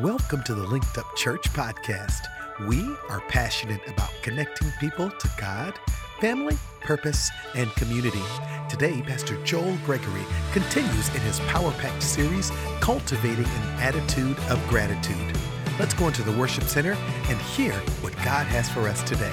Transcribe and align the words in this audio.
Welcome 0.00 0.42
to 0.42 0.52
the 0.52 0.66
Linked 0.66 0.98
Up 0.98 1.06
Church 1.16 1.50
podcast. 1.54 2.26
We 2.68 2.82
are 3.08 3.22
passionate 3.28 3.80
about 3.88 4.12
connecting 4.20 4.70
people 4.78 5.08
to 5.08 5.30
God, 5.40 5.72
family, 6.20 6.58
purpose, 6.82 7.30
and 7.54 7.70
community. 7.76 8.20
Today, 8.68 9.00
Pastor 9.00 9.42
Joel 9.42 9.74
Gregory 9.86 10.20
continues 10.52 11.08
in 11.14 11.22
his 11.22 11.40
Power 11.48 11.72
Packed 11.78 12.02
series, 12.02 12.52
Cultivating 12.80 13.46
an 13.46 13.80
Attitude 13.80 14.38
of 14.50 14.62
Gratitude. 14.68 15.34
Let's 15.78 15.94
go 15.94 16.08
into 16.08 16.22
the 16.22 16.36
worship 16.36 16.64
center 16.64 16.92
and 16.92 17.40
hear 17.40 17.72
what 18.02 18.14
God 18.16 18.46
has 18.48 18.68
for 18.68 18.80
us 18.88 19.02
today. 19.04 19.32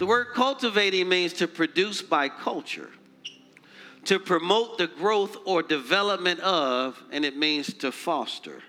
The 0.00 0.06
word 0.06 0.34
cultivating 0.34 1.08
means 1.08 1.32
to 1.34 1.48
produce 1.48 2.02
by 2.02 2.28
culture, 2.28 2.90
to 4.04 4.18
promote 4.18 4.76
the 4.76 4.88
growth 4.88 5.38
or 5.46 5.62
development 5.62 6.40
of, 6.40 7.02
and 7.10 7.24
it 7.24 7.38
means 7.38 7.72
to 7.78 7.90
foster. 7.90 8.62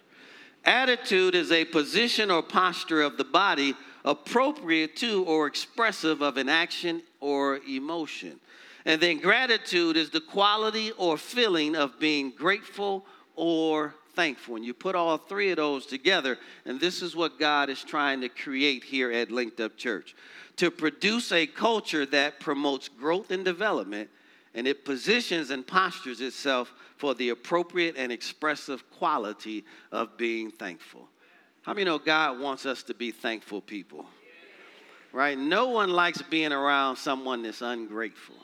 Attitude 0.64 1.36
is 1.36 1.52
a 1.52 1.66
position 1.66 2.30
or 2.30 2.44
posture 2.44 3.02
of 3.02 3.18
the 3.18 3.24
body 3.24 3.76
appropriate 4.06 4.96
to 4.98 5.24
or 5.26 5.48
expressive 5.48 6.22
of 6.22 6.38
an 6.38 6.50
action 6.50 7.02
or 7.20 7.60
emotion. 7.68 8.40
And 8.86 9.00
then 9.00 9.20
gratitude 9.20 9.98
is 9.98 10.10
the 10.10 10.22
quality 10.22 10.92
or 10.98 11.18
feeling 11.18 11.76
of 11.76 12.00
being 12.00 12.32
grateful 12.32 13.06
or 13.36 13.96
thankful. 14.16 14.56
And 14.56 14.66
you 14.66 14.74
put 14.74 14.96
all 14.96 15.18
three 15.18 15.52
of 15.52 15.58
those 15.58 15.86
together, 15.86 16.38
and 16.66 16.80
this 16.80 17.02
is 17.02 17.16
what 17.16 17.40
God 17.40 17.70
is 17.70 17.84
trying 17.84 18.22
to 18.22 18.30
create 18.30 18.84
here 18.84 19.12
at 19.12 19.32
Linked 19.32 19.60
Up 19.60 19.78
Church 19.78 20.16
to 20.58 20.70
produce 20.70 21.32
a 21.32 21.48
culture 21.48 22.06
that 22.08 22.40
promotes 22.40 22.88
growth 22.88 23.32
and 23.32 23.46
development, 23.46 24.10
and 24.54 24.68
it 24.68 24.86
positions 24.86 25.50
and 25.50 25.66
postures 25.66 26.22
itself 26.22 26.74
for 27.02 27.16
the 27.16 27.30
appropriate 27.30 27.96
and 27.98 28.12
expressive 28.12 28.88
quality 28.92 29.66
of 29.92 30.16
being 30.18 30.52
thankful. 30.52 31.10
How 31.64 31.74
many 31.74 31.86
know 31.86 31.98
God 31.98 32.40
wants 32.40 32.68
us 32.68 32.84
to 32.84 32.94
be 32.94 33.10
thankful 33.10 33.60
people? 33.60 34.06
Right? 35.12 35.36
No 35.36 35.70
one 35.70 35.90
likes 35.90 36.22
being 36.22 36.52
around 36.52 36.98
someone 36.98 37.42
that's 37.42 37.64
ungrateful. 37.64 38.36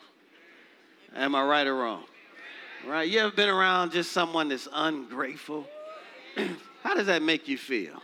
Am 1.16 1.36
I 1.36 1.46
right 1.46 1.68
or 1.68 1.76
wrong? 1.76 2.06
Right? 2.88 3.08
You 3.08 3.20
ever 3.20 3.30
been 3.30 3.48
around 3.48 3.92
just 3.92 4.12
someone 4.12 4.50
that's 4.50 4.68
ungrateful? 4.74 5.68
How 6.84 6.96
does 6.96 7.06
that 7.06 7.22
make 7.22 7.48
you 7.48 7.60
feel? 7.60 8.02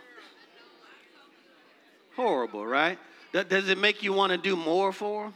Horrible, 2.14 2.64
right? 2.64 2.96
Does 3.32 3.68
it 3.68 3.78
make 3.78 4.04
you 4.04 4.12
want 4.12 4.30
to 4.30 4.38
do 4.38 4.54
more 4.54 4.92
for 4.92 5.24
them? 5.24 5.34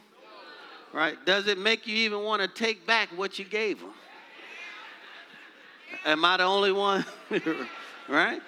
Right? 0.92 1.16
Does 1.26 1.48
it 1.48 1.58
make 1.58 1.88
you 1.88 1.96
even 1.96 2.22
want 2.22 2.40
to 2.40 2.46
take 2.46 2.86
back 2.86 3.08
what 3.16 3.40
you 3.40 3.44
gave 3.44 3.80
them? 3.80 3.90
Am 6.04 6.24
I 6.24 6.36
the 6.36 6.44
only 6.44 6.72
one? 6.72 7.04
right? 8.08 8.40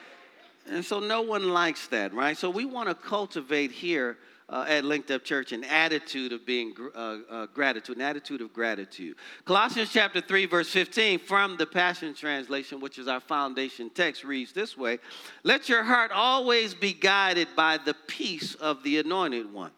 And 0.68 0.84
so 0.84 1.00
no 1.00 1.22
one 1.22 1.48
likes 1.50 1.88
that, 1.88 2.14
right? 2.14 2.36
So 2.36 2.50
we 2.50 2.64
want 2.64 2.88
to 2.88 2.94
cultivate 2.94 3.72
here 3.72 4.18
uh, 4.50 4.64
at 4.68 4.84
Linked 4.84 5.10
Up 5.10 5.24
Church 5.24 5.52
an 5.52 5.64
attitude 5.64 6.32
of 6.32 6.44
being 6.44 6.74
uh, 6.94 7.18
uh, 7.30 7.46
gratitude, 7.46 7.96
an 7.96 8.02
attitude 8.02 8.40
of 8.40 8.52
gratitude. 8.52 9.16
Colossians 9.44 9.90
chapter 9.92 10.20
3, 10.20 10.46
verse 10.46 10.68
15 10.68 11.20
from 11.20 11.56
the 11.56 11.66
Passion 11.66 12.14
Translation, 12.14 12.80
which 12.80 12.98
is 12.98 13.08
our 13.08 13.20
foundation 13.20 13.90
text, 13.90 14.24
reads 14.24 14.52
this 14.52 14.76
way 14.76 14.98
Let 15.44 15.68
your 15.68 15.84
heart 15.84 16.10
always 16.12 16.74
be 16.74 16.92
guided 16.92 17.48
by 17.56 17.78
the 17.78 17.94
peace 18.06 18.54
of 18.56 18.82
the 18.82 18.98
Anointed 18.98 19.52
One, 19.52 19.70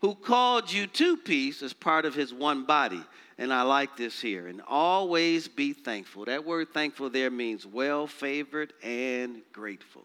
who 0.00 0.14
called 0.14 0.70
you 0.70 0.86
to 0.86 1.16
peace 1.16 1.62
as 1.62 1.72
part 1.72 2.04
of 2.04 2.14
his 2.14 2.32
one 2.32 2.64
body 2.64 3.02
and 3.38 3.52
I 3.52 3.62
like 3.62 3.96
this 3.96 4.20
here. 4.20 4.48
And 4.48 4.60
always 4.66 5.46
be 5.46 5.72
thankful. 5.72 6.24
That 6.24 6.44
word 6.44 6.68
thankful 6.74 7.08
there 7.08 7.30
means 7.30 7.64
well 7.64 8.06
favored 8.06 8.72
and 8.82 9.42
grateful. 9.52 10.04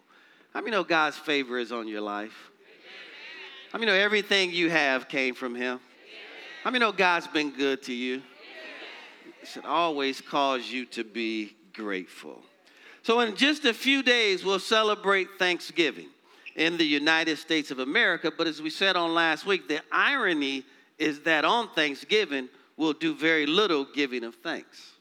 How 0.54 0.62
many 0.62 0.72
know 0.72 0.84
God's 0.84 1.18
favor 1.18 1.58
is 1.58 1.72
on 1.72 1.88
your 1.88 2.02
life? 2.02 2.52
How 3.72 3.80
many 3.80 3.92
know 3.92 3.98
everything 3.98 4.52
you 4.52 4.70
have 4.70 5.08
came 5.08 5.34
from 5.34 5.56
Him? 5.56 5.80
How 6.64 6.70
many 6.70 6.86
know 6.86 6.92
God's 6.92 7.28
been 7.28 7.50
good 7.50 7.82
to 7.84 7.94
you? 7.94 8.22
It 9.42 9.48
should 9.48 9.66
always 9.66 10.22
cause 10.22 10.70
you 10.70 10.86
to 10.88 11.04
be 11.04 11.56
grateful. 11.74 12.44
So, 13.02 13.20
in 13.20 13.36
just 13.36 13.66
a 13.66 13.74
few 13.74 14.04
days, 14.04 14.46
we'll 14.46 14.60
celebrate 14.60 15.28
Thanksgiving 15.38 16.08
in 16.56 16.78
the 16.78 16.86
United 16.86 17.38
States 17.38 17.72
of 17.72 17.80
America. 17.80 18.32
But 18.36 18.48
as 18.48 18.62
we 18.62 18.70
said 18.70 18.96
on 18.96 19.14
last 19.14 19.46
week, 19.46 19.68
the 19.68 19.82
irony 19.92 20.64
is 20.98 21.22
that 21.22 21.44
on 21.44 21.68
Thanksgiving, 21.70 22.48
we'll 22.78 22.94
do 22.94 23.16
very 23.16 23.46
little 23.46 23.86
giving 23.86 24.24
of 24.24 24.36
thanks. 24.36 24.92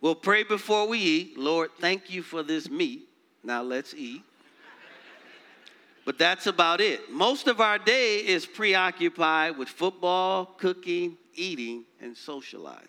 We'll 0.00 0.14
pray 0.14 0.44
before 0.44 0.86
we 0.86 0.98
eat. 0.98 1.38
Lord, 1.38 1.70
thank 1.80 2.10
you 2.10 2.22
for 2.22 2.42
this 2.42 2.70
meat. 2.70 3.08
Now 3.42 3.62
let's 3.62 3.94
eat. 3.94 4.22
But 6.04 6.18
that's 6.18 6.46
about 6.46 6.80
it. 6.80 7.10
Most 7.10 7.48
of 7.48 7.60
our 7.60 7.78
day 7.78 8.18
is 8.18 8.46
preoccupied 8.46 9.58
with 9.58 9.68
football, 9.68 10.46
cooking, 10.46 11.18
eating, 11.34 11.84
and 12.00 12.16
socializing. 12.16 12.88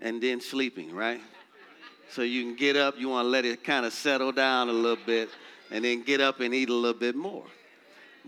And 0.00 0.22
then 0.22 0.40
sleeping, 0.40 0.94
right? 0.94 1.20
So 2.10 2.22
you 2.22 2.42
can 2.42 2.56
get 2.56 2.76
up, 2.76 2.94
you 2.96 3.08
want 3.10 3.26
to 3.26 3.28
let 3.28 3.44
it 3.44 3.62
kind 3.62 3.84
of 3.84 3.92
settle 3.92 4.32
down 4.32 4.68
a 4.70 4.72
little 4.72 5.04
bit, 5.04 5.28
and 5.70 5.84
then 5.84 6.02
get 6.02 6.22
up 6.22 6.40
and 6.40 6.54
eat 6.54 6.70
a 6.70 6.72
little 6.72 6.98
bit 6.98 7.14
more. 7.14 7.44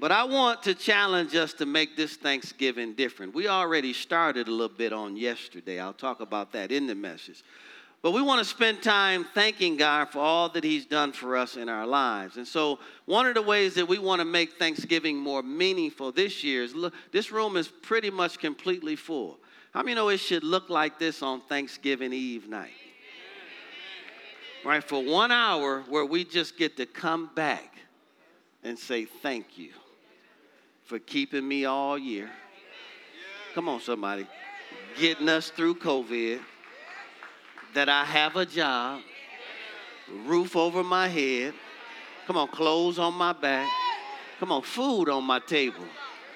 But 0.00 0.12
I 0.12 0.24
want 0.24 0.62
to 0.62 0.74
challenge 0.74 1.36
us 1.36 1.52
to 1.54 1.66
make 1.66 1.94
this 1.94 2.16
Thanksgiving 2.16 2.94
different. 2.94 3.34
We 3.34 3.48
already 3.48 3.92
started 3.92 4.48
a 4.48 4.50
little 4.50 4.74
bit 4.74 4.94
on 4.94 5.14
yesterday. 5.14 5.78
I'll 5.78 5.92
talk 5.92 6.20
about 6.20 6.52
that 6.52 6.72
in 6.72 6.86
the 6.86 6.94
message. 6.94 7.44
But 8.00 8.12
we 8.12 8.22
want 8.22 8.38
to 8.38 8.46
spend 8.46 8.82
time 8.82 9.26
thanking 9.34 9.76
God 9.76 10.08
for 10.08 10.20
all 10.20 10.48
that 10.48 10.64
He's 10.64 10.86
done 10.86 11.12
for 11.12 11.36
us 11.36 11.58
in 11.58 11.68
our 11.68 11.86
lives. 11.86 12.38
And 12.38 12.48
so, 12.48 12.78
one 13.04 13.26
of 13.26 13.34
the 13.34 13.42
ways 13.42 13.74
that 13.74 13.86
we 13.86 13.98
want 13.98 14.20
to 14.20 14.24
make 14.24 14.54
Thanksgiving 14.54 15.18
more 15.18 15.42
meaningful 15.42 16.12
this 16.12 16.42
year 16.42 16.62
is 16.62 16.74
look, 16.74 16.94
this 17.12 17.30
room 17.30 17.58
is 17.58 17.68
pretty 17.68 18.08
much 18.08 18.38
completely 18.38 18.96
full. 18.96 19.38
How 19.74 19.82
many 19.82 19.96
know 19.96 20.08
it 20.08 20.16
should 20.16 20.44
look 20.44 20.70
like 20.70 20.98
this 20.98 21.22
on 21.22 21.42
Thanksgiving 21.42 22.14
Eve 22.14 22.48
night? 22.48 22.70
Right, 24.64 24.82
for 24.82 25.04
one 25.04 25.30
hour 25.30 25.84
where 25.90 26.06
we 26.06 26.24
just 26.24 26.56
get 26.56 26.78
to 26.78 26.86
come 26.86 27.30
back 27.34 27.74
and 28.64 28.78
say 28.78 29.04
thank 29.04 29.58
you 29.58 29.72
for 30.90 30.98
keeping 30.98 31.46
me 31.46 31.66
all 31.66 31.96
year. 31.96 32.28
Come 33.54 33.68
on, 33.68 33.80
somebody. 33.80 34.26
Getting 34.98 35.28
us 35.28 35.48
through 35.48 35.76
COVID. 35.76 36.40
That 37.74 37.88
I 37.88 38.04
have 38.04 38.34
a 38.34 38.44
job, 38.44 39.00
roof 40.26 40.56
over 40.56 40.82
my 40.82 41.06
head. 41.06 41.54
Come 42.26 42.36
on, 42.36 42.48
clothes 42.48 42.98
on 42.98 43.14
my 43.14 43.32
back. 43.32 43.70
Come 44.40 44.50
on, 44.50 44.62
food 44.62 45.08
on 45.08 45.22
my 45.22 45.38
table. 45.38 45.84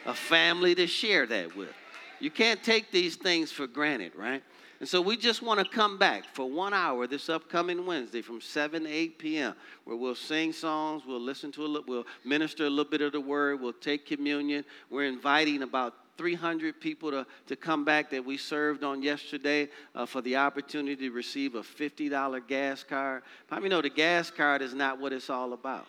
A 0.07 0.15
family 0.15 0.77
to 0.77 0.87
share 0.87 1.27
that 1.27 1.57
with. 1.57 1.75
You 2.21 2.31
can't 2.31 2.63
take 2.63 2.93
these 2.93 3.17
things 3.17 3.51
for 3.51 3.67
granted, 3.67 4.13
right? 4.15 4.45
And 4.81 4.89
so 4.89 5.01
we 5.01 5.17
just 5.17 5.41
want 5.41 5.61
to 5.61 5.65
come 5.65 5.99
back 5.99 6.25
for 6.35 6.51
one 6.51 6.75
hour 6.75 7.07
this 7.07 7.29
upcoming 7.29 7.87
Wednesday 7.87 8.23
from 8.23 8.41
7 8.41 8.85
to 8.85 8.91
8 8.91 9.19
p.m., 9.19 9.55
where 9.85 9.97
we'll 9.97 10.15
sing 10.15 10.53
songs, 10.53 11.03
we'll 11.07 11.21
listen 11.21 11.53
to 11.53 11.65
a 11.65 11.67
little, 11.67 11.85
we'll 11.87 12.07
minister 12.25 12.67
a 12.67 12.71
little 12.71 12.91
bit 12.91 13.01
of 13.01 13.13
the 13.13 13.21
word, 13.21 13.61
we'll 13.61 13.73
take 13.73 14.07
communion. 14.07 14.65
We're 14.91 15.05
inviting 15.05 15.63
about 15.63 15.95
300 16.17 16.81
people 16.81 17.11
to, 17.11 17.27
to 17.47 17.57
come 17.57 17.85
back 17.85 18.11
that 18.11 18.25
we 18.25 18.37
served 18.37 18.85
on 18.85 19.03
yesterday 19.03 19.69
uh, 19.95 20.07
for 20.07 20.21
the 20.23 20.37
opportunity 20.37 21.09
to 21.09 21.11
receive 21.11 21.55
a 21.55 21.63
$50 21.63 22.47
gas 22.47 22.85
card. 22.85 23.23
How 23.51 23.57
many 23.57 23.69
know 23.69 23.83
the 23.83 23.91
gas 23.91 24.31
card 24.31 24.63
is 24.63 24.75
not 24.75 25.01
what 25.01 25.13
it's 25.13 25.31
all 25.31 25.53
about? 25.53 25.87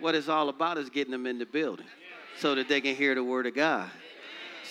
What 0.00 0.14
it's 0.14 0.28
all 0.28 0.48
about 0.48 0.78
is 0.78 0.90
getting 0.90 1.12
them 1.12 1.26
in 1.26 1.38
the 1.38 1.46
building 1.46 1.86
so 2.38 2.54
that 2.54 2.68
they 2.68 2.80
can 2.80 2.94
hear 2.94 3.14
the 3.14 3.24
word 3.24 3.46
of 3.46 3.54
God 3.54 3.90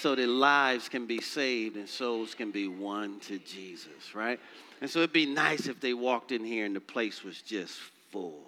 so 0.04 0.16
that 0.16 0.28
lives 0.28 0.90
can 0.90 1.06
be 1.06 1.22
saved 1.22 1.78
and 1.78 1.88
souls 1.88 2.36
can 2.36 2.52
be 2.52 2.68
won 2.68 3.22
to 3.22 3.40
Jesus, 3.40 4.14
right? 4.14 4.38
And 4.82 4.90
so 4.90 5.00
it'd 5.00 5.14
be 5.14 5.26
nice 5.26 5.68
if 5.68 5.80
they 5.80 5.94
walked 5.94 6.34
in 6.34 6.44
here 6.44 6.66
and 6.66 6.76
the 6.76 6.82
place 6.82 7.24
was 7.24 7.42
just 7.42 7.80
full. 8.12 8.44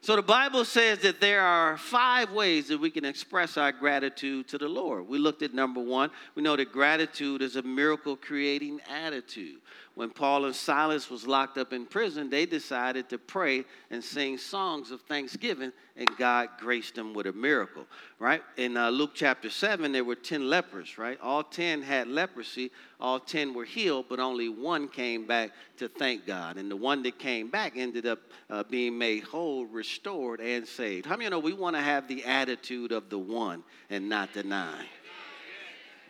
So 0.00 0.16
the 0.16 0.22
Bible 0.22 0.64
says 0.64 0.98
that 1.00 1.20
there 1.20 1.40
are 1.40 1.78
five 1.78 2.32
ways 2.32 2.66
that 2.66 2.78
we 2.78 2.90
can 2.90 3.04
express 3.04 3.56
our 3.56 3.70
gratitude 3.70 4.48
to 4.48 4.58
the 4.58 4.68
Lord. 4.68 5.06
We 5.06 5.18
looked 5.18 5.42
at 5.42 5.54
number 5.54 5.80
one. 5.80 6.10
We 6.34 6.42
know 6.42 6.56
that 6.56 6.72
gratitude 6.72 7.42
is 7.42 7.54
a 7.54 7.62
miracle 7.62 8.16
creating 8.16 8.80
attitude 8.90 9.60
when 9.96 10.10
Paul 10.10 10.44
and 10.44 10.54
Silas 10.54 11.08
was 11.08 11.26
locked 11.26 11.56
up 11.56 11.72
in 11.72 11.86
prison, 11.86 12.28
they 12.28 12.44
decided 12.44 13.08
to 13.08 13.16
pray 13.16 13.64
and 13.90 14.04
sing 14.04 14.36
songs 14.36 14.90
of 14.90 15.00
thanksgiving, 15.00 15.72
and 15.96 16.06
God 16.18 16.50
graced 16.60 16.96
them 16.96 17.14
with 17.14 17.26
a 17.26 17.32
miracle, 17.32 17.86
right? 18.18 18.42
In 18.58 18.76
uh, 18.76 18.90
Luke 18.90 19.12
chapter 19.14 19.48
7, 19.48 19.92
there 19.92 20.04
were 20.04 20.14
10 20.14 20.50
lepers, 20.50 20.98
right? 20.98 21.18
All 21.22 21.42
10 21.42 21.80
had 21.80 22.08
leprosy, 22.08 22.70
all 23.00 23.18
10 23.18 23.54
were 23.54 23.64
healed, 23.64 24.04
but 24.10 24.20
only 24.20 24.50
one 24.50 24.86
came 24.86 25.26
back 25.26 25.52
to 25.78 25.88
thank 25.88 26.26
God. 26.26 26.58
And 26.58 26.70
the 26.70 26.76
one 26.76 27.02
that 27.04 27.18
came 27.18 27.48
back 27.48 27.72
ended 27.74 28.04
up 28.04 28.18
uh, 28.50 28.64
being 28.64 28.98
made 28.98 29.24
whole, 29.24 29.64
restored, 29.64 30.42
and 30.42 30.68
saved. 30.68 31.06
How 31.06 31.12
many 31.12 31.24
you 31.24 31.30
know 31.30 31.38
we 31.38 31.54
want 31.54 31.74
to 31.74 31.80
have 31.80 32.06
the 32.06 32.22
attitude 32.26 32.92
of 32.92 33.08
the 33.08 33.18
one 33.18 33.64
and 33.88 34.10
not 34.10 34.34
the 34.34 34.42
nine? 34.42 34.84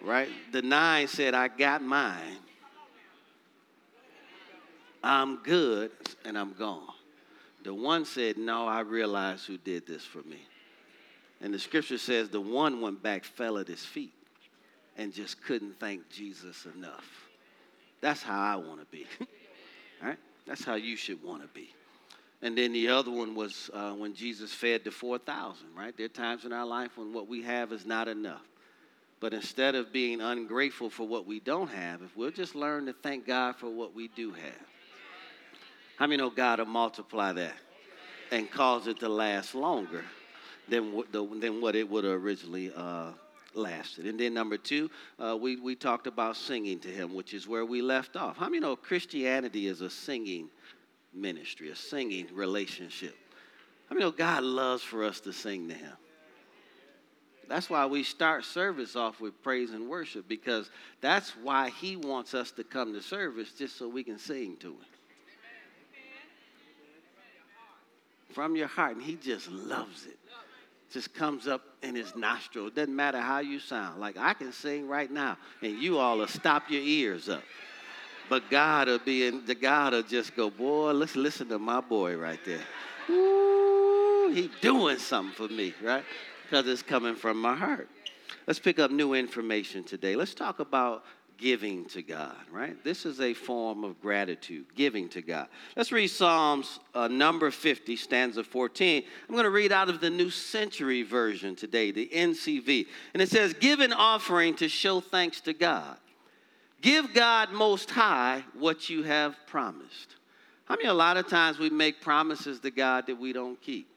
Right? 0.02 0.28
The 0.50 0.62
nine 0.62 1.06
said, 1.06 1.34
I 1.34 1.46
got 1.46 1.82
mine 1.82 2.38
I'm 5.06 5.36
good 5.36 5.92
and 6.24 6.36
I'm 6.36 6.52
gone. 6.54 6.82
The 7.62 7.72
one 7.72 8.04
said, 8.04 8.38
No, 8.38 8.66
I 8.66 8.80
realize 8.80 9.44
who 9.44 9.56
did 9.56 9.86
this 9.86 10.04
for 10.04 10.18
me. 10.22 10.40
And 11.40 11.54
the 11.54 11.60
scripture 11.60 11.98
says 11.98 12.28
the 12.28 12.40
one 12.40 12.80
went 12.80 13.04
back, 13.04 13.22
fell 13.22 13.58
at 13.58 13.68
his 13.68 13.84
feet, 13.84 14.12
and 14.96 15.12
just 15.12 15.40
couldn't 15.44 15.78
thank 15.78 16.10
Jesus 16.10 16.66
enough. 16.74 17.06
That's 18.00 18.20
how 18.20 18.40
I 18.40 18.56
want 18.56 18.80
to 18.80 18.86
be. 18.86 19.06
right? 20.02 20.18
That's 20.44 20.64
how 20.64 20.74
you 20.74 20.96
should 20.96 21.22
want 21.22 21.42
to 21.42 21.48
be. 21.48 21.70
And 22.42 22.58
then 22.58 22.72
the 22.72 22.88
other 22.88 23.12
one 23.12 23.36
was 23.36 23.70
uh, 23.72 23.92
when 23.92 24.12
Jesus 24.12 24.52
fed 24.52 24.82
the 24.82 24.90
4,000, 24.90 25.68
right? 25.76 25.96
There 25.96 26.06
are 26.06 26.08
times 26.08 26.44
in 26.44 26.52
our 26.52 26.66
life 26.66 26.96
when 26.96 27.12
what 27.12 27.28
we 27.28 27.42
have 27.42 27.70
is 27.72 27.86
not 27.86 28.08
enough. 28.08 28.42
But 29.20 29.34
instead 29.34 29.76
of 29.76 29.92
being 29.92 30.20
ungrateful 30.20 30.90
for 30.90 31.06
what 31.06 31.26
we 31.26 31.38
don't 31.38 31.70
have, 31.70 32.02
if 32.02 32.16
we'll 32.16 32.32
just 32.32 32.56
learn 32.56 32.86
to 32.86 32.92
thank 32.92 33.24
God 33.24 33.54
for 33.56 33.70
what 33.70 33.94
we 33.94 34.08
do 34.08 34.32
have, 34.32 34.66
how 35.96 36.06
many 36.06 36.19
know 36.19 36.31
God 36.31 36.58
will 36.58 36.66
multiply 36.66 37.32
that 37.32 37.54
and 38.31 38.50
cause 38.50 38.87
it 38.87 39.00
to 39.00 39.08
last 39.08 39.54
longer 39.54 40.04
than, 40.69 41.02
than 41.12 41.60
what 41.60 41.75
it 41.75 41.88
would 41.88 42.04
have 42.04 42.12
originally 42.22 42.72
uh, 42.75 43.12
lasted? 43.54 44.06
And 44.06 44.20
then 44.20 44.34
number 44.34 44.58
two, 44.58 44.90
uh, 45.19 45.37
we, 45.37 45.56
we 45.56 45.75
talked 45.75 46.06
about 46.06 46.37
singing 46.37 46.78
to 46.81 46.88
Him, 46.88 47.14
which 47.14 47.32
is 47.32 47.48
where 47.48 47.64
we 47.64 47.81
left 47.81 48.16
off. 48.16 48.37
How 48.37 48.46
many 48.46 48.60
know 48.60 48.76
Christianity 48.76 49.66
is 49.66 49.81
a 49.81 49.88
singing 49.90 50.50
ministry, 51.14 51.70
a 51.70 51.76
singing 51.76 52.28
relationship? 52.34 53.16
How 53.88 53.94
many 53.94 54.04
know 54.04 54.10
God 54.10 54.42
loves 54.42 54.82
for 54.82 55.02
us 55.04 55.20
to 55.20 55.32
sing 55.32 55.69
to 55.69 55.75
Him? 55.75 55.92
That's 57.49 57.70
why 57.70 57.87
we 57.87 58.02
start 58.02 58.44
service 58.44 58.96
off 58.96 59.20
with 59.20 59.40
praise 59.42 59.70
and 59.70 59.88
worship 59.88 60.28
because 60.28 60.70
that's 61.00 61.31
why 61.37 61.70
he 61.70 61.96
wants 61.96 62.34
us 62.34 62.50
to 62.52 62.64
come 62.64 62.92
to 62.92 63.00
service 63.00 63.52
just 63.52 63.78
so 63.78 63.88
we 63.88 64.02
can 64.02 64.19
sing 64.19 64.56
to 64.58 64.72
him. 64.72 64.95
From 68.36 68.54
your 68.54 68.68
heart, 68.68 68.96
and 68.96 69.02
he 69.02 69.14
just 69.14 69.50
loves 69.50 70.04
it. 70.04 70.18
Just 70.92 71.14
comes 71.14 71.48
up 71.48 71.62
in 71.82 71.94
his 71.94 72.14
nostril. 72.14 72.66
It 72.66 72.74
doesn't 72.74 72.94
matter 72.94 73.18
how 73.18 73.38
you 73.38 73.58
sound. 73.58 73.98
Like 73.98 74.18
I 74.18 74.34
can 74.34 74.52
sing 74.52 74.86
right 74.86 75.10
now, 75.10 75.38
and 75.62 75.78
you 75.78 75.96
all 75.96 76.18
will 76.18 76.26
stop 76.26 76.70
your 76.70 76.82
ears 76.82 77.30
up. 77.30 77.42
But 78.28 78.50
God 78.50 78.88
will 78.88 78.98
be 78.98 79.26
in 79.26 79.46
the 79.46 79.54
God 79.54 79.94
will 79.94 80.02
just 80.02 80.36
go, 80.36 80.50
boy, 80.50 80.92
let's 80.92 81.16
listen 81.16 81.48
to 81.48 81.58
my 81.58 81.80
boy 81.80 82.18
right 82.18 82.38
there. 82.44 82.60
Ooh, 83.08 84.30
he 84.34 84.50
doing 84.60 84.98
something 84.98 85.48
for 85.48 85.50
me, 85.50 85.72
right? 85.82 86.04
because 86.46 86.68
it's 86.68 86.82
coming 86.82 87.14
from 87.14 87.40
my 87.40 87.56
heart. 87.56 87.88
Let's 88.46 88.60
pick 88.60 88.78
up 88.78 88.90
new 88.90 89.14
information 89.14 89.82
today. 89.82 90.14
Let's 90.14 90.34
talk 90.34 90.60
about 90.60 91.04
giving 91.38 91.84
to 91.86 92.02
God, 92.02 92.36
right? 92.50 92.82
This 92.84 93.06
is 93.06 93.20
a 93.20 93.34
form 93.34 93.84
of 93.84 94.00
gratitude, 94.00 94.66
giving 94.74 95.08
to 95.10 95.22
God. 95.22 95.48
Let's 95.76 95.92
read 95.92 96.08
Psalms 96.08 96.80
uh, 96.94 97.08
number 97.08 97.50
50, 97.50 97.96
stanza 97.96 98.42
14. 98.42 99.02
I'm 99.28 99.34
going 99.34 99.44
to 99.44 99.50
read 99.50 99.72
out 99.72 99.88
of 99.88 100.00
the 100.00 100.10
New 100.10 100.30
Century 100.30 101.02
Version 101.02 101.56
today, 101.56 101.90
the 101.90 102.08
NCV. 102.12 102.86
And 103.14 103.22
it 103.22 103.28
says, 103.28 103.54
Give 103.54 103.80
an 103.80 103.92
offering 103.92 104.54
to 104.56 104.68
show 104.68 105.00
thanks 105.00 105.40
to 105.42 105.52
God. 105.52 105.96
Give 106.80 107.12
God 107.14 107.52
most 107.52 107.90
high 107.90 108.44
what 108.54 108.88
you 108.88 109.02
have 109.02 109.36
promised. 109.46 110.16
I 110.68 110.76
mean, 110.76 110.88
a 110.88 110.94
lot 110.94 111.16
of 111.16 111.28
times 111.28 111.58
we 111.58 111.70
make 111.70 112.00
promises 112.00 112.60
to 112.60 112.70
God 112.70 113.06
that 113.06 113.18
we 113.18 113.32
don't 113.32 113.60
keep. 113.60 113.88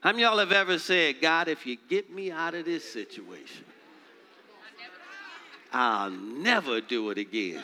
How 0.00 0.10
many 0.10 0.22
y'all 0.22 0.38
have 0.38 0.52
ever 0.52 0.78
said, 0.78 1.22
God, 1.22 1.48
if 1.48 1.66
you 1.66 1.78
get 1.88 2.12
me 2.12 2.30
out 2.30 2.54
of 2.54 2.66
this 2.66 2.84
situation, 2.84 3.64
I'll 5.74 6.10
never 6.10 6.80
do 6.80 7.10
it 7.10 7.18
again 7.18 7.62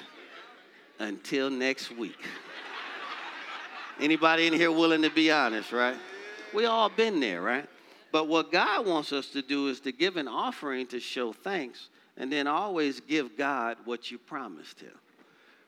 until 0.99 1.49
next 1.49 1.97
week? 1.97 2.19
Anybody 3.99 4.47
in 4.47 4.53
here 4.53 4.73
willing 4.73 5.03
to 5.03 5.11
be 5.11 5.31
honest, 5.31 5.73
right? 5.73 5.97
We 6.53 6.67
all 6.67 6.89
been 6.89 7.21
there, 7.21 7.41
right? 7.41 7.67
But 8.13 8.29
what 8.29 8.51
God 8.51 8.87
wants 8.87 9.13
us 9.13 9.29
to 9.29 9.43
do 9.43 9.69
is 9.69 9.81
to 9.81 9.93
give 9.93 10.17
an 10.17 10.27
offering 10.27 10.87
to 10.89 11.01
show 11.01 11.33
thanks 11.33 11.89
and 12.17 12.31
then 12.33 12.47
always 12.47 13.01
give 13.01 13.37
God 13.37 13.79
what 13.85 14.11
you 14.11 14.19
promised 14.19 14.81
him 14.81 14.93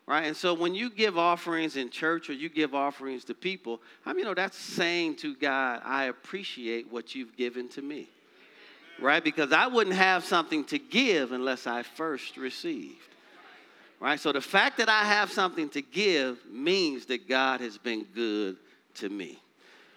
right? 0.07 0.27
And 0.27 0.37
so 0.37 0.55
when 0.55 0.75
you 0.75 0.91
give 0.91 1.17
offerings 1.17 1.77
in 1.77 1.91
church 1.91 2.29
or 2.29 2.33
you 2.33 2.49
give 2.49 2.75
offerings 2.75 3.25
to 3.25 3.35
people, 3.35 3.81
I 4.05 4.13
mean, 4.13 4.21
you 4.21 4.25
know 4.27 4.35
that's 4.35 4.57
saying 4.57 5.17
to 5.17 5.35
God, 5.35 5.81
I 5.85 6.05
appreciate 6.05 6.91
what 6.91 7.15
you've 7.15 7.37
given 7.37 7.69
to 7.71 7.83
me, 7.83 8.09
right? 9.03 9.23
Because 9.23 9.53
I 9.53 9.67
wouldn't 9.67 9.97
have 9.97 10.25
something 10.25 10.65
to 10.67 10.79
give 10.79 11.33
unless 11.33 11.67
I 11.67 11.83
first 11.83 12.37
received, 12.37 12.97
right? 14.01 14.19
So 14.19 14.33
the 14.33 14.41
fact 14.41 14.79
that 14.79 14.89
I 14.89 15.05
have 15.05 15.31
something 15.31 15.69
to 15.71 15.83
give 15.83 16.39
means 16.51 17.07
that 17.07 17.29
God 17.29 17.61
has 17.61 17.79
been 17.79 18.05
good 18.15 18.57
to 18.95 19.09
me 19.09 19.39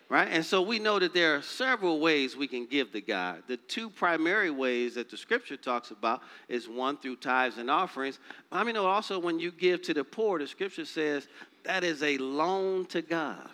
right? 0.09 0.27
And 0.31 0.45
so 0.45 0.61
we 0.61 0.79
know 0.79 0.99
that 0.99 1.13
there 1.13 1.35
are 1.35 1.41
several 1.41 1.99
ways 1.99 2.35
we 2.35 2.47
can 2.47 2.65
give 2.65 2.91
to 2.91 3.01
God. 3.01 3.43
The 3.47 3.57
two 3.57 3.89
primary 3.89 4.51
ways 4.51 4.95
that 4.95 5.09
the 5.09 5.17
scripture 5.17 5.57
talks 5.57 5.91
about 5.91 6.21
is 6.47 6.67
one 6.67 6.97
through 6.97 7.17
tithes 7.17 7.57
and 7.57 7.69
offerings. 7.71 8.19
I 8.51 8.63
mean, 8.63 8.77
also 8.77 9.19
when 9.19 9.39
you 9.39 9.51
give 9.51 9.81
to 9.83 9.93
the 9.93 10.03
poor, 10.03 10.39
the 10.39 10.47
scripture 10.47 10.85
says 10.85 11.27
that 11.63 11.83
is 11.83 12.03
a 12.03 12.17
loan 12.17 12.85
to 12.87 13.01
God. 13.01 13.49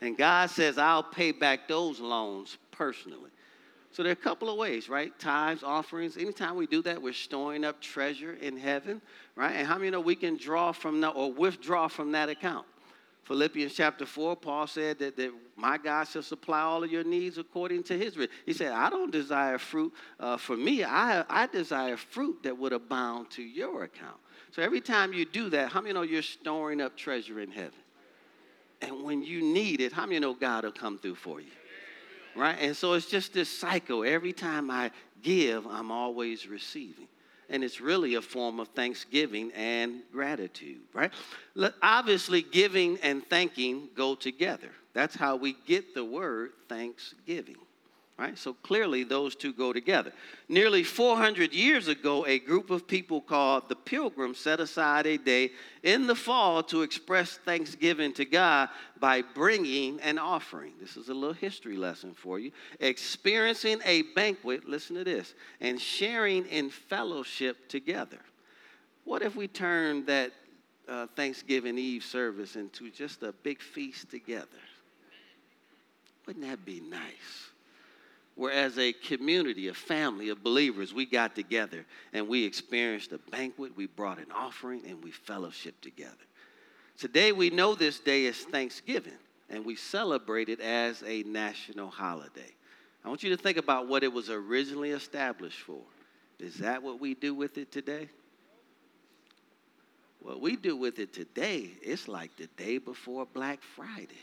And 0.00 0.16
God 0.16 0.50
says, 0.50 0.78
I'll 0.78 1.02
pay 1.02 1.32
back 1.32 1.68
those 1.68 2.00
loans 2.00 2.56
personally. 2.70 3.30
So 3.92 4.02
there 4.02 4.10
are 4.10 4.12
a 4.12 4.16
couple 4.16 4.48
of 4.48 4.56
ways, 4.56 4.88
right? 4.88 5.16
Tithes, 5.18 5.64
offerings. 5.64 6.16
Anytime 6.16 6.54
we 6.54 6.66
do 6.66 6.80
that, 6.82 7.02
we're 7.02 7.12
storing 7.12 7.64
up 7.64 7.80
treasure 7.80 8.34
in 8.34 8.56
heaven, 8.56 9.02
right? 9.34 9.52
And 9.52 9.66
how 9.66 9.78
many 9.78 9.90
know 9.90 10.00
we 10.00 10.14
can 10.14 10.36
draw 10.36 10.70
from 10.70 11.00
that 11.00 11.10
or 11.10 11.32
withdraw 11.32 11.88
from 11.88 12.12
that 12.12 12.28
account? 12.28 12.66
Philippians 13.24 13.74
chapter 13.74 14.06
4, 14.06 14.36
Paul 14.36 14.66
said 14.66 14.98
that, 15.00 15.16
that 15.16 15.32
my 15.56 15.76
God 15.76 16.04
shall 16.04 16.22
supply 16.22 16.60
all 16.60 16.82
of 16.82 16.90
your 16.90 17.04
needs 17.04 17.38
according 17.38 17.82
to 17.84 17.98
his 17.98 18.16
riches. 18.16 18.34
He 18.46 18.52
said, 18.52 18.72
I 18.72 18.90
don't 18.90 19.12
desire 19.12 19.58
fruit 19.58 19.92
uh, 20.18 20.36
for 20.36 20.56
me. 20.56 20.82
I, 20.84 21.24
I 21.28 21.46
desire 21.46 21.96
fruit 21.96 22.42
that 22.44 22.56
would 22.56 22.72
abound 22.72 23.30
to 23.32 23.42
your 23.42 23.84
account. 23.84 24.16
So 24.52 24.62
every 24.62 24.80
time 24.80 25.12
you 25.12 25.24
do 25.24 25.48
that, 25.50 25.70
how 25.70 25.80
many 25.80 25.94
know 25.94 26.02
you're 26.02 26.22
storing 26.22 26.80
up 26.80 26.96
treasure 26.96 27.40
in 27.40 27.50
heaven? 27.50 27.78
And 28.82 29.04
when 29.04 29.22
you 29.22 29.42
need 29.42 29.80
it, 29.80 29.92
how 29.92 30.06
many 30.06 30.18
know 30.18 30.34
God 30.34 30.64
will 30.64 30.72
come 30.72 30.98
through 30.98 31.16
for 31.16 31.40
you? 31.40 31.50
Right? 32.36 32.56
And 32.60 32.76
so 32.76 32.92
it's 32.94 33.06
just 33.06 33.32
this 33.32 33.48
cycle. 33.48 34.04
Every 34.04 34.32
time 34.32 34.70
I 34.70 34.90
give, 35.22 35.66
I'm 35.66 35.90
always 35.90 36.46
receiving 36.46 37.08
and 37.50 37.64
it's 37.64 37.80
really 37.80 38.14
a 38.14 38.22
form 38.22 38.60
of 38.60 38.68
thanksgiving 38.68 39.50
and 39.56 40.02
gratitude, 40.12 40.80
right? 40.94 41.10
Obviously, 41.82 42.42
giving 42.42 42.96
and 43.02 43.28
thanking 43.28 43.88
go 43.96 44.14
together. 44.14 44.70
That's 44.94 45.16
how 45.16 45.36
we 45.36 45.56
get 45.66 45.94
the 45.94 46.04
word 46.04 46.52
thanksgiving. 46.68 47.56
Right? 48.20 48.36
So 48.36 48.52
clearly, 48.52 49.02
those 49.02 49.34
two 49.34 49.54
go 49.54 49.72
together. 49.72 50.12
Nearly 50.46 50.82
400 50.82 51.54
years 51.54 51.88
ago, 51.88 52.26
a 52.26 52.38
group 52.38 52.68
of 52.68 52.86
people 52.86 53.22
called 53.22 53.70
the 53.70 53.74
Pilgrims 53.74 54.38
set 54.38 54.60
aside 54.60 55.06
a 55.06 55.16
day 55.16 55.52
in 55.82 56.06
the 56.06 56.14
fall 56.14 56.62
to 56.64 56.82
express 56.82 57.38
thanksgiving 57.38 58.12
to 58.12 58.26
God 58.26 58.68
by 58.98 59.22
bringing 59.22 59.98
an 60.02 60.18
offering. 60.18 60.74
This 60.78 60.98
is 60.98 61.08
a 61.08 61.14
little 61.14 61.32
history 61.32 61.78
lesson 61.78 62.12
for 62.12 62.38
you. 62.38 62.52
Experiencing 62.78 63.80
a 63.86 64.02
banquet, 64.02 64.68
listen 64.68 64.96
to 64.96 65.04
this, 65.04 65.32
and 65.62 65.80
sharing 65.80 66.44
in 66.48 66.68
fellowship 66.68 67.70
together. 67.70 68.20
What 69.04 69.22
if 69.22 69.34
we 69.34 69.48
turned 69.48 70.06
that 70.08 70.32
uh, 70.86 71.06
Thanksgiving 71.16 71.78
Eve 71.78 72.04
service 72.04 72.56
into 72.56 72.90
just 72.90 73.22
a 73.22 73.32
big 73.32 73.62
feast 73.62 74.10
together? 74.10 74.46
Wouldn't 76.26 76.44
that 76.44 76.66
be 76.66 76.80
nice? 76.80 77.49
Where 78.40 78.52
as 78.52 78.78
a 78.78 78.94
community, 78.94 79.68
a 79.68 79.74
family 79.74 80.30
of 80.30 80.42
believers, 80.42 80.94
we 80.94 81.04
got 81.04 81.34
together 81.34 81.84
and 82.14 82.26
we 82.26 82.42
experienced 82.42 83.12
a 83.12 83.18
banquet, 83.30 83.76
we 83.76 83.84
brought 83.86 84.16
an 84.16 84.32
offering, 84.34 84.80
and 84.88 85.04
we 85.04 85.12
fellowshiped 85.12 85.82
together. 85.82 86.16
Today, 86.98 87.32
we 87.32 87.50
know 87.50 87.74
this 87.74 88.00
day 88.00 88.24
is 88.24 88.38
Thanksgiving, 88.38 89.18
and 89.50 89.62
we 89.62 89.76
celebrate 89.76 90.48
it 90.48 90.58
as 90.58 91.02
a 91.06 91.22
national 91.24 91.90
holiday. 91.90 92.54
I 93.04 93.10
want 93.10 93.22
you 93.22 93.28
to 93.28 93.36
think 93.36 93.58
about 93.58 93.88
what 93.88 94.02
it 94.02 94.10
was 94.10 94.30
originally 94.30 94.92
established 94.92 95.60
for. 95.60 95.82
Is 96.38 96.54
that 96.60 96.82
what 96.82 96.98
we 96.98 97.12
do 97.12 97.34
with 97.34 97.58
it 97.58 97.70
today? 97.70 98.08
What 100.20 100.40
we 100.40 100.56
do 100.56 100.78
with 100.78 100.98
it 100.98 101.12
today, 101.12 101.72
it's 101.82 102.08
like 102.08 102.34
the 102.38 102.46
day 102.56 102.78
before 102.78 103.26
Black 103.26 103.60
Friday 103.76 104.16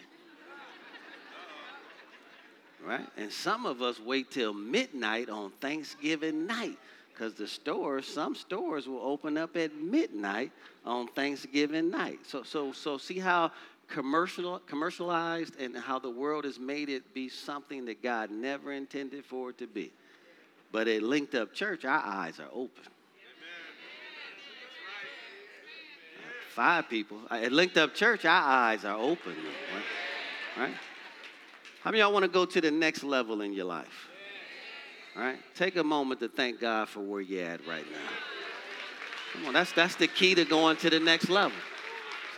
right? 2.85 3.07
And 3.17 3.31
some 3.31 3.65
of 3.65 3.81
us 3.81 3.99
wait 3.99 4.31
till 4.31 4.53
midnight 4.53 5.29
on 5.29 5.51
Thanksgiving 5.59 6.45
night 6.45 6.77
because 7.13 7.33
the 7.33 7.47
stores, 7.47 8.07
some 8.07 8.35
stores 8.35 8.87
will 8.87 9.01
open 9.01 9.37
up 9.37 9.57
at 9.57 9.75
midnight 9.75 10.51
on 10.85 11.07
Thanksgiving 11.07 11.89
night. 11.89 12.19
So, 12.27 12.43
so, 12.43 12.71
so 12.71 12.97
see 12.97 13.17
how 13.17 13.51
commercial, 13.87 14.59
commercialized 14.59 15.59
and 15.59 15.75
how 15.75 15.97
the 15.97 16.09
world 16.09 16.45
has 16.45 16.59
made 16.59 16.89
it 16.89 17.13
be 17.13 17.29
something 17.29 17.85
that 17.85 18.03
God 18.03 18.29
never 18.29 18.71
intended 18.71 19.25
for 19.25 19.49
it 19.49 19.57
to 19.57 19.67
be. 19.67 19.91
But 20.71 20.87
at 20.87 21.01
Linked 21.01 21.33
Up 21.33 21.53
Church, 21.53 21.85
our 21.85 22.03
eyes 22.03 22.39
are 22.39 22.49
open. 22.53 22.83
Five 26.49 26.89
people. 26.89 27.19
At 27.29 27.51
Linked 27.51 27.77
Up 27.77 27.93
Church, 27.93 28.25
our 28.25 28.41
eyes 28.41 28.83
are 28.83 28.97
open. 28.97 29.35
Right? 30.57 30.63
Right? 30.69 30.73
How 31.87 31.91
many 31.91 32.01
y'all 32.01 32.11
want 32.11 32.23
to 32.23 32.27
go 32.27 32.43
to 32.43 32.59
the 32.59 32.69
next 32.69 33.01
level 33.01 33.39
in 33.39 33.53
your 33.53 33.63
life? 33.63 34.09
All 35.15 35.23
right? 35.23 35.37
Take 35.55 35.77
a 35.77 35.83
moment 35.85 36.19
to 36.19 36.27
thank 36.27 36.59
God 36.59 36.89
for 36.89 36.99
where 36.99 37.21
you're 37.21 37.45
at 37.45 37.65
right 37.65 37.85
now. 37.89 38.09
Come 39.31 39.45
on, 39.45 39.53
that's, 39.53 39.71
that's 39.71 39.95
the 39.95 40.09
key 40.09 40.35
to 40.35 40.43
going 40.43 40.75
to 40.75 40.89
the 40.89 40.99
next 40.99 41.29
level. 41.29 41.57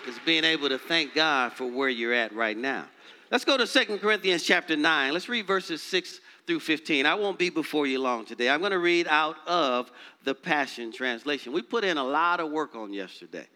Is 0.07 0.19
being 0.23 0.43
able 0.43 0.69
to 0.69 0.77
thank 0.77 1.15
God 1.15 1.53
for 1.53 1.65
where 1.65 1.89
you're 1.89 2.13
at 2.13 2.31
right 2.35 2.55
now. 2.55 2.85
Let's 3.31 3.43
go 3.43 3.57
to 3.57 3.65
Second 3.65 3.97
Corinthians 3.97 4.43
chapter 4.43 4.75
9. 4.75 5.13
Let's 5.13 5.27
read 5.27 5.47
verses 5.47 5.81
6 5.81 6.21
through 6.45 6.59
15. 6.59 7.07
I 7.07 7.15
won't 7.15 7.39
be 7.39 7.49
before 7.49 7.87
you 7.87 7.99
long 7.99 8.25
today. 8.25 8.51
I'm 8.51 8.59
going 8.59 8.71
to 8.71 8.77
read 8.77 9.07
out 9.07 9.37
of 9.47 9.91
the 10.25 10.35
Passion 10.35 10.91
Translation. 10.91 11.53
We 11.53 11.63
put 11.63 11.83
in 11.83 11.97
a 11.97 12.03
lot 12.03 12.39
of 12.39 12.51
work 12.51 12.75
on 12.75 12.93
yesterday. 12.93 13.47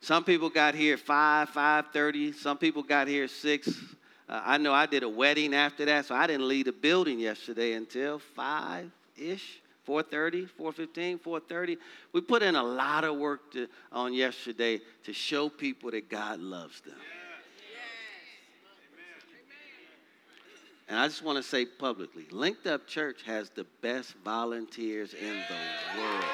Some 0.00 0.22
people 0.22 0.48
got 0.48 0.76
here 0.76 0.94
at 0.94 1.00
5, 1.00 1.50
5.30. 1.50 2.36
Some 2.36 2.56
people 2.56 2.84
got 2.84 3.08
here 3.08 3.24
at 3.24 3.30
6. 3.30 3.96
Uh, 4.30 4.40
I 4.44 4.58
know 4.58 4.72
I 4.72 4.86
did 4.86 5.02
a 5.02 5.08
wedding 5.08 5.54
after 5.54 5.84
that, 5.86 6.06
so 6.06 6.14
I 6.14 6.28
didn't 6.28 6.46
leave 6.46 6.66
the 6.66 6.72
building 6.72 7.18
yesterday 7.18 7.72
until 7.72 8.20
5-ish. 8.38 9.60
4.30 9.88 10.48
4.15 10.60 11.20
4.30 11.20 11.78
we 12.12 12.20
put 12.20 12.42
in 12.42 12.54
a 12.54 12.62
lot 12.62 13.02
of 13.02 13.16
work 13.16 13.50
to, 13.52 13.66
on 13.90 14.12
yesterday 14.12 14.78
to 15.02 15.12
show 15.12 15.48
people 15.48 15.90
that 15.90 16.08
god 16.08 16.38
loves 16.38 16.82
them. 16.82 16.94
And 20.86 20.98
i 20.98 21.08
just 21.08 21.24
want 21.24 21.38
to 21.38 21.42
say 21.42 21.64
publicly 21.64 22.26
linked 22.30 22.66
up 22.66 22.86
church 22.86 23.22
has 23.24 23.48
the 23.50 23.66
best 23.80 24.14
volunteers 24.22 25.14
in 25.14 25.34
the 25.48 26.00
world. 26.00 26.24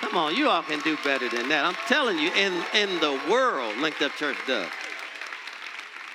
Come 0.00 0.16
on 0.16 0.34
you 0.34 0.48
all 0.48 0.62
can 0.62 0.80
do 0.80 0.96
better 1.04 1.28
than 1.28 1.50
that. 1.50 1.66
I'm 1.66 1.76
telling 1.86 2.18
you 2.18 2.32
in, 2.32 2.54
in 2.74 2.98
the 2.98 3.20
world 3.30 3.76
linked 3.76 4.00
up 4.00 4.12
church 4.16 4.38
does 4.48 4.68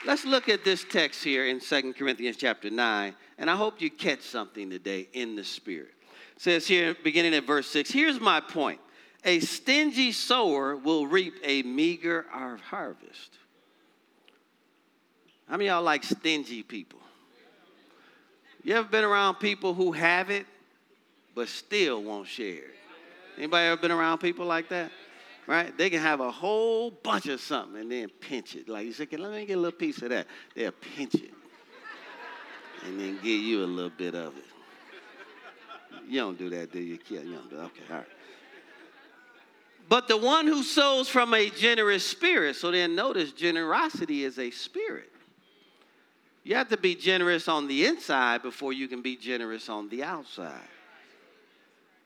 let's 0.05 0.25
look 0.25 0.49
at 0.49 0.63
this 0.63 0.83
text 0.83 1.23
here 1.23 1.47
in 1.47 1.59
Second 1.61 1.95
corinthians 1.95 2.37
chapter 2.37 2.69
9 2.69 3.15
and 3.37 3.49
I 3.49 3.55
hope 3.55 3.81
you 3.81 3.89
catch 3.89 4.21
something 4.21 4.69
today 4.69 5.07
in 5.13 5.35
the 5.35 5.43
spirit. 5.43 5.93
It 6.35 6.41
says 6.41 6.67
here, 6.67 6.95
beginning 7.03 7.33
at 7.33 7.45
verse 7.45 7.67
6, 7.67 7.91
here's 7.91 8.19
my 8.19 8.39
point. 8.39 8.79
A 9.25 9.39
stingy 9.39 10.11
sower 10.11 10.75
will 10.75 11.07
reap 11.07 11.35
a 11.43 11.63
meager 11.63 12.25
harvest. 12.31 13.37
How 15.47 15.57
many 15.57 15.69
y'all 15.69 15.83
like 15.83 16.03
stingy 16.03 16.63
people? 16.63 16.99
You 18.63 18.75
ever 18.75 18.87
been 18.87 19.03
around 19.03 19.35
people 19.35 19.73
who 19.73 19.91
have 19.91 20.29
it 20.29 20.45
but 21.35 21.47
still 21.47 22.01
won't 22.03 22.27
share? 22.27 22.71
Anybody 23.37 23.67
ever 23.67 23.81
been 23.81 23.91
around 23.91 24.19
people 24.19 24.45
like 24.45 24.69
that? 24.69 24.91
Right? 25.45 25.77
They 25.77 25.89
can 25.89 25.99
have 25.99 26.21
a 26.21 26.31
whole 26.31 26.89
bunch 26.89 27.27
of 27.27 27.41
something 27.41 27.81
and 27.81 27.91
then 27.91 28.09
pinch 28.21 28.55
it. 28.55 28.69
Like 28.69 28.85
you 28.85 28.93
say, 28.93 29.05
can 29.05 29.21
let 29.21 29.31
me 29.31 29.45
get 29.45 29.57
a 29.57 29.59
little 29.59 29.77
piece 29.77 30.01
of 30.01 30.09
that. 30.09 30.27
They'll 30.55 30.71
pinch 30.71 31.15
it 31.15 31.33
and 32.85 32.99
then 32.99 33.15
give 33.21 33.41
you 33.41 33.63
a 33.63 33.65
little 33.65 33.91
bit 33.91 34.15
of 34.15 34.37
it. 34.37 34.45
You 36.07 36.19
don't 36.19 36.37
do 36.37 36.49
that, 36.49 36.71
do 36.71 36.79
you? 36.79 36.99
Yeah, 37.09 37.21
you 37.21 37.35
don't 37.35 37.49
do 37.49 37.57
that. 37.57 37.63
Okay, 37.63 37.83
all 37.89 37.97
right. 37.97 38.07
But 39.89 40.07
the 40.07 40.17
one 40.17 40.47
who 40.47 40.63
sows 40.63 41.09
from 41.09 41.33
a 41.33 41.49
generous 41.49 42.05
spirit, 42.05 42.55
so 42.55 42.71
then 42.71 42.95
notice 42.95 43.31
generosity 43.31 44.23
is 44.23 44.39
a 44.39 44.49
spirit. 44.49 45.11
You 46.43 46.55
have 46.55 46.69
to 46.69 46.77
be 46.77 46.95
generous 46.95 47.47
on 47.47 47.67
the 47.67 47.85
inside 47.85 48.41
before 48.41 48.73
you 48.73 48.87
can 48.87 49.01
be 49.01 49.15
generous 49.15 49.69
on 49.69 49.89
the 49.89 50.03
outside. 50.03 50.67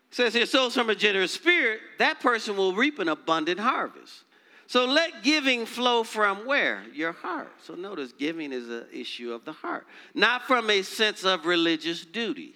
Says 0.10 0.34
here, 0.34 0.46
sows 0.46 0.74
from 0.74 0.90
a 0.90 0.96
generous 0.96 1.34
spirit, 1.34 1.80
that 2.00 2.20
person 2.20 2.56
will 2.56 2.74
reap 2.74 3.00
an 3.00 3.10
abundant 3.10 3.60
harvest. 3.60 4.24
So 4.68 4.86
let 4.86 5.24
giving 5.24 5.66
flow 5.66 6.04
from 6.04 6.46
where? 6.46 6.84
Your 6.94 7.14
heart. 7.14 7.52
So 7.64 7.76
notice 7.76 8.12
giving 8.12 8.52
is 8.52 8.68
an 8.70 8.86
issue 8.92 9.32
of 9.32 9.46
the 9.46 9.54
heart, 9.54 9.88
not 10.14 10.44
from 10.44 10.70
a 10.70 10.82
sense 10.82 11.24
of 11.24 11.46
religious 11.46 12.04
duty, 12.06 12.54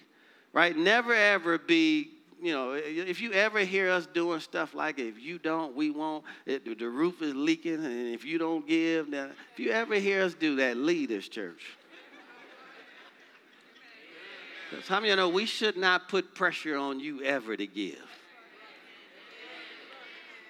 right? 0.52 0.76
Never 0.76 1.14
ever 1.14 1.58
be, 1.58 2.10
you 2.40 2.52
know, 2.52 2.72
if 2.72 3.20
you 3.20 3.32
ever 3.32 3.60
hear 3.60 3.90
us 3.90 4.06
doing 4.06 4.40
stuff 4.40 4.74
like 4.74 4.98
if 4.98 5.20
you 5.20 5.38
don't, 5.38 5.74
we 5.74 5.90
won't, 5.90 6.24
it, 6.44 6.64
the 6.78 6.88
roof 6.88 7.22
is 7.22 7.34
leaking, 7.34 7.84
and 7.84 8.14
if 8.14 8.26
you 8.26 8.36
don't 8.36 8.66
give, 8.66 9.08
now, 9.08 9.30
if 9.54 9.58
you 9.58 9.70
ever 9.70 9.94
hear 9.94 10.22
us 10.22 10.34
do 10.34 10.56
that, 10.56 10.76
lead 10.76 11.08
this 11.08 11.28
church. 11.28 11.62
Because 14.72 14.88
how 14.88 15.00
many 15.00 15.10
of 15.10 15.18
you 15.18 15.22
know 15.22 15.28
we 15.28 15.44
should 15.44 15.76
not 15.76 16.08
put 16.08 16.34
pressure 16.34 16.78
on 16.78 16.98
you 16.98 17.22
ever 17.22 17.54
to 17.54 17.66
give? 17.66 18.00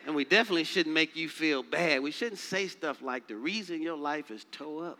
And 0.06 0.14
we 0.14 0.24
definitely 0.24 0.62
shouldn't 0.62 0.94
make 0.94 1.16
you 1.16 1.28
feel 1.28 1.64
bad. 1.64 2.02
We 2.04 2.12
shouldn't 2.12 2.38
say 2.38 2.68
stuff 2.68 3.02
like 3.02 3.26
the 3.26 3.34
reason 3.34 3.82
your 3.82 3.96
life 3.96 4.30
is 4.30 4.46
toe 4.52 4.78
up. 4.78 4.98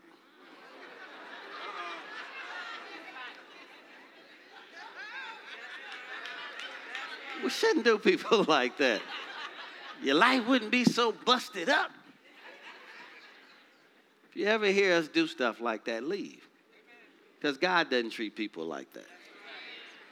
We 7.44 7.50
shouldn't 7.50 7.84
do 7.84 7.98
people 7.98 8.42
like 8.48 8.76
that. 8.78 9.02
Your 10.02 10.16
life 10.16 10.48
wouldn't 10.48 10.72
be 10.72 10.84
so 10.84 11.12
busted 11.12 11.68
up. 11.68 11.92
If 14.30 14.36
you 14.36 14.46
ever 14.46 14.66
hear 14.66 14.94
us 14.94 15.06
do 15.06 15.28
stuff 15.28 15.60
like 15.60 15.84
that, 15.84 16.02
leave. 16.02 16.42
Because 17.42 17.58
God 17.58 17.90
doesn't 17.90 18.10
treat 18.10 18.36
people 18.36 18.66
like 18.66 18.92
that. 18.92 19.06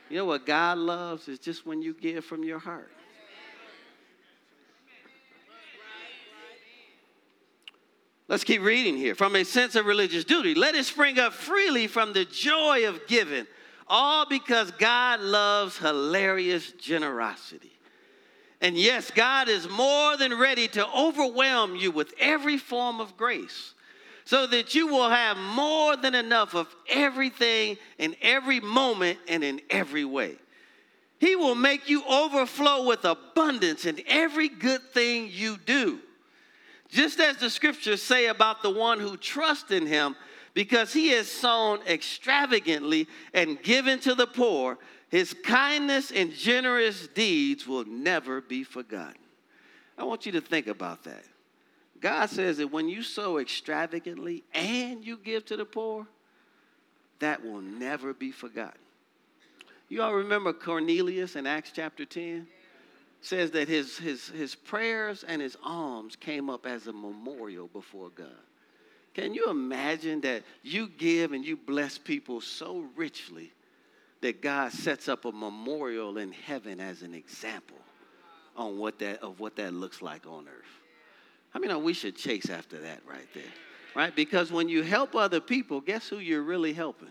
You 0.08 0.16
know 0.16 0.24
what 0.24 0.44
God 0.44 0.78
loves 0.78 1.28
is 1.28 1.38
just 1.38 1.64
when 1.64 1.80
you 1.80 1.94
give 1.94 2.24
from 2.24 2.42
your 2.42 2.58
heart. 2.58 2.90
Let's 8.26 8.42
keep 8.42 8.62
reading 8.62 8.96
here. 8.96 9.14
From 9.14 9.36
a 9.36 9.44
sense 9.44 9.76
of 9.76 9.86
religious 9.86 10.24
duty, 10.24 10.56
let 10.56 10.74
it 10.74 10.84
spring 10.86 11.20
up 11.20 11.32
freely 11.32 11.86
from 11.86 12.12
the 12.12 12.24
joy 12.24 12.88
of 12.88 13.06
giving, 13.06 13.46
all 13.86 14.26
because 14.26 14.72
God 14.72 15.20
loves 15.20 15.78
hilarious 15.78 16.72
generosity. 16.72 17.70
And 18.60 18.76
yes, 18.76 19.12
God 19.12 19.48
is 19.48 19.68
more 19.68 20.16
than 20.16 20.36
ready 20.36 20.66
to 20.68 20.84
overwhelm 20.92 21.76
you 21.76 21.92
with 21.92 22.12
every 22.18 22.58
form 22.58 23.00
of 23.00 23.16
grace 23.16 23.74
so 24.24 24.46
that 24.46 24.74
you 24.74 24.86
will 24.86 25.08
have 25.08 25.36
more 25.36 25.96
than 25.96 26.14
enough 26.14 26.54
of 26.54 26.74
everything 26.88 27.76
in 27.98 28.14
every 28.22 28.60
moment 28.60 29.18
and 29.28 29.42
in 29.42 29.60
every 29.70 30.04
way. 30.04 30.36
He 31.18 31.36
will 31.36 31.54
make 31.54 31.88
you 31.88 32.02
overflow 32.04 32.86
with 32.86 33.04
abundance 33.04 33.84
in 33.84 34.00
every 34.06 34.48
good 34.48 34.82
thing 34.92 35.28
you 35.30 35.58
do 35.58 36.00
just 36.90 37.20
as 37.20 37.36
the 37.36 37.50
scriptures 37.50 38.02
say 38.02 38.26
about 38.26 38.62
the 38.62 38.70
one 38.70 38.98
who 38.98 39.16
trusts 39.16 39.70
in 39.70 39.86
him, 39.86 40.16
because 40.54 40.92
he 40.92 41.10
has 41.10 41.28
sown 41.28 41.80
extravagantly 41.86 43.06
and 43.32 43.62
given 43.62 44.00
to 44.00 44.14
the 44.14 44.26
poor, 44.26 44.78
his 45.08 45.34
kindness 45.44 46.10
and 46.10 46.32
generous 46.32 47.06
deeds 47.08 47.66
will 47.66 47.84
never 47.84 48.40
be 48.40 48.64
forgotten. 48.64 49.20
I 49.96 50.04
want 50.04 50.26
you 50.26 50.32
to 50.32 50.40
think 50.40 50.66
about 50.66 51.04
that. 51.04 51.24
God 52.00 52.30
says 52.30 52.58
that 52.58 52.68
when 52.68 52.88
you 52.88 53.02
sow 53.02 53.38
extravagantly 53.38 54.42
and 54.54 55.04
you 55.04 55.16
give 55.16 55.44
to 55.46 55.56
the 55.56 55.64
poor, 55.64 56.06
that 57.18 57.44
will 57.44 57.60
never 57.60 58.14
be 58.14 58.30
forgotten. 58.30 58.80
You 59.88 60.02
all 60.02 60.14
remember 60.14 60.52
Cornelius 60.52 61.36
in 61.36 61.46
Acts 61.46 61.72
chapter 61.74 62.04
10? 62.04 62.46
says 63.20 63.50
that 63.50 63.68
his, 63.68 63.98
his, 63.98 64.28
his 64.28 64.54
prayers 64.54 65.24
and 65.26 65.42
his 65.42 65.56
alms 65.62 66.16
came 66.16 66.48
up 66.48 66.66
as 66.66 66.86
a 66.86 66.92
memorial 66.92 67.68
before 67.68 68.10
God. 68.10 68.28
Can 69.14 69.34
you 69.34 69.50
imagine 69.50 70.20
that 70.22 70.42
you 70.62 70.88
give 70.88 71.32
and 71.32 71.44
you 71.44 71.56
bless 71.56 71.98
people 71.98 72.40
so 72.40 72.86
richly 72.96 73.52
that 74.22 74.40
God 74.40 74.72
sets 74.72 75.08
up 75.08 75.24
a 75.24 75.32
memorial 75.32 76.18
in 76.18 76.32
heaven 76.32 76.80
as 76.80 77.02
an 77.02 77.14
example 77.14 77.78
on 78.56 78.78
what 78.78 78.98
that, 79.00 79.22
of 79.22 79.40
what 79.40 79.56
that 79.56 79.74
looks 79.74 80.00
like 80.00 80.26
on 80.26 80.46
earth? 80.46 80.79
I 81.54 81.58
mean, 81.58 81.82
we 81.82 81.92
should 81.92 82.16
chase 82.16 82.48
after 82.48 82.78
that 82.80 83.00
right 83.08 83.28
there, 83.34 83.42
right? 83.94 84.14
Because 84.14 84.52
when 84.52 84.68
you 84.68 84.82
help 84.82 85.14
other 85.14 85.40
people, 85.40 85.80
guess 85.80 86.08
who 86.08 86.18
you're 86.18 86.42
really 86.42 86.72
helping? 86.72 87.08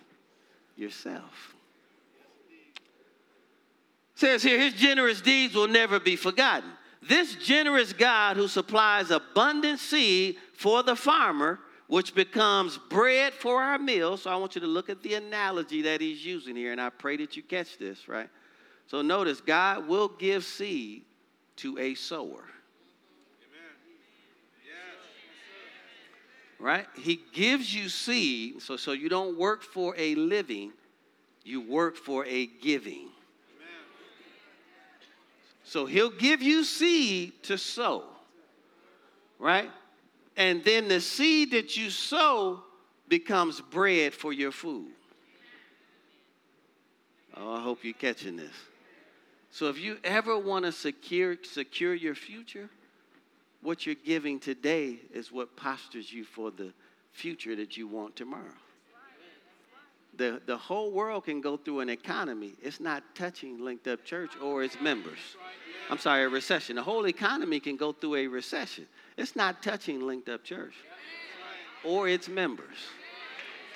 Yourself 0.75 1.55
says 4.19 4.43
here, 4.43 4.59
his 4.59 4.73
generous 4.73 5.21
deeds 5.21 5.55
will 5.55 5.67
never 5.67 5.99
be 5.99 6.17
forgotten. 6.17 6.69
This 7.01 7.35
generous 7.35 7.93
God 7.93 8.35
who 8.35 8.49
supplies 8.49 9.11
abundant 9.11 9.79
seed 9.79 10.35
for 10.53 10.83
the 10.83 10.95
farmer, 10.95 11.59
which 11.87 12.13
becomes 12.13 12.77
bread 12.89 13.33
for 13.33 13.63
our 13.63 13.79
meals. 13.79 14.23
So 14.23 14.29
I 14.29 14.35
want 14.35 14.55
you 14.55 14.61
to 14.61 14.67
look 14.67 14.89
at 14.89 15.01
the 15.01 15.13
analogy 15.13 15.81
that 15.83 16.01
he's 16.01 16.23
using 16.25 16.57
here, 16.57 16.73
and 16.73 16.81
I 16.81 16.89
pray 16.89 17.15
that 17.17 17.37
you 17.37 17.43
catch 17.43 17.77
this, 17.77 18.09
right? 18.09 18.29
So 18.87 19.01
notice, 19.01 19.39
God 19.39 19.87
will 19.87 20.09
give 20.09 20.43
seed 20.43 21.03
to 21.57 21.79
a 21.79 21.95
sower. 21.95 22.43
Right? 26.59 26.85
He 26.95 27.21
gives 27.33 27.73
you 27.73 27.87
seed, 27.87 28.61
so, 28.61 28.75
so 28.75 28.91
you 28.91 29.07
don't 29.07 29.37
work 29.37 29.63
for 29.63 29.95
a 29.97 30.15
living, 30.15 30.73
you 31.45 31.61
work 31.61 31.95
for 31.95 32.25
a 32.25 32.47
giving. 32.47 33.07
So 35.63 35.85
he'll 35.85 36.09
give 36.09 36.41
you 36.41 36.63
seed 36.63 37.43
to 37.43 37.57
sow, 37.57 38.03
right? 39.37 39.69
And 40.35 40.63
then 40.63 40.87
the 40.87 40.99
seed 40.99 41.51
that 41.51 41.77
you 41.77 41.89
sow 41.91 42.63
becomes 43.07 43.61
bread 43.61 44.13
for 44.13 44.33
your 44.33 44.51
food. 44.51 44.91
Oh, 47.37 47.53
I 47.53 47.61
hope 47.61 47.83
you're 47.83 47.93
catching 47.93 48.35
this. 48.35 48.53
So 49.51 49.67
if 49.67 49.79
you 49.79 49.97
ever 50.03 50.37
want 50.37 50.65
to 50.65 50.71
secure, 50.71 51.37
secure 51.43 51.93
your 51.93 52.15
future, 52.15 52.69
what 53.61 53.85
you're 53.85 53.95
giving 53.95 54.39
today 54.39 54.99
is 55.13 55.31
what 55.31 55.55
postures 55.55 56.11
you 56.11 56.23
for 56.23 56.51
the 56.51 56.73
future 57.11 57.55
that 57.55 57.77
you 57.77 57.87
want 57.87 58.15
tomorrow. 58.15 58.43
The, 60.15 60.41
the 60.45 60.57
whole 60.57 60.91
world 60.91 61.25
can 61.25 61.39
go 61.39 61.55
through 61.55 61.81
an 61.81 61.89
economy. 61.89 62.53
It's 62.61 62.79
not 62.79 63.03
touching 63.15 63.63
Linked 63.63 63.87
Up 63.87 64.03
Church 64.03 64.31
or 64.41 64.63
its 64.63 64.79
members. 64.81 65.19
I'm 65.89 65.97
sorry, 65.97 66.23
a 66.23 66.29
recession. 66.29 66.75
The 66.75 66.83
whole 66.83 67.07
economy 67.07 67.59
can 67.59 67.77
go 67.77 67.91
through 67.91 68.15
a 68.15 68.27
recession. 68.27 68.85
It's 69.17 69.35
not 69.35 69.63
touching 69.63 70.05
Linked 70.05 70.29
Up 70.29 70.43
Church 70.43 70.73
or 71.83 72.09
its 72.09 72.27
members. 72.27 72.75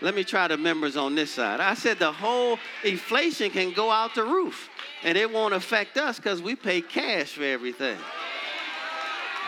Let 0.02 0.16
me 0.16 0.24
try 0.24 0.48
the 0.48 0.58
members 0.58 0.98
on 0.98 1.16
this 1.16 1.32
side. 1.32 1.62
I 1.62 1.76
said 1.76 1.98
the 1.98 2.12
whole 2.12 2.60
inflation 2.84 3.50
can 3.50 3.72
go 3.72 3.90
out 3.90 4.16
the 4.16 4.24
roof 4.24 4.70
and 5.04 5.18
it 5.18 5.32
won't 5.32 5.54
affect 5.54 5.98
us 5.98 6.18
because 6.18 6.42
we 6.42 6.56
pay 6.56 6.82
cash 6.82 7.34
for 7.34 7.44
everything. 7.44 7.98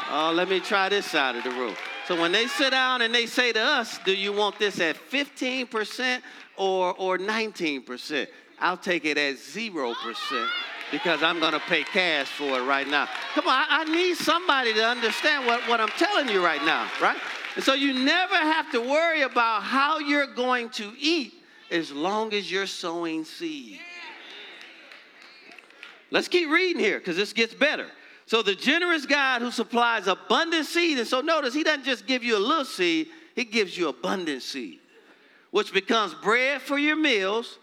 Oh, 0.10 0.32
let 0.34 0.50
me 0.50 0.60
try 0.60 0.90
this 0.90 1.06
side 1.06 1.36
of 1.36 1.44
the 1.44 1.50
room. 1.52 1.76
So 2.08 2.20
when 2.20 2.32
they 2.32 2.48
sit 2.48 2.72
down 2.72 3.02
and 3.02 3.14
they 3.14 3.26
say 3.26 3.52
to 3.52 3.60
us, 3.60 4.00
do 4.06 4.16
you 4.16 4.32
want 4.32 4.60
this 4.60 4.80
at 4.80 4.96
15% 4.96 6.22
or, 6.58 6.94
or 6.98 7.18
19%? 7.18 8.28
I'll 8.60 8.78
take 8.78 9.06
it 9.06 9.18
at 9.18 9.36
0% 9.36 10.48
because 10.92 11.24
I'm 11.24 11.40
going 11.40 11.54
to 11.54 11.60
pay 11.60 11.84
cash 11.84 12.28
for 12.28 12.60
it 12.60 12.64
right 12.64 12.88
now. 12.88 13.10
Come 13.34 13.48
on, 13.48 13.54
I, 13.54 13.82
I 13.82 13.84
need 13.86 14.16
somebody 14.18 14.74
to 14.74 14.86
understand 14.86 15.48
what, 15.48 15.68
what 15.68 15.82
I'm 15.82 15.90
telling 15.90 16.30
you 16.30 16.44
right 16.44 16.64
now, 16.64 16.90
right? 17.02 17.18
And 17.56 17.64
so 17.64 17.74
you 17.74 17.94
never 17.94 18.36
have 18.36 18.72
to 18.72 18.80
worry 18.80 19.24
about 19.24 19.64
how 19.64 19.98
you're 19.98 20.28
going 20.28 20.70
to 20.72 20.94
eat 21.00 21.34
as 21.72 21.92
long 21.92 22.34
as 22.34 22.52
you're 22.52 22.68
sowing 22.68 23.24
seed. 23.24 23.80
Let's 26.12 26.28
keep 26.28 26.50
reading 26.50 26.82
here 26.82 27.00
because 27.00 27.18
this 27.18 27.34
gets 27.34 27.54
better. 27.54 27.88
So 28.27 28.41
the 28.41 28.55
generous 28.55 29.05
God 29.05 29.41
who 29.41 29.51
supplies 29.51 30.08
abundant 30.08 30.65
seed, 30.65 30.98
and 30.98 31.08
so 31.08 31.22
notice 31.22 31.53
he 31.53 31.63
doesn't 31.63 31.86
just 31.86 32.08
give 32.08 32.24
you 32.24 32.38
a 32.38 32.39
little 32.39 32.65
seed, 32.65 33.08
he 33.36 33.46
gives 33.46 33.77
you 33.77 33.89
abundant 33.89 34.41
seed, 34.41 34.79
which 35.51 35.72
becomes 35.74 36.13
bread 36.15 36.62
for 36.62 36.77
your 36.77 36.96
meals 36.96 37.60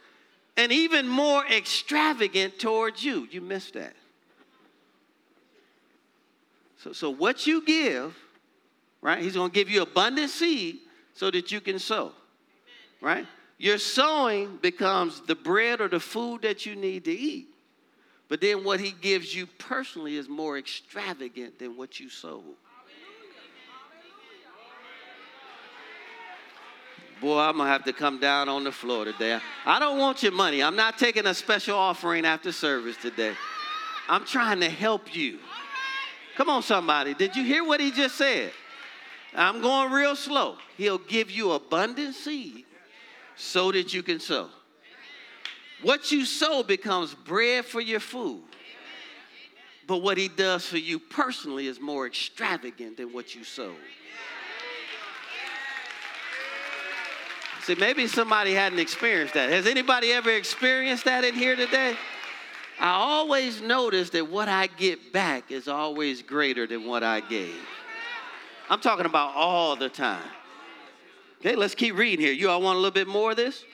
and 0.57 0.71
even 0.71 1.09
more 1.09 1.45
extravagant 1.47 2.59
towards 2.59 3.03
you. 3.03 3.27
You 3.31 3.41
missed 3.41 3.75
that. 3.75 3.95
So, 6.79 6.93
so 6.93 7.11
what 7.11 7.47
you 7.47 7.65
give, 7.65 8.17
right? 9.01 9.21
He's 9.21 9.35
going 9.35 9.51
to 9.51 9.55
give 9.55 9.71
you 9.71 9.83
abundant 9.83 10.31
seed 10.31 10.79
so 11.15 11.31
that 11.31 11.51
you 11.51 11.61
can 11.61 11.79
sow, 11.79 12.13
right? 13.01 13.27
Your 13.59 13.79
sowing 13.79 14.59
becomes 14.61 15.21
the 15.23 15.35
bread 15.35 15.81
or 15.81 15.89
the 15.89 16.01
food 16.01 16.43
that 16.43 16.67
you 16.67 16.75
need 16.75 17.05
to 17.05 17.13
eat. 17.13 17.52
But 18.33 18.41
then 18.41 18.65
what 18.65 18.81
he 18.81 18.93
gives 18.93 19.37
you 19.37 19.47
personally 19.59 20.17
is 20.17 20.27
more 20.27 20.57
extravagant 20.57 21.59
than 21.59 21.77
what 21.77 22.01
you 22.01 22.09
sold. 22.09 22.55
Boy, 27.21 27.39
I'm 27.39 27.59
going 27.59 27.67
to 27.67 27.71
have 27.71 27.85
to 27.85 27.93
come 27.93 28.19
down 28.21 28.49
on 28.49 28.65
the 28.65 28.73
floor 28.73 29.05
today. 29.05 29.39
I 29.67 29.79
don't 29.79 29.99
want 29.99 30.23
your 30.23 30.33
money. 30.33 30.63
I'm 30.63 30.77
not 30.77 30.97
taking 30.97 31.27
a 31.27 31.35
special 31.35 31.77
offering 31.77 32.25
after 32.25 32.53
service 32.53 32.97
today. 32.97 33.35
I'm 34.09 34.25
trying 34.25 34.61
to 34.61 34.71
help 34.71 35.15
you. 35.15 35.39
Come 36.35 36.49
on, 36.49 36.63
somebody. 36.63 37.13
Did 37.13 37.37
you 37.37 37.45
hear 37.45 37.63
what 37.63 37.81
he 37.81 37.91
just 37.91 38.17
said? 38.17 38.53
I'm 39.35 39.61
going 39.61 39.93
real 39.93 40.17
slow. 40.17 40.57
He'll 40.79 40.97
give 40.97 41.31
you 41.31 41.53
abundant 41.53 42.15
seed 42.15 42.65
so 43.37 43.71
that 43.73 43.93
you 43.93 44.03
can 44.03 44.21
sow. 44.21 44.49
What 45.83 46.13
you 46.13 46.25
sow 46.25 46.63
becomes 46.63 47.15
bread 47.15 47.65
for 47.65 47.81
your 47.81 48.01
food. 48.01 48.43
But 49.87 49.99
what 49.99 50.17
he 50.17 50.29
does 50.29 50.65
for 50.65 50.79
you 50.79 50.99
personally 50.99 51.67
is 51.67 51.81
more 51.81 52.07
extravagant 52.07 52.97
than 52.97 53.13
what 53.13 53.35
you 53.35 53.43
sowed. 53.43 53.75
See, 57.65 57.75
maybe 57.75 58.07
somebody 58.07 58.55
hadn't 58.55 58.79
experienced 58.79 59.35
that. 59.35 59.51
Has 59.51 59.67
anybody 59.67 60.13
ever 60.13 60.31
experienced 60.31 61.05
that 61.05 61.25
in 61.25 61.35
here 61.35 61.55
today? 61.55 61.97
I 62.81 62.91
always 62.91 63.61
notice 63.61 64.11
that 64.11 64.29
what 64.29 64.49
I 64.49 64.67
get 64.67 65.13
back 65.13 65.53
is 65.53 65.69
always 65.69 66.23
greater 66.23 66.67
than 66.67 66.87
what 66.87 67.05
I 67.05 67.21
gave. 67.21 67.55
I'm 68.69 68.81
talking 68.81 69.07
about 69.07 69.35
all 69.37 69.77
the 69.77 69.89
time. 69.89 70.25
Okay, 71.41 71.55
let's 71.55 71.75
keep 71.75 71.97
reading 71.97 72.25
here. 72.25 72.33
You 72.33 72.51
all 72.51 72.63
want 72.63 72.77
a 72.77 72.81
little 72.81 72.95
bit 72.95 73.07
more 73.07 73.33
of 73.33 73.37
this? 73.37 73.65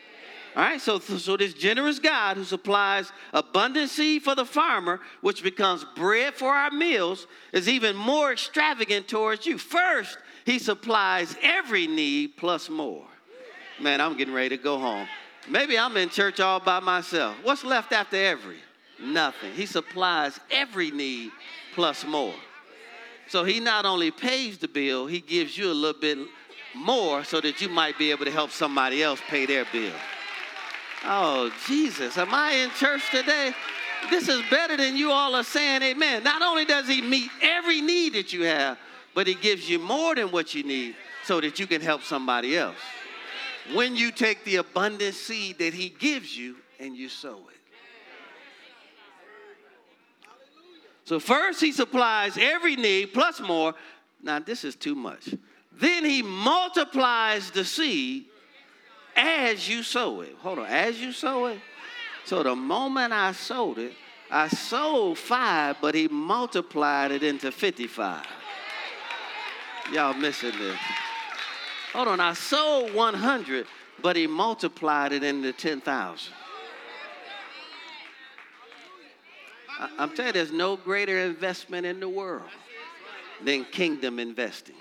All 0.59 0.64
right, 0.64 0.81
so, 0.81 0.99
so 0.99 1.37
this 1.37 1.55
generous 1.55 2.01
God 2.01 2.37
who 2.37 2.42
supplies 2.42 3.12
abundant 3.33 3.90
seed 3.90 4.25
for 4.25 4.35
the 4.35 4.44
farmer, 4.44 4.99
which 5.21 5.44
becomes 5.44 5.87
bread 5.94 6.35
for 6.35 6.49
our 6.53 6.73
meals, 6.73 7.29
is 7.53 7.68
even 7.68 7.94
more 7.94 8.33
extravagant 8.33 9.07
towards 9.07 9.47
you. 9.47 9.57
First, 9.57 10.18
he 10.44 10.59
supplies 10.59 11.37
every 11.44 11.87
need 11.87 12.37
plus 12.37 12.68
more. 12.68 13.07
Man, 13.81 14.01
I'm 14.01 14.16
getting 14.16 14.35
ready 14.35 14.57
to 14.57 14.57
go 14.57 14.81
home. 14.81 15.07
Maybe 15.49 15.79
I'm 15.79 15.97
in 15.97 16.09
church 16.09 16.40
all 16.40 16.59
by 16.59 16.81
myself. 16.81 17.37
What's 17.44 17.62
left 17.62 17.92
after 17.92 18.16
every? 18.16 18.59
Nothing. 19.01 19.53
He 19.53 19.64
supplies 19.64 20.40
every 20.51 20.90
need 20.90 21.31
plus 21.77 22.05
more. 22.05 22.35
So 23.29 23.44
he 23.44 23.61
not 23.61 23.87
only 23.87 24.11
pays 24.11 24.59
the 24.59 24.66
bill, 24.66 25.07
he 25.07 25.21
gives 25.21 25.57
you 25.57 25.71
a 25.71 25.73
little 25.73 26.01
bit 26.01 26.18
more 26.75 27.23
so 27.23 27.40
that 27.40 27.61
you 27.61 27.68
might 27.68 27.97
be 27.97 28.11
able 28.11 28.25
to 28.25 28.33
help 28.33 28.51
somebody 28.51 29.05
else 29.05 29.21
pay 29.29 29.47
their 29.47 29.64
bill. 29.71 29.94
Oh, 31.05 31.51
Jesus, 31.67 32.19
am 32.19 32.35
I 32.35 32.53
in 32.53 32.71
church 32.71 33.03
today? 33.11 33.53
This 34.11 34.29
is 34.29 34.43
better 34.51 34.77
than 34.77 34.97
you 34.97 35.11
all 35.11 35.35
are 35.35 35.45
saying 35.45 35.83
amen. 35.83 36.25
Not 36.25 36.43
only 36.43 36.65
does 36.65 36.89
he 36.89 37.03
meet 37.03 37.31
every 37.43 37.81
need 37.81 38.15
that 38.15 38.33
you 38.33 38.45
have, 38.45 38.79
but 39.15 39.27
he 39.27 39.35
gives 39.35 39.69
you 39.69 39.79
more 39.79 40.15
than 40.15 40.31
what 40.31 40.55
you 40.55 40.63
need 40.63 40.95
so 41.25 41.41
that 41.41 41.59
you 41.59 41.67
can 41.67 41.81
help 41.81 42.03
somebody 42.03 42.57
else. 42.57 42.77
When 43.75 43.97
you 43.97 44.13
take 44.13 44.45
the 44.45 44.57
abundant 44.57 45.15
seed 45.15 45.59
that 45.59 45.75
he 45.75 45.89
gives 45.89 46.37
you 46.37 46.57
and 46.81 46.97
you 46.97 47.09
sow 47.09 47.37
it. 47.49 47.57
So, 51.05 51.19
first, 51.19 51.61
he 51.61 51.73
supplies 51.73 52.37
every 52.39 52.77
need 52.77 53.15
plus 53.15 53.41
more. 53.41 53.75
Now, 54.23 54.39
this 54.41 54.63
is 54.63 54.77
too 54.77 54.95
much. 54.95 55.35
Then 55.73 56.05
he 56.05 56.23
multiplies 56.23 57.51
the 57.51 57.65
seed 57.65 58.27
as 59.18 59.68
you 59.68 59.83
sow 59.83 60.20
it. 60.20 60.35
Hold 60.40 60.61
on, 60.61 60.66
as 60.66 61.00
you 61.00 61.12
sow 61.12 61.46
it. 61.46 61.59
So 62.24 62.42
the 62.42 62.54
moment 62.54 63.12
I 63.12 63.33
sowed 63.33 63.78
it, 63.78 63.92
I 64.31 64.48
sold 64.48 65.18
five, 65.18 65.76
but 65.81 65.94
he 65.94 66.07
multiplied 66.09 67.11
it 67.11 67.22
into 67.22 67.50
55. 67.50 68.24
Y'all 69.92 70.14
missing 70.14 70.52
this. 70.59 70.78
Hold 71.94 72.09
on, 72.09 72.20
I 72.20 72.35
sold 72.35 72.94
100, 72.94 73.66
but 74.02 74.14
he 74.14 74.26
multiplied 74.26 75.12
it 75.12 75.24
into 75.24 75.52
10,000. 75.52 76.33
I'm 79.98 80.11
telling 80.11 80.26
you, 80.26 80.33
there's 80.33 80.52
no 80.52 80.76
greater 80.76 81.18
investment 81.18 81.87
in 81.87 81.98
the 81.98 82.09
world 82.09 82.50
than 83.42 83.64
kingdom 83.64 84.18
investing. 84.18 84.74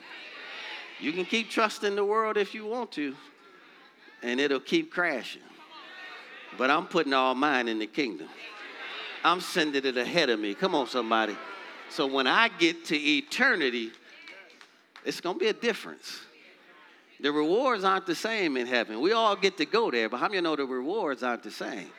You 1.00 1.14
can 1.14 1.26
keep 1.26 1.50
trusting 1.50 1.96
the 1.96 2.04
world 2.04 2.38
if 2.38 2.54
you 2.54 2.66
want 2.66 2.92
to, 2.94 3.16
and 4.24 4.40
it'll 4.40 4.60
keep 4.60 4.92
crashing. 4.92 5.42
But 6.58 6.70
I'm 6.70 6.88
putting 6.88 7.14
all 7.14 7.36
mine 7.36 7.68
in 7.68 7.80
the 7.80 7.88
kingdom. 7.88 8.28
I'm 9.24 9.42
sending 9.42 9.86
it 9.86 9.98
ahead 9.98 10.30
of 10.30 10.40
me. 10.40 10.54
Come 10.54 10.74
on, 10.76 10.88
somebody. 10.88 11.36
So 11.90 12.08
when 12.08 12.28
I 12.28 12.50
get 12.50 12.86
to 12.86 12.98
eternity, 12.98 13.92
it's 15.06 15.22
going 15.22 15.36
to 15.36 15.40
be 15.40 15.48
a 15.48 15.54
difference. 15.54 16.20
The 17.20 17.32
rewards 17.32 17.84
aren't 17.84 18.06
the 18.06 18.16
same 18.16 18.58
in 18.58 18.68
heaven. 18.68 19.02
We 19.02 19.12
all 19.12 19.36
get 19.36 19.58
to 19.58 19.66
go 19.66 19.90
there, 19.90 20.10
but 20.10 20.18
how 20.18 20.28
many 20.28 20.42
know 20.42 20.56
the 20.56 20.66
rewards 20.66 21.24
aren't 21.24 21.44
the 21.44 21.52
same? 21.52 21.90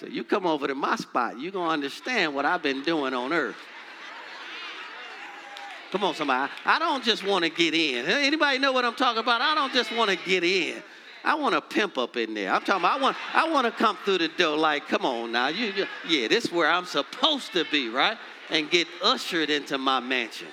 So 0.00 0.06
you 0.06 0.24
come 0.24 0.46
over 0.46 0.66
to 0.66 0.74
my 0.74 0.96
spot, 0.96 1.40
you're 1.40 1.52
going 1.52 1.68
to 1.68 1.72
understand 1.72 2.34
what 2.34 2.44
I've 2.44 2.62
been 2.62 2.82
doing 2.82 3.14
on 3.14 3.32
earth. 3.32 3.56
Come 5.90 6.04
on, 6.04 6.14
somebody. 6.14 6.52
I 6.64 6.78
don't 6.78 7.02
just 7.02 7.24
want 7.24 7.44
to 7.44 7.50
get 7.50 7.74
in. 7.74 8.06
Anybody 8.06 8.58
know 8.58 8.72
what 8.72 8.84
I'm 8.84 8.94
talking 8.94 9.20
about? 9.20 9.40
I 9.40 9.54
don't 9.54 9.72
just 9.72 9.94
want 9.96 10.10
to 10.10 10.16
get 10.16 10.44
in. 10.44 10.82
I 11.28 11.34
want 11.34 11.54
to 11.54 11.60
pimp 11.60 11.98
up 11.98 12.16
in 12.16 12.32
there. 12.32 12.50
I'm 12.50 12.62
talking 12.62 12.80
about 12.80 12.98
I 12.98 13.02
want 13.02 13.16
I 13.34 13.52
want 13.52 13.66
to 13.66 13.70
come 13.70 13.98
through 14.02 14.16
the 14.16 14.28
door 14.28 14.56
like, 14.56 14.88
come 14.88 15.04
on 15.04 15.30
now. 15.30 15.48
You, 15.48 15.66
you, 15.66 15.86
yeah, 16.08 16.26
this 16.26 16.46
is 16.46 16.52
where 16.52 16.70
I'm 16.70 16.86
supposed 16.86 17.52
to 17.52 17.66
be, 17.70 17.90
right? 17.90 18.16
And 18.48 18.70
get 18.70 18.88
ushered 19.02 19.50
into 19.50 19.76
my 19.76 20.00
mansion. 20.00 20.48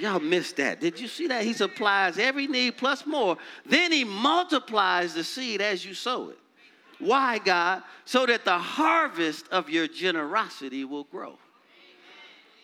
Y'all 0.00 0.18
missed 0.18 0.56
that. 0.56 0.80
Did 0.80 0.98
you 0.98 1.08
see 1.08 1.26
that? 1.26 1.44
He 1.44 1.52
supplies 1.52 2.18
every 2.18 2.46
need 2.46 2.78
plus 2.78 3.04
more. 3.04 3.36
Then 3.66 3.92
he 3.92 4.02
multiplies 4.02 5.12
the 5.12 5.22
seed 5.22 5.60
as 5.60 5.84
you 5.84 5.92
sow 5.92 6.30
it. 6.30 6.38
Why, 6.98 7.36
God? 7.36 7.82
So 8.06 8.24
that 8.24 8.46
the 8.46 8.58
harvest 8.58 9.46
of 9.50 9.68
your 9.68 9.86
generosity 9.86 10.86
will 10.86 11.04
grow. 11.04 11.36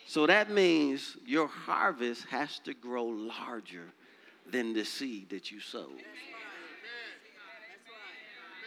So 0.07 0.25
that 0.25 0.49
means 0.49 1.15
your 1.27 1.47
harvest 1.47 2.25
has 2.31 2.57
to 2.61 2.73
grow 2.73 3.05
larger 3.05 3.85
than 4.49 4.73
the 4.73 4.83
seed 4.83 5.29
that 5.29 5.51
you 5.51 5.59
sowed. 5.59 6.01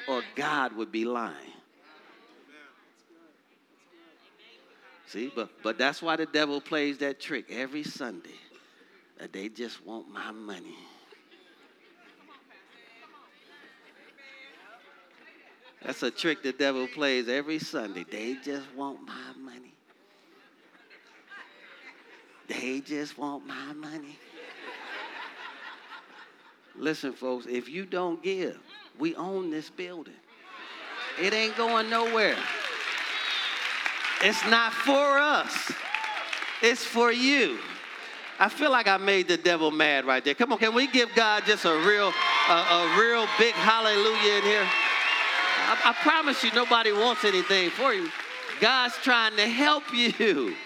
Or 0.07 0.23
God 0.35 0.77
would 0.77 0.93
be 0.93 1.05
lying. 1.05 1.37
See, 5.07 5.31
but, 5.35 5.49
but 5.63 5.79
that's 5.79 6.03
why 6.03 6.17
the 6.17 6.27
devil 6.27 6.61
plays 6.61 6.99
that 6.99 7.21
trick 7.21 7.47
every 7.51 7.85
Sunday. 7.85 8.31
That 9.19 9.33
they 9.33 9.49
just 9.49 9.85
want 9.87 10.11
my 10.11 10.33
money. 10.33 10.77
That's 15.85 16.03
a 16.03 16.11
trick 16.11 16.43
the 16.43 16.53
devil 16.53 16.89
plays 16.89 17.29
every 17.29 17.59
Sunday. 17.59 18.05
They 18.11 18.37
just 18.43 18.67
want 18.75 19.07
my 19.07 19.33
money. 19.39 19.75
They 22.49 22.81
just 22.81 23.19
want 23.19 23.47
my 23.47 23.73
money. 23.75 24.19
Listen, 26.77 27.13
folks, 27.13 27.47
if 27.47 27.69
you 27.69 27.87
don't 27.87 28.23
give, 28.23 28.59
we 28.99 29.15
own 29.15 29.51
this 29.51 29.71
building. 29.71 30.15
It 31.21 31.33
ain't 31.33 31.57
going 31.57 31.89
nowhere. 31.89 32.37
It's 34.23 34.45
not 34.47 34.73
for 34.73 35.19
us, 35.19 35.73
it's 36.63 36.85
for 36.85 37.13
you. 37.13 37.59
I 38.39 38.49
feel 38.49 38.73
like 38.73 38.89
I 38.89 38.97
made 38.97 39.29
the 39.29 39.37
devil 39.37 39.71
mad 39.71 40.07
right 40.07 40.25
there. 40.25 40.35
Come 40.35 40.53
on, 40.53 40.59
can 40.59 40.75
we 40.75 40.89
give 40.89 41.09
God 41.15 41.45
just 41.47 41.65
a 41.65 41.77
real, 41.87 42.13
a, 42.49 42.53
a 42.53 42.97
real 42.99 43.29
big 43.39 43.55
hallelujah 43.55 44.39
in 44.39 44.43
here? 44.43 44.67
I, 44.67 45.81
I 45.85 45.93
promise 46.03 46.43
you, 46.43 46.51
nobody 46.53 46.91
wants 46.91 47.25
anything 47.25 47.71
for 47.71 47.95
you. 47.95 48.11
God's 48.61 48.97
trying 48.97 49.37
to 49.37 49.47
help 49.47 49.85
you. 49.93 50.55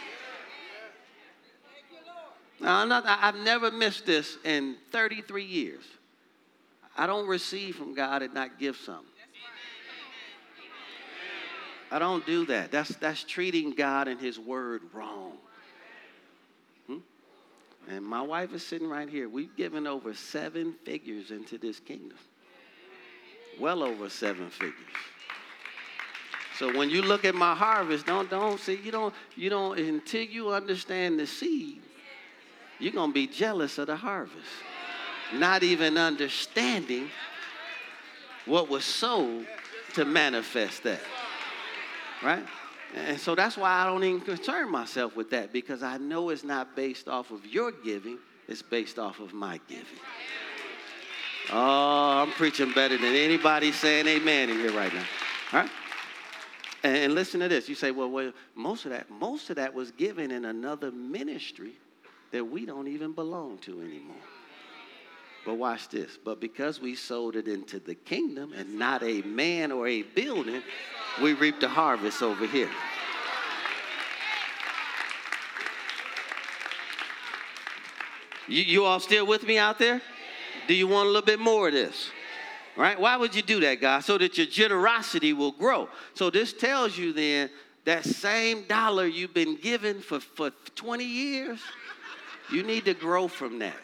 Now, 2.61 2.85
not, 2.85 3.05
I've 3.07 3.37
never 3.37 3.71
missed 3.71 4.05
this 4.05 4.37
in 4.45 4.77
33 4.91 5.45
years. 5.45 5.85
I 6.99 7.07
don't 7.07 7.29
receive 7.29 7.77
from 7.77 7.95
God 7.95 8.23
and 8.23 8.35
not 8.35 8.59
give 8.59 8.77
some. 8.77 9.05
I 11.91 11.99
don't 11.99 12.27
do 12.27 12.45
that. 12.47 12.71
That's, 12.71 12.95
that's 12.97 13.23
treating 13.23 13.71
God 13.71 14.09
and 14.09 14.21
His 14.21 14.39
Word 14.39 14.83
wrong. 14.93 15.33
Hmm? 16.87 16.99
And 17.89 18.05
my 18.05 18.21
wife 18.21 18.53
is 18.53 18.67
sitting 18.67 18.89
right 18.89 19.09
here. 19.09 19.29
We've 19.29 19.55
given 19.57 19.87
over 19.87 20.13
seven 20.13 20.75
figures 20.85 21.31
into 21.31 21.57
this 21.57 21.79
kingdom. 21.79 22.19
Well 23.59 23.83
over 23.83 24.11
seven 24.11 24.51
figures. 24.51 24.75
So 26.59 26.77
when 26.77 26.91
you 26.91 27.03
look 27.03 27.25
at 27.25 27.37
my 27.37 27.55
harvest, 27.55 28.07
don't 28.07 28.29
don't 28.29 28.59
see 28.59 28.81
you 28.83 28.91
don't 28.91 29.15
you 29.37 29.49
don't 29.49 29.79
until 29.79 30.23
you 30.23 30.51
understand 30.51 31.19
the 31.19 31.27
seed, 31.27 31.81
you're 32.81 32.93
gonna 32.93 33.13
be 33.13 33.29
jealous 33.29 33.79
of 33.79 33.87
the 33.87 33.97
harvest. 33.97 34.47
Not 35.35 35.63
even 35.63 35.97
understanding 35.99 37.09
what 38.47 38.69
was 38.69 38.85
sold 38.85 39.47
to 39.95 40.05
manifest 40.05 40.83
that. 40.85 41.01
Right? 42.23 42.45
And 42.95 43.21
so 43.21 43.35
that's 43.35 43.57
why 43.57 43.71
I 43.71 43.85
don't 43.85 44.03
even 44.03 44.21
concern 44.21 44.71
myself 44.71 45.15
with 45.15 45.31
that 45.31 45.53
because 45.53 45.83
I 45.83 45.99
know 45.99 46.31
it's 46.31 46.45
not 46.45 46.75
based 46.75 47.09
off 47.09 47.31
of 47.31 47.45
your 47.47 47.71
giving, 47.71 48.19
it's 48.49 48.63
based 48.63 48.99
off 48.99 49.21
of 49.21 49.35
my 49.35 49.61
giving. 49.69 49.85
Oh, 51.51 52.23
I'm 52.23 52.31
preaching 52.33 52.73
better 52.73 52.97
than 52.97 53.15
anybody 53.15 53.73
saying 53.73 54.07
amen 54.07 54.51
in 54.51 54.57
here 54.59 54.73
right 54.73 54.93
now. 54.93 55.05
Right? 55.53 55.71
And 56.83 57.15
listen 57.15 57.41
to 57.41 57.49
this. 57.49 57.69
You 57.69 57.75
say, 57.75 57.91
well, 57.91 58.11
well, 58.11 58.33
most 58.55 58.85
of 58.85 58.93
that, 58.93 59.11
most 59.11 59.51
of 59.51 59.57
that 59.57 59.75
was 59.75 59.91
given 59.93 60.31
in 60.31 60.45
another 60.45 60.91
ministry 60.91 61.73
that 62.31 62.45
we 62.45 62.67
don't 62.67 62.89
even 62.89 63.13
belong 63.13 63.59
to 63.59 63.81
anymore. 63.81 64.17
But 65.49 65.55
watch 65.55 65.89
this. 65.89 66.19
But 66.23 66.43
because 66.43 66.79
we 66.79 66.95
sold 66.95 67.35
it 67.35 67.49
into 67.49 67.79
the 67.79 67.95
kingdom 67.95 68.53
and 68.53 68.79
not 68.79 69.03
a 69.03 69.23
man 69.23 69.73
or 69.73 69.89
a 69.89 70.03
building, 70.03 70.61
we 71.23 71.33
reap 71.33 71.59
the 71.59 71.69
harvest 71.69 72.23
over 72.23 72.47
here. 72.47 72.69
You, 78.47 78.63
you 78.63 78.85
all 78.85 79.01
still 79.01 79.27
with 79.27 79.43
me 79.43 79.57
out 79.57 79.79
there? 79.79 80.03
Do 80.67 80.75
you 80.75 80.87
want 80.87 81.07
a 81.07 81.13
little 81.13 81.25
bit 81.25 81.41
more 81.41 81.69
of 81.69 81.73
this? 81.73 82.11
Right? 82.77 83.01
Why 83.01 83.17
would 83.17 83.35
you 83.35 83.41
do 83.41 83.59
that, 83.61 83.81
God? 83.81 84.01
So 84.01 84.19
that 84.19 84.37
your 84.37 84.49
generosity 84.49 85.33
will 85.33 85.53
grow. 85.53 85.89
So 86.13 86.29
this 86.29 86.53
tells 86.53 86.99
you 86.99 87.15
then 87.15 87.49
that 87.87 88.05
same 88.05 88.65
dollar 88.65 89.07
you've 89.07 89.33
been 89.33 89.57
given 89.57 90.03
for, 90.03 90.21
for 90.21 90.51
20 90.75 91.05
years, 91.05 91.61
you 92.53 92.63
need 92.63 92.85
to 92.85 92.93
grow 92.93 93.29
from 93.29 93.61
that. 93.61 93.77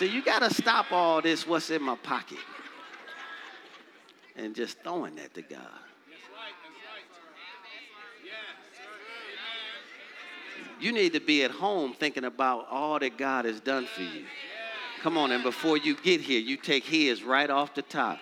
So 0.00 0.06
you 0.06 0.22
got 0.22 0.38
to 0.38 0.48
stop 0.48 0.92
all 0.92 1.20
this, 1.20 1.46
what's 1.46 1.68
in 1.68 1.82
my 1.82 1.94
pocket, 1.94 2.38
and 4.34 4.54
just 4.54 4.82
throwing 4.82 5.16
that 5.16 5.34
to 5.34 5.42
God. 5.42 5.60
You 10.80 10.92
need 10.92 11.12
to 11.12 11.20
be 11.20 11.44
at 11.44 11.50
home 11.50 11.92
thinking 11.92 12.24
about 12.24 12.66
all 12.70 12.98
that 12.98 13.18
God 13.18 13.44
has 13.44 13.60
done 13.60 13.84
for 13.84 14.00
you. 14.00 14.24
Come 15.02 15.18
on, 15.18 15.32
and 15.32 15.42
before 15.42 15.76
you 15.76 15.94
get 15.96 16.22
here, 16.22 16.40
you 16.40 16.56
take 16.56 16.84
his 16.84 17.22
right 17.22 17.50
off 17.50 17.74
the 17.74 17.82
top, 17.82 18.18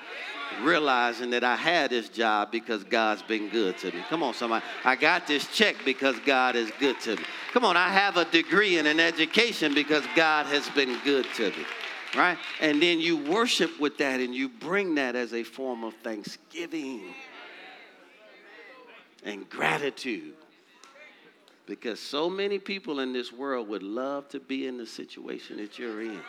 realizing 0.63 1.31
that 1.31 1.45
I 1.45 1.57
had 1.57 1.91
this 1.91 2.09
job 2.09 2.51
because 2.51 2.85
God's 2.85 3.23
been 3.23 3.49
good 3.49 3.79
to 3.79 3.93
me. 3.93 4.03
Come 4.09 4.23
on, 4.23 4.35
somebody. 4.35 4.65
I 4.85 4.97
got 4.97 5.27
this 5.27 5.47
check 5.49 5.77
because 5.85 6.19
God 6.21 6.57
is 6.57 6.71
good 6.79 7.01
to 7.01 7.17
me. 7.17 7.23
Come 7.53 7.65
on, 7.65 7.77
I 7.77 7.89
have 7.89 8.17
a 8.17 8.25
degree 8.25 8.79
and 8.79 8.89
an 8.89 9.01
education 9.01 9.75
because 9.75 10.05
God 10.15 10.47
has 10.47 10.69
been 10.71 10.99
good 11.05 11.27
to 11.37 11.51
me. 11.51 11.67
Right? 12.17 12.39
And 12.61 12.83
then 12.83 13.01
you 13.01 13.17
worship 13.17 13.79
with 13.79 13.99
that 13.99 14.21
and 14.21 14.35
you 14.35 14.49
bring 14.49 14.95
that 14.95 15.15
as 15.15 15.35
a 15.35 15.43
form 15.43 15.85
of 15.85 15.95
thanksgiving 16.03 17.03
and 19.25 19.49
gratitude. 19.51 20.35
Because 21.67 22.01
so 22.01 22.31
many 22.31 22.59
people 22.59 23.01
in 23.01 23.13
this 23.13 23.31
world 23.31 23.69
would 23.69 23.83
love 23.83 24.29
to 24.31 24.41
be 24.41 24.67
in 24.67 24.79
the 24.79 24.87
situation 24.87 25.59
that 25.59 25.79
you're 25.79 26.01
in. 26.01 26.21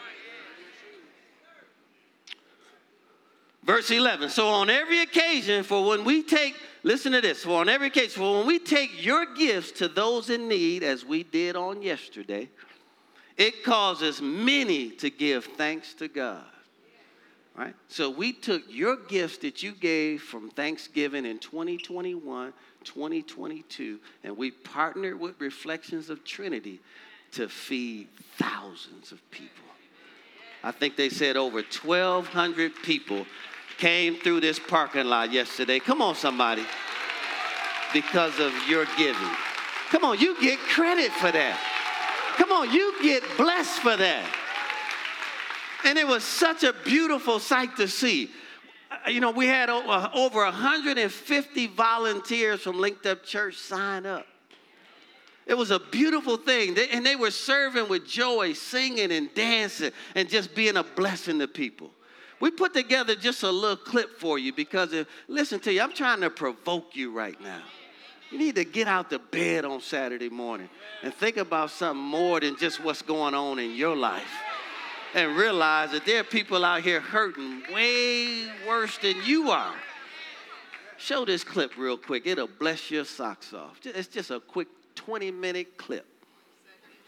Verse 3.64 3.92
11. 3.92 4.30
So 4.30 4.48
on 4.48 4.70
every 4.70 5.02
occasion, 5.02 5.64
for 5.64 5.86
when 5.86 6.04
we 6.06 6.24
take, 6.24 6.56
listen 6.84 7.12
to 7.12 7.22
this, 7.22 7.44
for 7.44 7.62
on 7.62 7.70
every 7.70 7.88
occasion, 7.88 8.22
for 8.22 8.40
when 8.40 8.48
we 8.48 8.60
take 8.60 9.04
your 9.04 9.26
gifts 9.36 9.72
to 9.74 9.88
those 9.88 10.30
in 10.30 10.48
need, 10.48 10.84
as 10.84 11.06
we 11.06 11.24
did 11.24 11.56
on 11.56 11.82
yesterday, 11.82 12.50
it 13.38 13.64
causes 13.64 14.22
many 14.22 14.90
to 14.92 15.10
give 15.10 15.46
thanks 15.46 15.94
to 15.96 16.08
God. 16.08 16.44
Right? 17.56 17.76
So 17.90 18.10
we 18.10 18.32
took 18.32 18.64
your 18.70 18.96
gifts 18.96 19.40
that 19.40 19.62
you 19.62 19.74
gave 19.74 20.22
from 20.22 20.50
Thanksgiving 20.50 21.26
in 21.26 21.40
2021, 21.40 22.54
2022, 22.86 24.00
and 24.24 24.38
we 24.38 24.52
partnered 24.52 25.20
with 25.20 25.40
Reflections 25.42 26.10
of 26.10 26.24
Trinity 26.24 26.80
to 27.34 27.50
feed 27.50 28.08
thousands 28.38 29.12
of 29.12 29.30
people. 29.30 29.66
I 30.64 30.72
think 30.72 30.98
they 30.98 31.10
said 31.10 31.38
over 31.38 31.58
1,200 31.58 32.76
people 32.84 33.26
came 33.78 34.16
through 34.18 34.42
this 34.42 34.60
parking 34.60 35.06
lot 35.06 35.32
yesterday. 35.32 35.80
Come 35.80 36.02
on, 36.02 36.16
somebody. 36.16 36.66
Because 37.94 38.40
of 38.40 38.54
your 38.68 38.86
giving. 38.98 39.36
Come 39.90 40.04
on, 40.04 40.20
you 40.20 40.40
get 40.42 40.60
credit 40.60 41.12
for 41.14 41.32
that. 41.32 41.60
Come 42.36 42.52
on, 42.52 42.72
you 42.72 42.94
get 43.02 43.24
blessed 43.38 43.80
for 43.80 43.98
that. 43.98 44.36
And 45.86 45.98
it 45.98 46.08
was 46.08 46.24
such 46.24 46.64
a 46.64 46.74
beautiful 46.84 47.40
sight 47.40 47.78
to 47.78 47.88
see. 47.88 48.30
Uh, 48.92 49.10
you 49.10 49.22
know, 49.22 49.32
we 49.32 49.48
had 49.48 49.70
over 49.70 50.44
150 50.44 51.68
volunteers 51.68 52.62
from 52.62 52.80
Linked 52.80 53.06
Up 53.06 53.24
Church 53.24 53.56
sign 53.56 54.06
up. 54.06 54.26
It 55.50 55.58
was 55.58 55.72
a 55.72 55.80
beautiful 55.80 56.38
thing. 56.38 56.76
They, 56.76 56.90
and 56.90 57.04
they 57.04 57.16
were 57.16 57.32
serving 57.32 57.90
with 57.90 58.08
joy, 58.08 58.54
singing 58.54 59.12
and 59.12 59.34
dancing, 59.34 59.92
and 60.14 60.30
just 60.30 60.54
being 60.54 60.78
a 60.78 60.84
blessing 60.84 61.40
to 61.40 61.48
people. 61.48 61.90
We 62.40 62.52
put 62.52 62.72
together 62.72 63.16
just 63.16 63.42
a 63.42 63.50
little 63.50 63.76
clip 63.76 64.20
for 64.20 64.38
you 64.38 64.54
because, 64.54 64.94
if, 64.94 65.08
listen 65.28 65.60
to 65.62 65.74
you, 65.74 65.82
I'm 65.82 65.92
trying 65.92 66.22
to 66.22 66.30
provoke 66.30 66.96
you 66.96 67.12
right 67.12 67.40
now. 67.42 67.64
You 68.32 68.38
need 68.38 68.56
to 68.56 68.64
get 68.64 68.88
out 68.88 69.10
the 69.10 69.18
bed 69.18 69.66
on 69.66 69.82
Saturday 69.82 70.30
morning 70.30 70.70
and 71.02 71.12
think 71.12 71.38
about 71.38 71.72
something 71.72 72.02
more 72.02 72.40
than 72.40 72.56
just 72.56 72.84
what's 72.84 73.02
going 73.02 73.34
on 73.34 73.58
in 73.58 73.76
your 73.76 73.96
life. 73.96 74.32
And 75.16 75.36
realize 75.36 75.92
that 75.94 76.06
there 76.06 76.22
are 76.22 76.24
people 76.24 76.64
out 76.64 76.84
here 76.84 77.00
hurting 77.00 77.64
way 77.74 78.46
worse 78.68 79.00
than 79.00 79.16
you 79.26 79.50
are. 79.50 79.74
Show 80.98 81.26
this 81.26 81.44
clip 81.44 81.76
real 81.76 81.98
quick. 81.98 82.28
It'll 82.28 82.46
bless 82.46 82.92
your 82.92 83.06
socks 83.06 83.52
off. 83.52 83.80
It's 83.84 84.08
just 84.08 84.30
a 84.30 84.40
quick 84.40 84.68
20 85.00 85.32
minute 85.32 85.78
clip. 85.78 86.06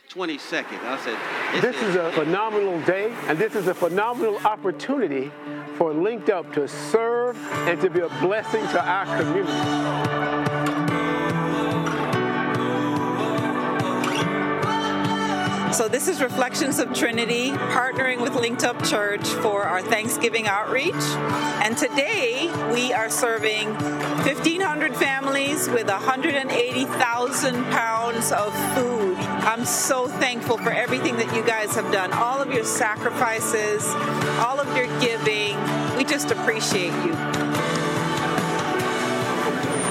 20 0.07 0.37
seconds. 0.37 0.79
I 0.83 0.97
said, 0.97 1.61
this 1.61 1.75
is 1.83 1.95
a 1.95 2.11
phenomenal 2.13 2.81
day, 2.81 3.13
and 3.27 3.37
this 3.37 3.55
is 3.55 3.67
a 3.67 3.73
phenomenal 3.73 4.37
opportunity 4.45 5.31
for 5.77 5.93
Linked 5.93 6.29
Up 6.29 6.53
to 6.53 6.67
serve 6.67 7.37
and 7.67 7.79
to 7.81 7.89
be 7.89 7.99
a 7.99 8.09
blessing 8.21 8.65
to 8.69 8.81
our 8.81 9.05
community. 9.17 10.40
So, 15.73 15.87
this 15.87 16.09
is 16.09 16.21
Reflections 16.21 16.79
of 16.79 16.93
Trinity, 16.93 17.51
partnering 17.51 18.19
with 18.19 18.35
Linked 18.35 18.65
Up 18.65 18.83
Church 18.83 19.25
for 19.25 19.63
our 19.63 19.81
Thanksgiving 19.81 20.45
outreach. 20.45 20.93
And 21.63 21.77
today 21.77 22.51
we 22.73 22.91
are 22.91 23.09
serving 23.09 23.73
1,500 23.75 24.93
families 24.97 25.69
with 25.69 25.87
180,000 25.87 27.63
pounds 27.71 28.33
of 28.33 28.53
food. 28.75 29.15
I'm 29.17 29.63
so 29.63 30.09
thankful 30.09 30.57
for 30.57 30.71
everything 30.71 31.15
that 31.15 31.33
you 31.33 31.43
guys 31.45 31.73
have 31.75 31.89
done, 31.93 32.11
all 32.11 32.41
of 32.41 32.51
your 32.51 32.65
sacrifices, 32.65 33.85
all 34.39 34.59
of 34.59 34.75
your 34.75 34.87
giving. 34.99 35.55
We 35.95 36.03
just 36.03 36.31
appreciate 36.31 36.91
you. 37.05 37.13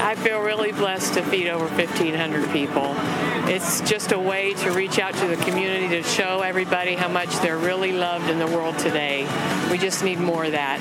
I 0.03 0.15
feel 0.15 0.43
really 0.43 0.73
blessed 0.73 1.15
to 1.15 1.23
feed 1.23 1.49
over 1.49 1.65
1,500 1.69 2.51
people. 2.51 2.95
It's 3.51 3.81
just 3.81 4.13
a 4.13 4.19
way 4.19 4.55
to 4.55 4.71
reach 4.71 5.01
out 5.01 5.13
to 5.15 5.27
the 5.27 5.35
community 5.39 5.89
to 5.89 6.05
show 6.05 6.41
everybody 6.41 6.95
how 6.95 7.09
much 7.09 7.37
they're 7.41 7.59
really 7.59 7.91
loved 7.91 8.31
in 8.31 8.39
the 8.39 8.47
world 8.47 8.79
today. 8.79 9.27
We 9.73 9.77
just 9.77 10.05
need 10.05 10.21
more 10.21 10.45
of 10.45 10.53
that. 10.53 10.79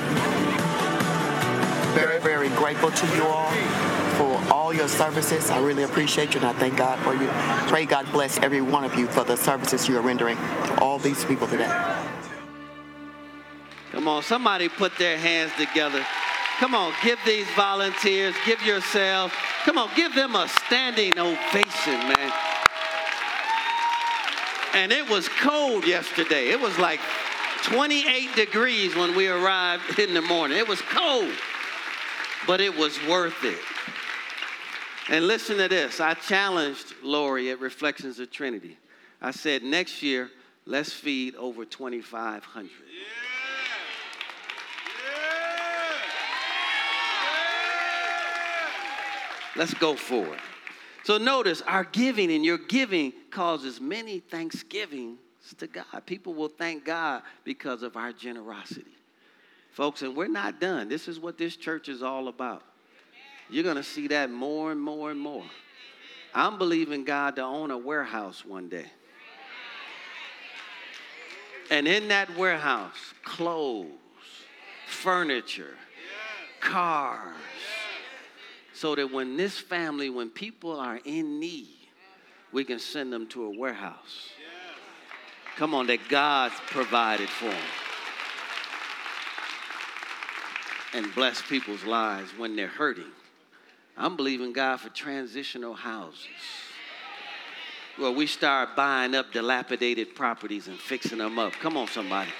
Very, 1.96 2.20
very 2.20 2.48
grateful 2.50 2.92
to 2.92 3.06
you 3.16 3.24
all 3.24 3.50
for 4.14 4.54
all 4.54 4.72
your 4.72 4.86
services. 4.86 5.50
I 5.50 5.58
really 5.58 5.82
appreciate 5.82 6.32
you 6.32 6.42
and 6.42 6.48
I 6.48 6.52
thank 6.60 6.76
God 6.76 7.00
for 7.00 7.12
you. 7.12 7.28
Pray 7.68 7.86
God 7.86 8.06
bless 8.12 8.38
every 8.38 8.60
one 8.60 8.84
of 8.84 8.94
you 8.96 9.08
for 9.08 9.24
the 9.24 9.36
services 9.36 9.88
you 9.88 9.98
are 9.98 10.00
rendering 10.00 10.36
to 10.36 10.78
all 10.80 11.00
these 11.00 11.24
people 11.24 11.48
today. 11.48 11.66
Come 13.90 14.06
on, 14.06 14.22
somebody 14.22 14.68
put 14.68 14.96
their 14.96 15.18
hands 15.18 15.50
together. 15.58 16.06
Come 16.60 16.76
on, 16.76 16.92
give 17.02 17.18
these 17.26 17.48
volunteers, 17.56 18.36
give 18.46 18.62
yourself, 18.62 19.34
come 19.64 19.76
on, 19.76 19.90
give 19.96 20.14
them 20.14 20.36
a 20.36 20.46
standing 20.46 21.18
ovation, 21.18 21.98
man. 22.14 22.49
And 24.74 24.92
it 24.92 25.08
was 25.08 25.28
cold 25.28 25.86
yesterday. 25.86 26.48
It 26.48 26.60
was 26.60 26.78
like 26.78 27.00
28 27.64 28.34
degrees 28.34 28.94
when 28.94 29.16
we 29.16 29.28
arrived 29.28 29.98
in 29.98 30.14
the 30.14 30.22
morning. 30.22 30.56
It 30.56 30.68
was 30.68 30.80
cold, 30.82 31.32
but 32.46 32.60
it 32.60 32.76
was 32.76 32.98
worth 33.06 33.44
it. 33.44 33.58
And 35.08 35.26
listen 35.26 35.56
to 35.58 35.68
this 35.68 36.00
I 36.00 36.14
challenged 36.14 36.94
Lori 37.02 37.50
at 37.50 37.60
Reflections 37.60 38.20
of 38.20 38.30
Trinity. 38.30 38.78
I 39.20 39.32
said, 39.32 39.62
next 39.62 40.02
year, 40.02 40.30
let's 40.64 40.92
feed 40.92 41.34
over 41.34 41.64
2,500. 41.64 42.70
Let's 49.56 49.74
go 49.74 49.94
forward. 49.94 50.38
So 51.10 51.18
notice 51.18 51.60
our 51.62 51.82
giving 51.82 52.30
and 52.30 52.44
your 52.44 52.56
giving 52.56 53.12
causes 53.32 53.80
many 53.80 54.20
thanksgivings 54.20 55.18
to 55.58 55.66
God. 55.66 56.06
People 56.06 56.34
will 56.34 56.46
thank 56.46 56.84
God 56.84 57.22
because 57.42 57.82
of 57.82 57.96
our 57.96 58.12
generosity. 58.12 58.94
Folks, 59.72 60.02
and 60.02 60.14
we're 60.14 60.28
not 60.28 60.60
done. 60.60 60.88
This 60.88 61.08
is 61.08 61.18
what 61.18 61.36
this 61.36 61.56
church 61.56 61.88
is 61.88 62.00
all 62.00 62.28
about. 62.28 62.62
You're 63.48 63.64
going 63.64 63.74
to 63.74 63.82
see 63.82 64.06
that 64.06 64.30
more 64.30 64.70
and 64.70 64.80
more 64.80 65.10
and 65.10 65.18
more. 65.18 65.42
I'm 66.32 66.58
believing 66.58 67.02
God 67.02 67.34
to 67.34 67.42
own 67.42 67.72
a 67.72 67.78
warehouse 67.78 68.44
one 68.44 68.68
day. 68.68 68.86
And 71.72 71.88
in 71.88 72.06
that 72.06 72.36
warehouse, 72.38 73.14
clothes, 73.24 73.88
furniture, 74.86 75.74
cars, 76.60 77.34
so 78.80 78.94
that 78.94 79.12
when 79.12 79.36
this 79.36 79.58
family, 79.58 80.08
when 80.08 80.30
people 80.30 80.80
are 80.80 80.98
in 81.04 81.38
need, 81.38 81.68
we 82.50 82.64
can 82.64 82.78
send 82.78 83.12
them 83.12 83.26
to 83.26 83.44
a 83.44 83.50
warehouse. 83.50 84.30
Come 85.56 85.74
on, 85.74 85.86
that 85.88 86.08
God's 86.08 86.54
provided 86.68 87.28
for 87.28 87.50
them. 87.50 87.60
And 90.94 91.14
bless 91.14 91.42
people's 91.42 91.84
lives 91.84 92.30
when 92.38 92.56
they're 92.56 92.68
hurting. 92.68 93.12
I'm 93.98 94.16
believing 94.16 94.54
God 94.54 94.78
for 94.78 94.88
transitional 94.88 95.74
houses 95.74 96.24
Well, 97.98 98.14
we 98.14 98.26
start 98.26 98.76
buying 98.76 99.14
up 99.14 99.30
dilapidated 99.30 100.14
properties 100.14 100.68
and 100.68 100.78
fixing 100.78 101.18
them 101.18 101.38
up. 101.38 101.52
Come 101.52 101.76
on, 101.76 101.86
somebody. 101.86 102.30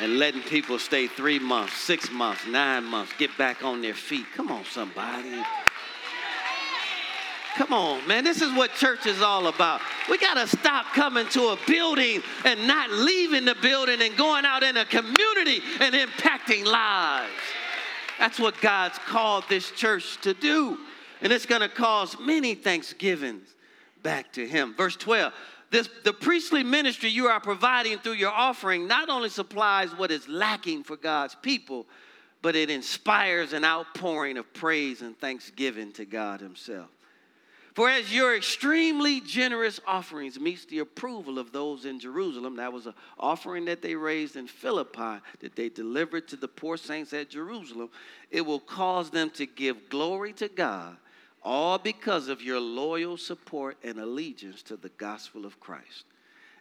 And 0.00 0.18
letting 0.18 0.42
people 0.42 0.80
stay 0.80 1.06
three 1.06 1.38
months, 1.38 1.74
six 1.74 2.10
months, 2.10 2.44
nine 2.48 2.82
months, 2.82 3.12
get 3.16 3.30
back 3.38 3.62
on 3.62 3.80
their 3.80 3.94
feet. 3.94 4.26
Come 4.34 4.50
on, 4.50 4.64
somebody. 4.64 5.40
Come 7.56 7.72
on, 7.72 8.06
man. 8.06 8.24
This 8.24 8.40
is 8.40 8.52
what 8.54 8.74
church 8.74 9.06
is 9.06 9.20
all 9.20 9.48
about. 9.48 9.80
We 10.08 10.18
got 10.18 10.34
to 10.34 10.46
stop 10.46 10.86
coming 10.86 11.26
to 11.28 11.48
a 11.48 11.58
building 11.66 12.22
and 12.44 12.66
not 12.66 12.90
leaving 12.90 13.44
the 13.44 13.56
building 13.56 14.00
and 14.00 14.16
going 14.16 14.44
out 14.44 14.62
in 14.62 14.76
a 14.76 14.84
community 14.84 15.60
and 15.80 15.94
impacting 15.94 16.64
lives. 16.64 17.32
That's 18.18 18.38
what 18.38 18.60
God's 18.60 18.98
called 18.98 19.44
this 19.48 19.70
church 19.70 20.20
to 20.22 20.34
do. 20.34 20.78
And 21.20 21.32
it's 21.32 21.46
going 21.46 21.62
to 21.62 21.68
cause 21.68 22.16
many 22.20 22.54
thanksgivings 22.54 23.48
back 24.02 24.32
to 24.34 24.46
Him. 24.46 24.74
Verse 24.76 24.96
12 24.96 25.32
this, 25.70 25.88
the 26.04 26.12
priestly 26.12 26.64
ministry 26.64 27.10
you 27.10 27.26
are 27.26 27.40
providing 27.40 27.98
through 27.98 28.14
your 28.14 28.30
offering 28.30 28.86
not 28.86 29.10
only 29.10 29.28
supplies 29.28 29.90
what 29.94 30.10
is 30.10 30.26
lacking 30.28 30.82
for 30.82 30.96
God's 30.96 31.34
people, 31.34 31.86
but 32.40 32.56
it 32.56 32.70
inspires 32.70 33.52
an 33.52 33.64
outpouring 33.64 34.38
of 34.38 34.52
praise 34.54 35.02
and 35.02 35.18
thanksgiving 35.18 35.92
to 35.92 36.04
God 36.04 36.40
Himself. 36.40 36.88
For 37.78 37.88
as 37.88 38.12
your 38.12 38.34
extremely 38.34 39.20
generous 39.20 39.78
offerings 39.86 40.40
meets 40.40 40.64
the 40.64 40.80
approval 40.80 41.38
of 41.38 41.52
those 41.52 41.84
in 41.84 42.00
Jerusalem, 42.00 42.56
that 42.56 42.72
was 42.72 42.86
an 42.86 42.94
offering 43.20 43.66
that 43.66 43.82
they 43.82 43.94
raised 43.94 44.34
in 44.34 44.48
Philippi 44.48 45.22
that 45.38 45.54
they 45.54 45.68
delivered 45.68 46.26
to 46.26 46.34
the 46.34 46.48
poor 46.48 46.76
saints 46.76 47.12
at 47.12 47.30
Jerusalem, 47.30 47.88
it 48.32 48.40
will 48.40 48.58
cause 48.58 49.10
them 49.10 49.30
to 49.30 49.46
give 49.46 49.90
glory 49.90 50.32
to 50.32 50.48
God, 50.48 50.96
all 51.44 51.78
because 51.78 52.26
of 52.26 52.42
your 52.42 52.58
loyal 52.58 53.16
support 53.16 53.76
and 53.84 54.00
allegiance 54.00 54.60
to 54.62 54.76
the 54.76 54.88
gospel 54.88 55.46
of 55.46 55.60
Christ, 55.60 56.02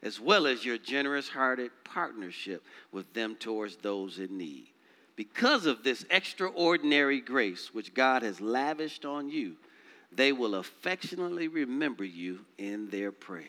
as 0.03 0.19
well 0.19 0.45
as 0.45 0.63
your 0.63 0.77
generous 0.77 1.29
hearted 1.29 1.71
partnership 1.83 2.63
with 2.91 3.11
them 3.15 3.33
towards 3.37 3.77
those 3.77 4.19
in 4.19 4.37
need. 4.37 4.67
Because 5.15 5.65
of 5.65 5.83
this 5.83 6.05
extraordinary 6.11 7.21
grace 7.21 7.73
which 7.73 7.95
God 7.95 8.21
has 8.21 8.39
lavished 8.39 9.03
on 9.03 9.31
you, 9.31 9.55
they 10.11 10.31
will 10.31 10.55
affectionately 10.55 11.47
remember 11.47 12.03
you 12.03 12.39
in 12.57 12.89
their 12.89 13.11
prayers. 13.11 13.47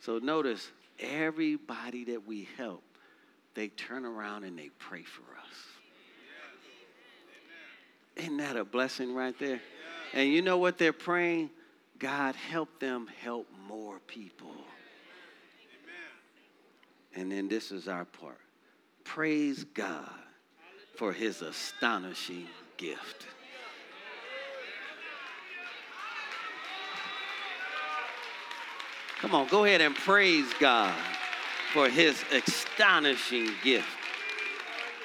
So 0.00 0.18
notice 0.18 0.70
everybody 0.98 2.04
that 2.04 2.26
we 2.26 2.48
help, 2.56 2.82
they 3.54 3.68
turn 3.68 4.04
around 4.04 4.44
and 4.44 4.58
they 4.58 4.70
pray 4.78 5.02
for 5.02 5.22
us. 5.22 5.56
Isn't 8.16 8.38
that 8.38 8.56
a 8.56 8.64
blessing 8.64 9.14
right 9.14 9.38
there? 9.38 9.60
And 10.14 10.30
you 10.30 10.40
know 10.40 10.56
what 10.58 10.78
they're 10.78 10.92
praying? 10.92 11.50
God, 11.98 12.34
help 12.34 12.80
them 12.80 13.08
help 13.22 13.46
more 13.68 13.98
people. 14.06 14.54
And 17.14 17.32
then 17.32 17.48
this 17.48 17.72
is 17.72 17.88
our 17.88 18.04
part. 18.04 18.38
Praise 19.04 19.64
God 19.64 20.10
for 20.96 21.12
his 21.12 21.42
astonishing 21.42 22.46
gift. 22.76 23.26
Come 29.20 29.34
on, 29.34 29.48
go 29.48 29.64
ahead 29.64 29.80
and 29.80 29.94
praise 29.94 30.46
God 30.60 30.94
for 31.72 31.88
his 31.88 32.22
astonishing 32.32 33.50
gift, 33.64 33.88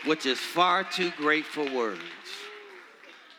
which 0.05 0.25
is 0.25 0.37
far 0.37 0.83
too 0.83 1.11
great 1.15 1.45
for 1.45 1.63
words. 1.73 2.01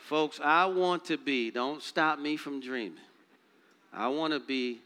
Folks, 0.07 0.41
I 0.43 0.65
want 0.67 1.05
to 1.07 1.19
be, 1.19 1.51
don't 1.51 1.83
stop 1.83 2.19
me 2.19 2.37
from 2.37 2.61
dreaming. 2.61 2.99
I 3.93 4.09
want 4.09 4.33
to 4.33 4.41
be 4.41 4.81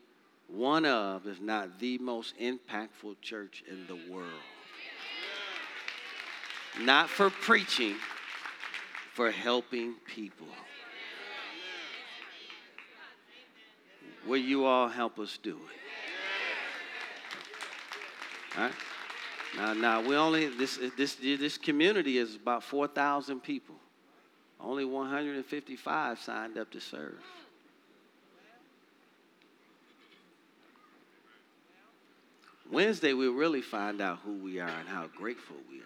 one 0.49 0.85
of, 0.85 1.27
if 1.27 1.41
not 1.41 1.79
the 1.79 1.99
most 1.99 2.35
impactful 2.39 3.21
church 3.21 3.63
in 3.69 3.87
the 3.87 4.13
world. 4.13 4.31
Not 6.81 7.09
for 7.09 7.31
preaching, 7.31 7.95
for 9.15 9.31
helping 9.31 9.95
people. 10.05 10.47
Will 14.27 14.37
you 14.37 14.65
all 14.65 14.89
help 14.89 15.19
us 15.19 15.39
do 15.43 15.57
it? 15.57 15.59
All 18.59 18.65
right? 18.65 18.73
Now, 19.57 19.73
now 19.73 20.01
we 20.07 20.17
only 20.17 20.49
this 20.49 20.79
this 20.97 21.15
this 21.15 21.57
community 21.57 22.19
is 22.19 22.35
about 22.35 22.63
four 22.63 22.89
thousand 22.89 23.41
people. 23.41 23.77
Only 24.59 24.85
155 24.85 26.19
signed 26.19 26.57
up 26.57 26.71
to 26.71 26.81
serve. 26.81 27.21
Wednesday, 32.71 33.13
we'll 33.13 33.33
really 33.33 33.61
find 33.61 34.01
out 34.01 34.19
who 34.25 34.33
we 34.33 34.59
are 34.59 34.69
and 34.69 34.89
how 34.89 35.09
grateful 35.15 35.57
we 35.71 35.79
are. 35.79 35.83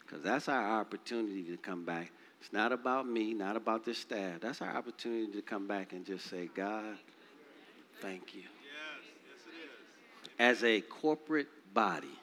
Because 0.00 0.22
that's 0.22 0.48
our 0.48 0.80
opportunity 0.80 1.44
to 1.44 1.56
come 1.58 1.84
back 1.84 2.10
It's 2.40 2.52
not 2.52 2.72
about 2.72 3.06
me, 3.06 3.34
not 3.34 3.56
about 3.56 3.84
this 3.84 3.98
staff. 3.98 4.40
That's 4.40 4.62
our 4.62 4.74
opportunity 4.74 5.32
to 5.32 5.42
come 5.42 5.66
back 5.66 5.92
and 5.92 6.06
just 6.06 6.30
say, 6.30 6.48
God, 6.54 6.96
thank 8.00 8.34
you. 8.34 8.42
As 10.38 10.62
a 10.62 10.80
corporate 10.80 11.48
body, 11.74 12.16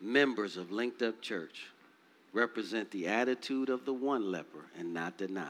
members 0.00 0.56
of 0.56 0.72
Linked 0.72 1.02
Up 1.02 1.20
Church 1.20 1.66
represent 2.32 2.90
the 2.90 3.06
attitude 3.06 3.68
of 3.68 3.84
the 3.84 3.92
one 3.92 4.30
leper 4.30 4.64
and 4.78 4.94
not 4.94 5.18
the 5.18 5.28
nine. 5.28 5.46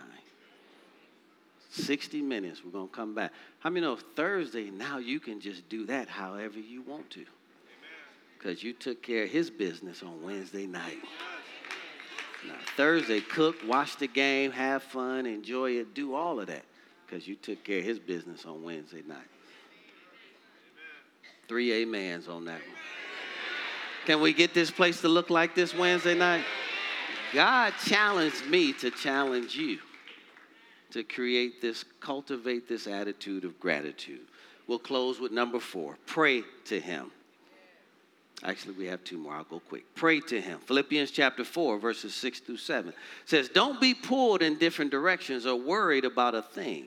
60 1.70 2.20
minutes, 2.20 2.62
we're 2.64 2.70
going 2.70 2.88
to 2.88 2.94
come 2.94 3.14
back. 3.14 3.32
How 3.60 3.70
many 3.70 3.86
know 3.86 3.96
Thursday, 3.96 4.70
now 4.70 4.98
you 4.98 5.20
can 5.20 5.40
just 5.40 5.66
do 5.70 5.86
that 5.86 6.08
however 6.08 6.58
you 6.58 6.82
want 6.82 7.08
to? 7.10 7.24
Because 8.36 8.62
you 8.62 8.72
took 8.72 9.02
care 9.02 9.24
of 9.24 9.30
his 9.30 9.48
business 9.50 10.02
on 10.02 10.22
Wednesday 10.22 10.66
night. 10.66 10.98
Now, 12.46 12.54
Thursday, 12.76 13.20
cook, 13.20 13.56
watch 13.66 13.96
the 13.96 14.08
game, 14.08 14.50
have 14.52 14.82
fun, 14.82 15.26
enjoy 15.26 15.72
it, 15.72 15.94
do 15.94 16.14
all 16.14 16.40
of 16.40 16.48
that 16.48 16.64
because 17.06 17.28
you 17.28 17.36
took 17.36 17.62
care 17.62 17.78
of 17.78 17.84
his 17.84 17.98
business 17.98 18.46
on 18.46 18.62
Wednesday 18.62 19.02
night. 19.06 19.18
Three 21.46 21.82
amens 21.82 22.26
on 22.26 22.46
that 22.46 22.60
one. 22.60 22.76
Can 24.06 24.20
we 24.20 24.32
get 24.32 24.54
this 24.54 24.70
place 24.70 25.00
to 25.02 25.08
look 25.08 25.30
like 25.30 25.54
this 25.54 25.74
Wednesday 25.74 26.14
night? 26.14 26.44
God 27.32 27.74
challenged 27.84 28.46
me 28.46 28.72
to 28.74 28.90
challenge 28.90 29.54
you 29.54 29.78
to 30.90 31.02
create 31.02 31.60
this, 31.60 31.84
cultivate 32.00 32.68
this 32.68 32.86
attitude 32.86 33.44
of 33.44 33.58
gratitude. 33.60 34.20
We'll 34.66 34.78
close 34.78 35.20
with 35.20 35.32
number 35.32 35.60
four 35.60 35.98
pray 36.06 36.42
to 36.66 36.80
Him. 36.80 37.10
Actually, 38.44 38.74
we 38.74 38.86
have 38.86 39.04
two 39.04 39.18
more. 39.18 39.34
I'll 39.34 39.44
go 39.44 39.60
quick. 39.60 39.84
Pray 39.94 40.20
to 40.20 40.40
Him. 40.40 40.58
Philippians 40.60 41.12
chapter 41.12 41.44
4, 41.44 41.78
verses 41.78 42.14
6 42.14 42.40
through 42.40 42.56
7 42.56 42.92
says, 43.24 43.48
Don't 43.48 43.80
be 43.80 43.94
pulled 43.94 44.42
in 44.42 44.58
different 44.58 44.90
directions 44.90 45.46
or 45.46 45.56
worried 45.56 46.04
about 46.04 46.34
a 46.34 46.42
thing. 46.42 46.86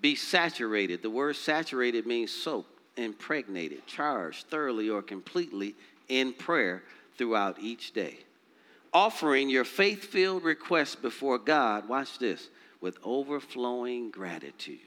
Be 0.00 0.14
saturated. 0.14 1.02
The 1.02 1.10
word 1.10 1.36
saturated 1.36 2.06
means 2.06 2.30
soaked, 2.30 2.80
impregnated, 2.96 3.86
charged 3.86 4.46
thoroughly 4.46 4.88
or 4.88 5.02
completely 5.02 5.74
in 6.08 6.32
prayer 6.32 6.82
throughout 7.18 7.58
each 7.60 7.92
day. 7.92 8.18
Offering 8.94 9.48
your 9.48 9.64
faith 9.64 10.04
filled 10.04 10.42
requests 10.42 10.96
before 10.96 11.38
God, 11.38 11.88
watch 11.88 12.18
this, 12.18 12.48
with 12.80 12.98
overflowing 13.04 14.10
gratitude. 14.10 14.80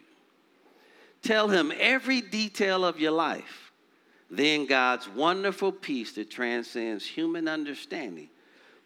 Tell 1.22 1.48
Him 1.48 1.72
every 1.80 2.22
detail 2.22 2.84
of 2.84 3.00
your 3.00 3.12
life. 3.12 3.72
Then 4.30 4.66
God's 4.66 5.08
wonderful 5.08 5.72
peace 5.72 6.14
that 6.14 6.30
transcends 6.30 7.06
human 7.06 7.48
understanding 7.48 8.30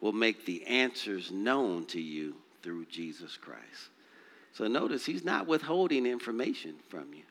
will 0.01 0.11
make 0.13 0.45
the 0.45 0.65
answers 0.65 1.31
known 1.31 1.85
to 1.87 2.01
you 2.01 2.35
through 2.61 2.85
Jesus 2.85 3.37
Christ. 3.37 3.89
So 4.53 4.67
notice 4.67 5.05
he's 5.05 5.23
not 5.23 5.47
withholding 5.47 6.05
information 6.05 6.75
from 6.89 7.13
you. 7.13 7.23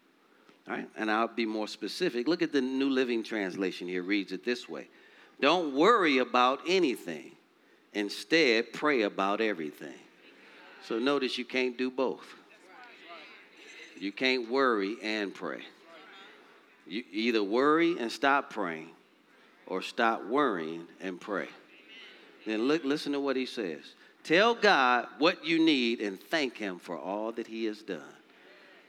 All 0.69 0.77
right? 0.77 0.89
And 0.97 1.11
I'll 1.11 1.29
be 1.29 1.47
more 1.47 1.69
specific. 1.69 2.29
Look 2.29 2.43
at 2.43 2.53
the 2.53 2.61
New 2.61 2.91
Living 2.91 3.23
Translation 3.23 3.89
here, 3.89 4.03
reads 4.03 4.33
it 4.33 4.45
this 4.45 4.69
way 4.69 4.89
Don't 5.41 5.75
worry 5.75 6.19
about 6.19 6.61
anything, 6.67 7.33
instead, 7.93 8.73
pray 8.73 9.03
about 9.03 9.41
everything. 9.41 9.95
So 10.87 10.99
notice 10.99 11.37
you 11.37 11.45
can't 11.45 11.77
do 11.77 11.91
both. 11.91 12.27
You 13.99 14.13
can't 14.13 14.49
worry 14.49 14.97
and 15.03 15.35
pray. 15.35 15.63
You 16.89 17.05
either 17.13 17.43
worry 17.43 17.99
and 17.99 18.11
stop 18.11 18.51
praying 18.51 18.91
or 19.67 19.83
stop 19.83 20.25
worrying 20.25 20.87
and 21.01 21.21
pray. 21.21 21.49
Then 22.47 22.63
look, 22.63 22.85
listen 22.85 23.13
to 23.13 23.21
what 23.21 23.37
he 23.37 23.47
says. 23.47 23.81
Tell 24.25 24.55
God 24.55 25.07
what 25.19 25.45
you 25.45 25.59
need 25.59 26.01
and 26.01 26.21
thank 26.21 26.57
him 26.57 26.79
for 26.79 26.97
all 26.99 27.33
that 27.33 27.47
he 27.47 27.67
has 27.67 27.83
done. 27.83 28.03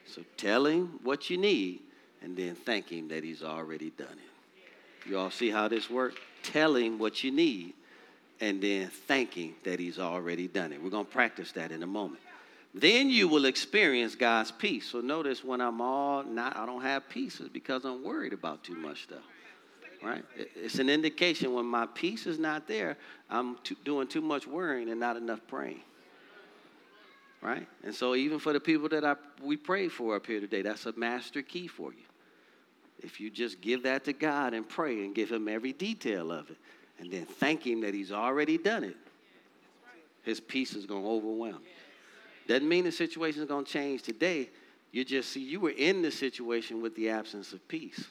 So 0.05 0.23
tell 0.37 0.65
him 0.65 0.99
what 1.03 1.29
you 1.29 1.37
need 1.37 1.81
and 2.21 2.35
then 2.35 2.55
thank 2.55 2.89
him 2.89 3.07
that 3.09 3.23
he's 3.23 3.43
already 3.43 3.91
done 3.91 4.07
it. 4.07 5.09
You 5.09 5.17
all 5.17 5.31
see 5.31 5.49
how 5.49 5.67
this 5.67 5.89
works? 5.89 6.15
Tell 6.43 6.75
him 6.75 6.99
what 6.99 7.23
you 7.23 7.31
need 7.31 7.73
and 8.41 8.61
then 8.61 8.89
thanking 8.89 9.55
that 9.63 9.79
he's 9.79 9.99
already 9.99 10.47
done 10.47 10.71
it. 10.71 10.81
We're 10.81 10.89
going 10.89 11.05
to 11.05 11.11
practice 11.11 11.51
that 11.53 11.71
in 11.71 11.83
a 11.83 11.87
moment. 11.87 12.21
Then 12.73 13.09
you 13.09 13.27
will 13.27 13.45
experience 13.45 14.15
God's 14.15 14.51
peace. 14.51 14.87
So 14.91 15.01
notice 15.01 15.43
when 15.43 15.59
I'm 15.59 15.81
all 15.81 16.23
not, 16.23 16.55
I 16.55 16.65
don't 16.65 16.81
have 16.81 17.09
peace, 17.09 17.39
it's 17.39 17.49
because 17.49 17.83
I'm 17.83 18.03
worried 18.03 18.33
about 18.33 18.63
too 18.63 18.75
much 18.75 19.03
stuff. 19.03 19.23
Right? 20.03 20.23
It's 20.55 20.79
an 20.79 20.89
indication 20.89 21.53
when 21.53 21.65
my 21.65 21.85
peace 21.87 22.25
is 22.25 22.39
not 22.39 22.67
there, 22.67 22.97
I'm 23.29 23.57
too, 23.63 23.75
doing 23.83 24.07
too 24.07 24.21
much 24.21 24.47
worrying 24.47 24.89
and 24.89 24.99
not 24.99 25.17
enough 25.17 25.41
praying. 25.47 25.81
Right? 27.41 27.67
And 27.83 27.93
so 27.93 28.15
even 28.15 28.39
for 28.39 28.53
the 28.53 28.59
people 28.59 28.87
that 28.89 29.03
I, 29.03 29.15
we 29.41 29.57
pray 29.57 29.87
for 29.87 30.15
up 30.15 30.25
here 30.25 30.39
today, 30.39 30.61
that's 30.61 30.85
a 30.85 30.93
master 30.93 31.41
key 31.41 31.67
for 31.67 31.91
you. 31.91 32.03
If 33.01 33.19
you 33.19 33.29
just 33.29 33.61
give 33.61 33.83
that 33.83 34.05
to 34.05 34.13
God 34.13 34.53
and 34.53 34.67
pray 34.67 35.05
and 35.05 35.15
give 35.15 35.31
Him 35.31 35.47
every 35.47 35.73
detail 35.73 36.31
of 36.31 36.49
it, 36.49 36.57
and 36.99 37.11
then 37.11 37.25
thank 37.25 37.65
Him 37.65 37.81
that 37.81 37.93
He's 37.93 38.11
already 38.11 38.57
done 38.57 38.83
it, 38.83 38.97
His 40.23 40.39
peace 40.39 40.73
is 40.73 40.85
going 40.85 41.03
to 41.03 41.09
overwhelm 41.09 41.61
you. 41.63 41.78
Doesn't 42.49 42.67
mean 42.67 42.83
the 42.83 42.91
situation 42.91 43.43
is 43.43 43.47
going 43.47 43.63
to 43.63 43.71
change 43.71 44.01
today. 44.01 44.49
You 44.91 45.05
just 45.05 45.29
see, 45.29 45.39
you 45.39 45.59
were 45.59 45.69
in 45.69 46.01
the 46.01 46.09
situation 46.09 46.81
with 46.81 46.95
the 46.95 47.11
absence 47.11 47.53
of 47.53 47.65
peace. 47.67 48.07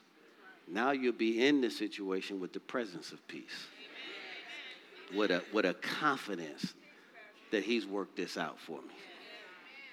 Now 0.68 0.92
you'll 0.92 1.12
be 1.12 1.44
in 1.44 1.60
the 1.60 1.70
situation 1.70 2.38
with 2.38 2.52
the 2.52 2.60
presence 2.60 3.10
of 3.10 3.26
peace. 3.26 3.66
With 5.12 5.32
a, 5.32 5.42
with 5.52 5.64
a 5.64 5.74
confidence 5.74 6.74
that 7.50 7.64
He's 7.64 7.84
worked 7.84 8.16
this 8.16 8.36
out 8.36 8.60
for 8.60 8.80
me. 8.80 8.94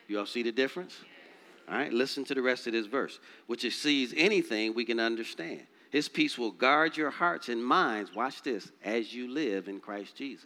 You 0.07 0.19
all 0.19 0.27
see 0.27 0.43
the 0.43 0.51
difference? 0.51 0.95
All 1.67 1.75
right, 1.75 1.91
listen 1.91 2.23
to 2.25 2.35
the 2.35 2.41
rest 2.43 2.67
of 2.67 2.73
this 2.73 2.85
verse, 2.85 3.19
which 3.47 3.65
exceeds 3.65 4.13
anything 4.15 4.75
we 4.75 4.85
can 4.85 4.99
understand. 4.99 5.61
His 5.89 6.07
peace 6.07 6.37
will 6.37 6.51
guard 6.51 6.97
your 6.97 7.09
hearts 7.09 7.49
and 7.49 7.65
minds, 7.65 8.13
watch 8.13 8.43
this, 8.43 8.71
as 8.83 9.11
you 9.11 9.27
live 9.27 9.67
in 9.67 9.79
Christ 9.79 10.15
Jesus. 10.15 10.45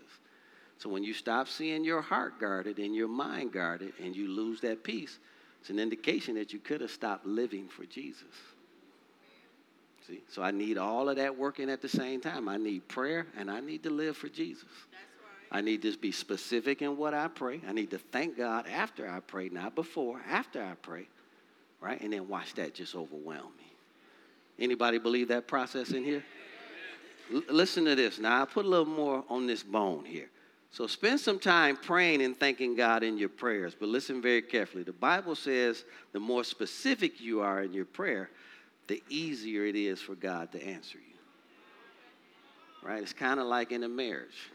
So 0.79 0.89
when 0.89 1.03
you 1.03 1.13
stop 1.13 1.49
seeing 1.49 1.83
your 1.83 2.01
heart 2.01 2.39
guarded 2.39 2.79
and 2.79 2.95
your 2.95 3.09
mind 3.09 3.51
guarded 3.51 3.93
and 4.01 4.15
you 4.15 4.29
lose 4.29 4.61
that 4.61 4.81
peace, 4.81 5.19
it's 5.59 5.69
an 5.69 5.77
indication 5.77 6.35
that 6.35 6.53
you 6.53 6.59
could 6.59 6.79
have 6.79 6.89
stopped 6.89 7.25
living 7.25 7.67
for 7.67 7.83
Jesus. 7.85 8.23
See? 10.07 10.21
So 10.29 10.41
I 10.41 10.51
need 10.51 10.77
all 10.77 11.09
of 11.09 11.17
that 11.17 11.37
working 11.37 11.69
at 11.69 11.81
the 11.81 11.89
same 11.89 12.21
time. 12.21 12.47
I 12.47 12.55
need 12.55 12.87
prayer 12.87 13.27
and 13.37 13.51
I 13.51 13.59
need 13.59 13.83
to 13.83 13.89
live 13.89 14.15
for 14.15 14.29
Jesus. 14.29 14.69
I 15.51 15.59
need 15.59 15.81
to 15.81 15.97
be 15.97 16.13
specific 16.13 16.81
in 16.81 16.95
what 16.95 17.13
I 17.13 17.27
pray. 17.27 17.59
I 17.67 17.73
need 17.73 17.91
to 17.91 17.97
thank 17.97 18.37
God 18.37 18.65
after 18.67 19.09
I 19.09 19.19
pray, 19.19 19.49
not 19.49 19.75
before, 19.75 20.21
after 20.29 20.63
I 20.63 20.75
pray, 20.81 21.07
right? 21.81 21.99
And 21.99 22.13
then 22.13 22.29
watch 22.29 22.53
that 22.53 22.73
just 22.73 22.95
overwhelm 22.95 23.51
me. 23.57 23.73
Anybody 24.59 24.97
believe 24.97 25.27
that 25.29 25.47
process 25.47 25.91
in 25.91 26.05
here? 26.05 26.23
L- 27.33 27.43
listen 27.49 27.83
to 27.85 27.95
this. 27.95 28.19
Now, 28.19 28.41
I 28.41 28.45
put 28.45 28.65
a 28.65 28.69
little 28.69 28.85
more 28.85 29.25
on 29.27 29.47
this 29.47 29.63
bone 29.63 30.05
here. 30.05 30.29
So 30.71 30.85
spend 30.87 31.19
some 31.19 31.39
time 31.39 31.77
praying 31.77 32.21
and 32.21 32.39
thanking 32.39 32.75
God 32.75 33.03
in 33.03 33.17
your 33.17 33.29
prayers, 33.29 33.75
but 33.77 33.89
listen 33.89 34.21
very 34.21 34.41
carefully. 34.41 34.83
The 34.83 34.93
Bible 34.93 35.35
says 35.35 35.83
the 36.11 36.19
more 36.19 36.43
specific 36.43 37.19
you 37.19 37.41
are 37.41 37.63
in 37.63 37.73
your 37.73 37.85
prayer, 37.85 38.29
the 38.87 39.01
easier 39.09 39.65
it 39.65 39.75
is 39.75 39.99
for 39.99 40.15
God 40.15 40.51
to 40.51 40.63
answer 40.63 40.99
you. 40.99 42.87
Right? 42.87 43.01
It's 43.01 43.13
kind 43.13 43.39
of 43.39 43.47
like 43.47 43.71
in 43.71 43.83
a 43.83 43.89
marriage. 43.89 44.51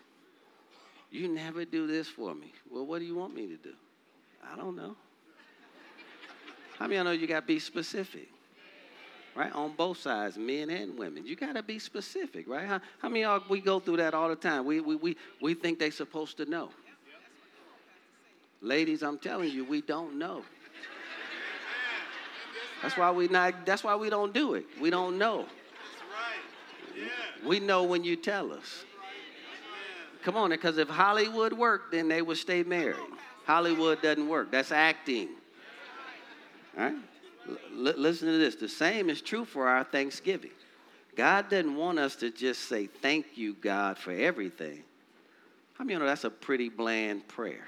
You 1.11 1.29
never 1.29 1.65
do 1.65 1.87
this 1.87 2.09
for 2.09 2.35
me. 2.35 2.53
Well, 2.71 2.87
what 2.87 3.01
do 3.01 3.05
you 3.05 3.15
want 3.15 3.35
me 3.35 3.47
to 3.49 3.57
do? 3.57 3.75
I 4.53 4.57
don't 4.57 4.77
know. 4.77 4.97
How 6.79 6.87
many 6.87 6.97
of 6.97 6.99
you 7.01 7.05
know 7.05 7.11
you 7.13 7.27
got 7.27 7.41
to 7.41 7.47
be 7.47 7.59
specific? 7.59 8.29
Right? 9.37 9.53
On 9.53 9.73
both 9.77 9.99
sides, 9.99 10.37
men 10.37 10.71
and 10.71 10.99
women. 10.99 11.27
You 11.27 11.37
got 11.37 11.55
to 11.55 11.63
be 11.63 11.79
specific, 11.79 12.49
right? 12.49 12.67
How, 12.67 12.81
how 13.01 13.09
many 13.09 13.23
y'all, 13.23 13.43
we 13.49 13.61
go 13.61 13.81
through 13.81 13.99
that 13.99 14.15
all 14.15 14.29
the 14.29 14.37
time? 14.37 14.65
We, 14.65 14.81
we, 14.81 14.97
we, 14.97 15.17
we 15.41 15.55
think 15.55 15.79
they're 15.79 15.91
supposed 15.91 16.37
to 16.39 16.47
know. 16.47 16.71
Ladies, 18.61 19.03
I'm 19.03 19.19
telling 19.19 19.51
you, 19.51 19.65
we 19.65 19.83
don't 19.83 20.19
know. 20.19 20.43
That's 22.83 22.97
why 22.97 23.11
we 23.11 23.29
not. 23.29 23.65
That's 23.65 23.83
why 23.83 23.97
we 23.97 24.11
don't 24.11 24.35
do 24.35 24.55
it. 24.55 24.67
We 24.81 24.91
don't 24.91 25.17
know. 25.17 25.47
We 27.47 27.61
know 27.61 27.85
when 27.85 28.05
you 28.05 28.17
tell 28.17 28.53
us. 28.53 28.85
Come 30.23 30.37
on, 30.37 30.51
because 30.51 30.79
if 30.79 30.89
Hollywood 30.89 31.53
worked, 31.53 31.93
then 31.93 32.09
they 32.09 32.23
would 32.23 32.39
stay 32.39 32.63
married. 32.63 32.97
Hollywood 33.47 34.01
doesn't 34.01 34.29
work. 34.29 34.51
That's 34.51 34.73
acting. 34.73 35.29
All 36.79 36.85
right? 36.85 36.95
L- 37.49 37.95
listen 37.97 38.29
to 38.29 38.39
this. 38.39 38.55
The 38.55 38.69
same 38.69 39.11
is 39.11 39.21
true 39.21 39.45
for 39.45 39.69
our 39.69 39.85
Thanksgiving. 39.85 40.53
God 41.17 41.49
doesn't 41.49 41.77
want 41.77 41.99
us 41.99 42.17
to 42.17 42.31
just 42.31 42.63
say, 42.63 42.87
Thank 42.87 43.37
you, 43.37 43.55
God, 43.55 43.99
for 43.99 44.13
everything. 44.13 44.83
I 45.79 45.83
many 45.83 45.95
you 45.95 45.99
know 45.99 46.07
that's 46.07 46.25
a 46.25 46.31
pretty 46.31 46.69
bland 46.69 47.27
prayer? 47.29 47.67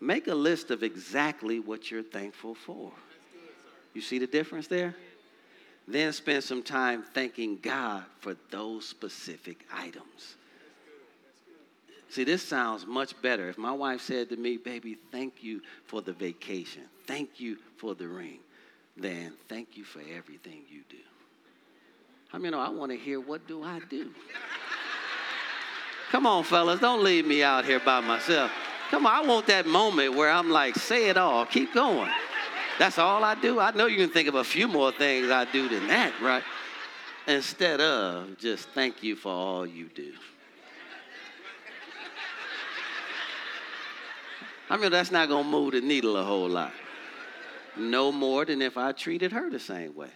Make 0.00 0.28
a 0.28 0.34
list 0.34 0.70
of 0.70 0.82
exactly 0.82 1.60
what 1.60 1.90
you're 1.90 2.02
thankful 2.02 2.54
for. 2.54 2.92
You 3.94 4.00
see 4.00 4.18
the 4.18 4.26
difference 4.26 4.66
there? 4.66 4.94
Then 5.86 6.12
spend 6.12 6.44
some 6.44 6.62
time 6.62 7.04
thanking 7.14 7.58
God 7.60 8.04
for 8.20 8.36
those 8.50 8.86
specific 8.86 9.66
items. 9.72 10.36
See, 12.08 12.24
this 12.24 12.42
sounds 12.42 12.86
much 12.86 13.20
better. 13.22 13.48
If 13.48 13.58
my 13.58 13.72
wife 13.72 14.00
said 14.00 14.28
to 14.28 14.36
me, 14.36 14.56
baby, 14.56 14.96
thank 15.10 15.42
you 15.42 15.60
for 15.86 16.00
the 16.00 16.12
vacation, 16.12 16.82
thank 17.06 17.40
you 17.40 17.56
for 17.76 17.94
the 17.94 18.06
ring, 18.06 18.38
then 18.96 19.32
thank 19.48 19.76
you 19.76 19.84
for 19.84 20.00
everything 20.00 20.62
you 20.70 20.82
do. 20.88 20.96
I 22.32 22.38
mean, 22.38 22.54
I 22.54 22.68
want 22.68 22.90
to 22.90 22.98
hear 22.98 23.20
what 23.20 23.46
do 23.46 23.62
I 23.62 23.80
do? 23.88 24.10
Come 26.10 26.26
on, 26.26 26.44
fellas, 26.44 26.80
don't 26.80 27.02
leave 27.02 27.26
me 27.26 27.42
out 27.42 27.64
here 27.64 27.80
by 27.80 28.00
myself. 28.00 28.50
Come 28.90 29.06
on, 29.06 29.24
I 29.24 29.26
want 29.26 29.46
that 29.46 29.66
moment 29.66 30.14
where 30.14 30.30
I'm 30.30 30.50
like, 30.50 30.76
say 30.76 31.08
it 31.08 31.16
all, 31.16 31.46
keep 31.46 31.72
going. 31.74 32.10
That's 32.78 32.98
all 32.98 33.24
I 33.24 33.34
do. 33.34 33.60
I 33.60 33.70
know 33.72 33.86
you 33.86 33.96
can 33.96 34.10
think 34.10 34.28
of 34.28 34.34
a 34.34 34.44
few 34.44 34.68
more 34.68 34.92
things 34.92 35.30
I 35.30 35.44
do 35.44 35.68
than 35.68 35.86
that, 35.88 36.12
right? 36.20 36.42
Instead 37.26 37.80
of 37.80 38.36
just 38.38 38.68
thank 38.70 39.02
you 39.02 39.16
for 39.16 39.32
all 39.32 39.66
you 39.66 39.88
do. 39.94 40.12
I 44.68 44.76
mean, 44.76 44.90
that's 44.90 45.10
not 45.10 45.28
going 45.28 45.44
to 45.44 45.50
move 45.50 45.72
the 45.72 45.80
needle 45.80 46.16
a 46.16 46.24
whole 46.24 46.48
lot. 46.48 46.72
No 47.76 48.12
more 48.12 48.44
than 48.44 48.62
if 48.62 48.76
I 48.76 48.92
treated 48.92 49.32
her 49.32 49.50
the 49.50 49.58
same 49.58 49.94
way. 49.94 50.10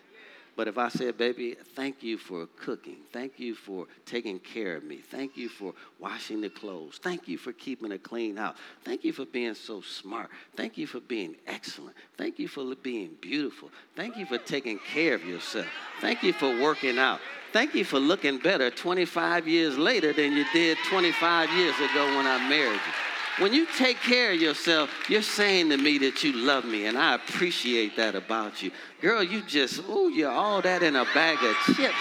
But 0.58 0.66
if 0.66 0.76
I 0.76 0.88
said, 0.88 1.16
baby, 1.16 1.54
thank 1.76 2.02
you 2.02 2.18
for 2.18 2.48
cooking. 2.60 2.96
Thank 3.12 3.38
you 3.38 3.54
for 3.54 3.86
taking 4.04 4.40
care 4.40 4.74
of 4.74 4.82
me. 4.82 4.96
Thank 4.96 5.36
you 5.36 5.48
for 5.48 5.72
washing 6.00 6.40
the 6.40 6.50
clothes. 6.50 6.98
Thank 7.00 7.28
you 7.28 7.38
for 7.38 7.52
keeping 7.52 7.92
a 7.92 7.98
clean 7.98 8.36
house. 8.36 8.56
Thank 8.84 9.04
you 9.04 9.12
for 9.12 9.24
being 9.24 9.54
so 9.54 9.80
smart. 9.82 10.30
Thank 10.56 10.76
you 10.76 10.88
for 10.88 10.98
being 10.98 11.36
excellent. 11.46 11.94
Thank 12.16 12.40
you 12.40 12.48
for 12.48 12.74
being 12.74 13.10
beautiful. 13.20 13.70
Thank 13.94 14.16
you 14.16 14.26
for 14.26 14.38
taking 14.38 14.80
care 14.80 15.14
of 15.14 15.24
yourself. 15.24 15.68
Thank 16.00 16.24
you 16.24 16.32
for 16.32 16.60
working 16.60 16.98
out. 16.98 17.20
Thank 17.52 17.76
you 17.76 17.84
for 17.84 18.00
looking 18.00 18.38
better 18.38 18.68
25 18.68 19.46
years 19.46 19.78
later 19.78 20.12
than 20.12 20.32
you 20.32 20.44
did 20.52 20.76
25 20.88 21.52
years 21.52 21.76
ago 21.76 22.16
when 22.16 22.26
I 22.26 22.48
married 22.48 22.72
you. 22.72 23.17
When 23.38 23.52
you 23.52 23.66
take 23.76 23.98
care 23.98 24.32
of 24.32 24.40
yourself, 24.40 24.90
you're 25.08 25.22
saying 25.22 25.68
to 25.70 25.76
me 25.76 25.98
that 25.98 26.24
you 26.24 26.32
love 26.32 26.64
me, 26.64 26.86
and 26.86 26.98
I 26.98 27.14
appreciate 27.14 27.96
that 27.96 28.16
about 28.16 28.62
you. 28.62 28.72
Girl, 29.00 29.22
you 29.22 29.42
just, 29.42 29.78
ooh, 29.88 30.10
you're 30.10 30.30
all 30.30 30.60
that 30.62 30.82
in 30.82 30.96
a 30.96 31.04
bag 31.14 31.38
of 31.44 31.76
chips. 31.76 31.94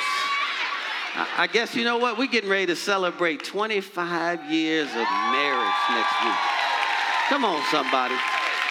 I, 1.37 1.47
guess 1.51 1.75
you 1.75 1.83
know 1.83 1.97
what? 1.97 2.17
We're 2.17 2.27
getting 2.27 2.49
ready 2.49 2.67
to 2.67 2.75
celebrate 2.75 3.43
25 3.43 4.51
years 4.51 4.87
of 4.89 4.95
marriage 4.95 5.75
next 5.89 6.23
week. 6.23 6.37
Come 7.29 7.45
on, 7.45 7.63
somebody. 7.71 8.15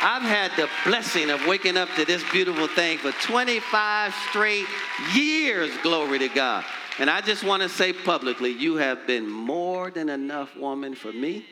I've 0.01 0.23
had 0.23 0.51
the 0.57 0.69
blessing 0.85 1.31
of 1.31 1.45
waking 1.47 1.77
up 1.77 1.89
to 1.97 2.05
this 2.05 2.23
beautiful 2.31 2.69
thing 2.69 2.99
for 2.99 3.13
25 3.13 4.15
straight 4.29 4.67
years, 5.15 5.71
glory 5.83 6.19
to 6.19 6.29
God. 6.29 6.65
And 6.99 7.11
I 7.11 7.21
just 7.21 7.45
want 7.45 7.63
to 7.63 7.69
say 7.69 7.93
publicly, 7.93 8.51
you 8.51 8.77
have 8.77 9.07
been 9.07 9.29
more 9.29 9.91
than 9.91 10.09
enough 10.09 10.57
woman 10.57 10.95
for 10.95 11.13
me. 11.13 11.45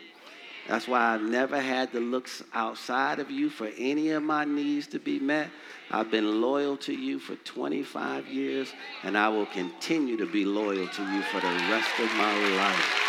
That's 0.69 0.89
why 0.89 1.15
I've 1.15 1.23
never 1.23 1.61
had 1.61 1.93
to 1.93 2.01
look 2.01 2.29
outside 2.55 3.19
of 3.19 3.31
you 3.31 3.51
for 3.51 3.69
any 3.77 4.11
of 4.11 4.23
my 4.23 4.45
needs 4.45 4.87
to 4.89 4.99
be 4.99 5.19
met. 5.19 5.51
I've 5.91 6.11
been 6.11 6.41
loyal 6.41 6.79
to 6.79 6.95
you 6.95 7.19
for 7.19 7.37
25 7.37 8.29
years, 8.29 8.73
and 9.03 9.17
I 9.17 9.29
will 9.29 9.47
continue 9.47 10.17
to 10.17 10.27
be 10.27 10.45
loyal 10.45 10.89
to 10.89 11.13
you 11.13 11.23
for 11.23 11.41
the 11.41 11.53
rest 11.71 11.91
of 11.99 12.11
my 12.15 12.57
life. 12.57 13.01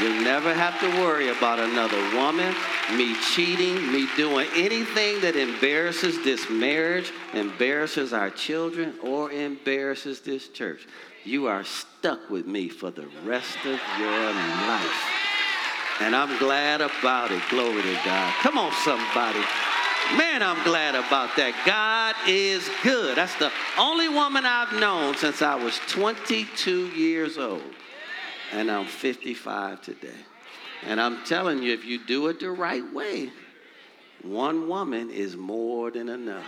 You'll 0.00 0.24
never 0.24 0.52
have 0.52 0.78
to 0.80 0.88
worry 1.00 1.30
about 1.30 1.58
another 1.58 1.98
woman, 2.14 2.54
me 2.96 3.14
cheating, 3.34 3.90
me 3.90 4.06
doing 4.16 4.46
anything 4.54 5.20
that 5.22 5.36
embarrasses 5.36 6.22
this 6.22 6.50
marriage, 6.50 7.12
embarrasses 7.32 8.12
our 8.12 8.28
children, 8.28 8.94
or 9.02 9.30
embarrasses 9.30 10.20
this 10.20 10.48
church. 10.48 10.86
You 11.24 11.46
are 11.46 11.64
stuck 11.64 12.28
with 12.28 12.46
me 12.46 12.68
for 12.68 12.90
the 12.90 13.06
rest 13.24 13.56
of 13.64 13.80
your 13.98 14.32
life. 14.32 15.25
And 16.00 16.14
I'm 16.14 16.38
glad 16.38 16.82
about 16.82 17.30
it. 17.30 17.42
Glory 17.48 17.82
to 17.82 18.00
God. 18.04 18.34
Come 18.40 18.58
on, 18.58 18.72
somebody. 18.84 19.40
Man, 20.14 20.42
I'm 20.42 20.62
glad 20.62 20.94
about 20.94 21.34
that. 21.36 21.54
God 21.64 22.14
is 22.28 22.68
good. 22.82 23.16
That's 23.16 23.34
the 23.36 23.50
only 23.78 24.08
woman 24.08 24.44
I've 24.44 24.78
known 24.78 25.16
since 25.16 25.42
I 25.42 25.54
was 25.54 25.80
22 25.88 26.88
years 26.88 27.38
old. 27.38 27.62
And 28.52 28.70
I'm 28.70 28.86
55 28.86 29.82
today. 29.82 30.20
And 30.84 31.00
I'm 31.00 31.24
telling 31.24 31.62
you, 31.62 31.72
if 31.72 31.84
you 31.84 31.98
do 32.04 32.28
it 32.28 32.40
the 32.40 32.50
right 32.50 32.84
way, 32.92 33.32
one 34.22 34.68
woman 34.68 35.10
is 35.10 35.36
more 35.36 35.90
than 35.90 36.08
enough. 36.08 36.44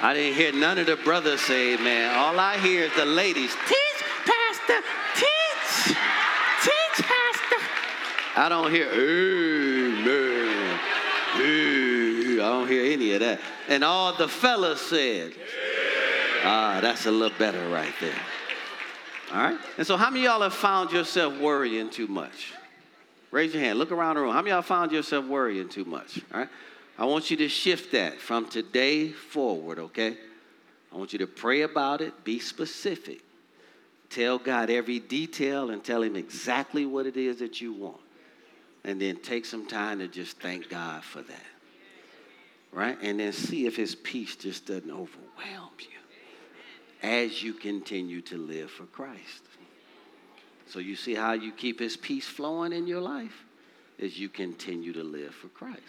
I 0.00 0.14
didn't 0.14 0.34
hear 0.36 0.52
none 0.52 0.78
of 0.78 0.86
the 0.86 0.96
brothers 0.96 1.42
say 1.42 1.74
amen. 1.74 2.16
All 2.16 2.40
I 2.40 2.58
hear 2.58 2.84
is 2.84 2.94
the 2.96 3.04
ladies, 3.04 3.54
teach, 3.68 4.04
pastor, 4.24 4.80
teach. 5.14 5.32
I 8.34 8.48
don't 8.48 8.70
hear 8.70 8.88
amen. 8.90 10.80
I 11.34 12.48
don't 12.48 12.68
hear 12.68 12.92
any 12.92 13.12
of 13.12 13.20
that. 13.20 13.40
And 13.68 13.84
all 13.84 14.14
the 14.14 14.26
fellas 14.26 14.80
said, 14.80 15.32
ah, 16.44 16.78
that's 16.80 17.04
a 17.06 17.10
little 17.10 17.36
better 17.38 17.68
right 17.68 17.92
there. 18.00 18.18
All 19.32 19.38
right? 19.38 19.58
And 19.76 19.86
so, 19.86 19.96
how 19.96 20.10
many 20.10 20.24
y'all 20.24 20.40
have 20.40 20.54
found 20.54 20.92
yourself 20.92 21.38
worrying 21.38 21.90
too 21.90 22.06
much? 22.06 22.52
Raise 23.30 23.54
your 23.54 23.62
hand. 23.62 23.78
Look 23.78 23.92
around 23.92 24.16
the 24.16 24.22
room. 24.22 24.32
How 24.32 24.40
many 24.40 24.50
y'all 24.50 24.62
found 24.62 24.92
yourself 24.92 25.26
worrying 25.26 25.68
too 25.68 25.84
much? 25.84 26.20
All 26.32 26.40
right? 26.40 26.48
I 26.98 27.04
want 27.04 27.30
you 27.30 27.36
to 27.38 27.48
shift 27.48 27.92
that 27.92 28.18
from 28.18 28.48
today 28.48 29.08
forward, 29.08 29.78
okay? 29.78 30.16
I 30.92 30.96
want 30.96 31.12
you 31.12 31.18
to 31.20 31.26
pray 31.26 31.62
about 31.62 32.00
it, 32.00 32.24
be 32.24 32.38
specific. 32.38 33.20
Tell 34.10 34.38
God 34.38 34.68
every 34.68 34.98
detail 34.98 35.70
and 35.70 35.82
tell 35.82 36.02
Him 36.02 36.16
exactly 36.16 36.84
what 36.84 37.06
it 37.06 37.16
is 37.16 37.38
that 37.38 37.60
you 37.62 37.72
want 37.72 38.01
and 38.84 39.00
then 39.00 39.16
take 39.16 39.44
some 39.44 39.66
time 39.66 40.00
to 40.00 40.08
just 40.08 40.38
thank 40.40 40.68
God 40.68 41.04
for 41.04 41.22
that. 41.22 41.46
Right? 42.72 42.98
And 43.02 43.20
then 43.20 43.32
see 43.32 43.66
if 43.66 43.76
his 43.76 43.94
peace 43.94 44.34
just 44.36 44.66
doesn't 44.66 44.90
overwhelm 44.90 45.70
you 45.78 45.88
as 47.02 47.42
you 47.42 47.52
continue 47.52 48.20
to 48.22 48.38
live 48.38 48.70
for 48.70 48.84
Christ. 48.84 49.42
So 50.68 50.78
you 50.78 50.96
see 50.96 51.14
how 51.14 51.32
you 51.32 51.52
keep 51.52 51.80
his 51.80 51.96
peace 51.96 52.26
flowing 52.26 52.72
in 52.72 52.86
your 52.86 53.00
life 53.00 53.44
as 54.00 54.18
you 54.18 54.28
continue 54.28 54.92
to 54.94 55.02
live 55.02 55.34
for 55.34 55.48
Christ. 55.48 55.80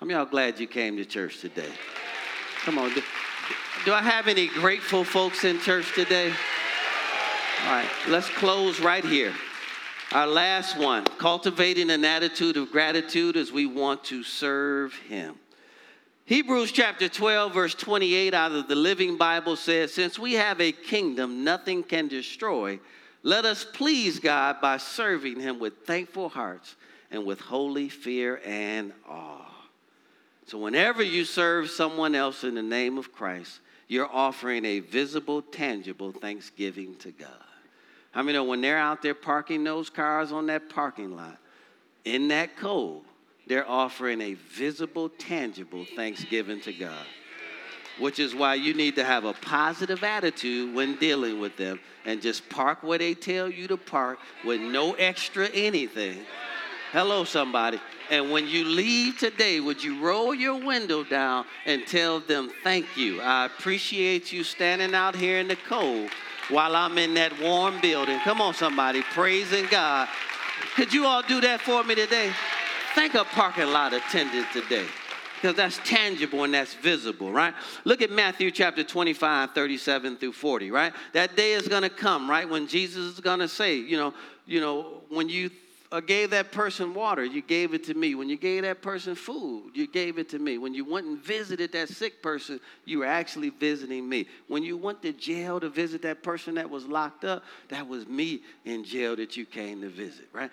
I'm 0.00 0.08
y'all 0.10 0.26
glad 0.26 0.60
you 0.60 0.68
came 0.68 0.96
to 0.96 1.04
church 1.04 1.40
today? 1.40 1.72
Come 2.64 2.78
on. 2.78 2.94
Do, 2.94 3.02
do 3.84 3.92
I 3.92 4.00
have 4.00 4.28
any 4.28 4.46
grateful 4.46 5.02
folks 5.02 5.42
in 5.42 5.58
church 5.58 5.92
today? 5.94 6.32
All 7.64 7.72
right, 7.72 7.90
let's 8.06 8.28
close 8.28 8.78
right 8.78 9.04
here. 9.04 9.32
Our 10.12 10.26
last 10.26 10.78
one 10.78 11.04
cultivating 11.18 11.90
an 11.90 12.02
attitude 12.02 12.56
of 12.56 12.72
gratitude 12.72 13.36
as 13.36 13.52
we 13.52 13.66
want 13.66 14.04
to 14.04 14.22
serve 14.22 14.94
Him. 15.06 15.34
Hebrews 16.24 16.72
chapter 16.72 17.10
12, 17.10 17.52
verse 17.52 17.74
28 17.74 18.32
out 18.32 18.52
of 18.52 18.68
the 18.68 18.74
Living 18.74 19.18
Bible 19.18 19.54
says, 19.54 19.92
Since 19.92 20.18
we 20.18 20.32
have 20.34 20.62
a 20.62 20.72
kingdom 20.72 21.44
nothing 21.44 21.82
can 21.82 22.08
destroy, 22.08 22.80
let 23.22 23.44
us 23.44 23.64
please 23.64 24.18
God 24.18 24.62
by 24.62 24.78
serving 24.78 25.40
Him 25.40 25.58
with 25.58 25.84
thankful 25.84 26.30
hearts 26.30 26.76
and 27.10 27.26
with 27.26 27.40
holy 27.40 27.90
fear 27.90 28.40
and 28.46 28.94
awe. 29.06 29.44
So, 30.46 30.56
whenever 30.56 31.02
you 31.02 31.26
serve 31.26 31.68
someone 31.68 32.14
else 32.14 32.44
in 32.44 32.54
the 32.54 32.62
name 32.62 32.96
of 32.96 33.12
Christ, 33.12 33.60
you're 33.88 34.10
offering 34.10 34.64
a 34.64 34.80
visible, 34.80 35.42
tangible 35.42 36.12
thanksgiving 36.12 36.94
to 36.96 37.10
God. 37.10 37.47
How 38.12 38.20
I 38.20 38.22
many 38.22 38.38
know 38.38 38.44
when 38.44 38.60
they're 38.60 38.78
out 38.78 39.02
there 39.02 39.14
parking 39.14 39.64
those 39.64 39.90
cars 39.90 40.32
on 40.32 40.46
that 40.46 40.68
parking 40.68 41.14
lot 41.14 41.38
in 42.04 42.28
that 42.28 42.56
cold, 42.56 43.04
they're 43.46 43.68
offering 43.68 44.20
a 44.20 44.34
visible, 44.34 45.08
tangible 45.08 45.84
thanksgiving 45.94 46.60
to 46.62 46.72
God? 46.72 47.06
Which 47.98 48.18
is 48.18 48.34
why 48.34 48.54
you 48.54 48.74
need 48.74 48.94
to 48.96 49.04
have 49.04 49.24
a 49.24 49.32
positive 49.32 50.04
attitude 50.04 50.74
when 50.74 50.96
dealing 50.96 51.40
with 51.40 51.56
them 51.56 51.80
and 52.06 52.22
just 52.22 52.48
park 52.48 52.82
where 52.82 52.98
they 52.98 53.14
tell 53.14 53.50
you 53.50 53.66
to 53.68 53.76
park 53.76 54.20
with 54.44 54.60
no 54.60 54.94
extra 54.94 55.48
anything. 55.48 56.20
Hello, 56.92 57.24
somebody. 57.24 57.80
And 58.08 58.30
when 58.30 58.46
you 58.46 58.64
leave 58.64 59.18
today, 59.18 59.60
would 59.60 59.82
you 59.82 60.00
roll 60.00 60.32
your 60.32 60.64
window 60.64 61.04
down 61.04 61.44
and 61.66 61.86
tell 61.86 62.20
them, 62.20 62.50
Thank 62.62 62.96
you. 62.96 63.20
I 63.20 63.46
appreciate 63.46 64.32
you 64.32 64.44
standing 64.44 64.94
out 64.94 65.14
here 65.14 65.38
in 65.38 65.48
the 65.48 65.56
cold 65.68 66.08
while 66.48 66.74
I'm 66.74 66.98
in 66.98 67.14
that 67.14 67.40
warm 67.40 67.80
building. 67.80 68.18
Come 68.20 68.40
on, 68.40 68.54
somebody, 68.54 69.02
praising 69.02 69.66
God. 69.70 70.08
Could 70.74 70.92
you 70.92 71.06
all 71.06 71.22
do 71.22 71.40
that 71.40 71.60
for 71.60 71.84
me 71.84 71.94
today? 71.94 72.32
Thank 72.94 73.14
a 73.14 73.24
parking 73.24 73.68
lot 73.68 73.92
attendant 73.92 74.46
today 74.52 74.86
because 75.40 75.56
that's 75.56 75.78
tangible 75.84 76.44
and 76.44 76.52
that's 76.52 76.74
visible, 76.74 77.30
right? 77.30 77.54
Look 77.84 78.02
at 78.02 78.10
Matthew 78.10 78.50
chapter 78.50 78.82
25, 78.82 79.52
37 79.52 80.16
through 80.16 80.32
40, 80.32 80.70
right? 80.70 80.92
That 81.12 81.36
day 81.36 81.52
is 81.52 81.68
going 81.68 81.82
to 81.82 81.90
come, 81.90 82.28
right? 82.28 82.48
When 82.48 82.66
Jesus 82.66 83.04
is 83.04 83.20
going 83.20 83.38
to 83.38 83.48
say, 83.48 83.76
you 83.76 83.96
know, 83.96 84.14
you 84.46 84.60
know, 84.60 85.02
when 85.10 85.28
you 85.28 85.50
uh, 85.90 86.00
gave 86.00 86.30
that 86.30 86.52
person 86.52 86.92
water, 86.92 87.24
you 87.24 87.40
gave 87.40 87.72
it 87.72 87.84
to 87.84 87.94
me. 87.94 88.14
When 88.14 88.28
you 88.28 88.36
gave 88.36 88.62
that 88.62 88.82
person 88.82 89.14
food, 89.14 89.70
you 89.74 89.86
gave 89.86 90.18
it 90.18 90.28
to 90.30 90.38
me. 90.38 90.58
When 90.58 90.74
you 90.74 90.84
went 90.84 91.06
and 91.06 91.18
visited 91.18 91.72
that 91.72 91.88
sick 91.88 92.22
person, 92.22 92.60
you 92.84 92.98
were 92.98 93.06
actually 93.06 93.50
visiting 93.50 94.06
me. 94.06 94.26
When 94.48 94.62
you 94.62 94.76
went 94.76 95.00
to 95.02 95.12
jail 95.12 95.58
to 95.60 95.70
visit 95.70 96.02
that 96.02 96.22
person 96.22 96.56
that 96.56 96.68
was 96.68 96.86
locked 96.86 97.24
up, 97.24 97.42
that 97.68 97.88
was 97.88 98.06
me 98.06 98.42
in 98.66 98.84
jail 98.84 99.16
that 99.16 99.36
you 99.36 99.46
came 99.46 99.80
to 99.80 99.88
visit, 99.88 100.28
right? 100.32 100.50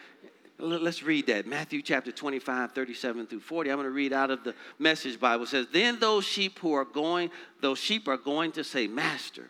Let's 0.58 1.04
read 1.04 1.28
that. 1.28 1.46
Matthew 1.46 1.82
chapter 1.82 2.14
25, 2.14 2.72
37 2.72 3.28
through 3.28 3.42
40. 3.42 3.70
I'm 3.70 3.76
going 3.76 3.88
to 3.88 3.92
read 3.92 4.14
out 4.14 4.32
of 4.32 4.46
the 4.46 4.56
message 4.80 5.20
Bible. 5.20 5.44
It 5.44 5.50
says, 5.50 5.68
Then 5.70 6.00
those 6.00 6.24
sheep 6.24 6.60
who 6.60 6.72
are 6.72 6.86
going, 6.86 7.30
those 7.60 7.78
sheep 7.78 8.08
are 8.08 8.16
going 8.16 8.54
to 8.54 8.64
say, 8.64 8.88
Master, 8.88 9.50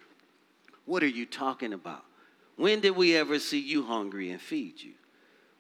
what 0.86 1.04
are 1.04 1.08
you 1.08 1.28
talking 1.28 1.74
about? 1.74 2.04
When 2.56 2.80
did 2.80 2.96
we 2.96 3.16
ever 3.16 3.38
see 3.38 3.60
you 3.60 3.84
hungry 3.84 4.32
and 4.32 4.42
feed 4.42 4.82
you? 4.82 4.94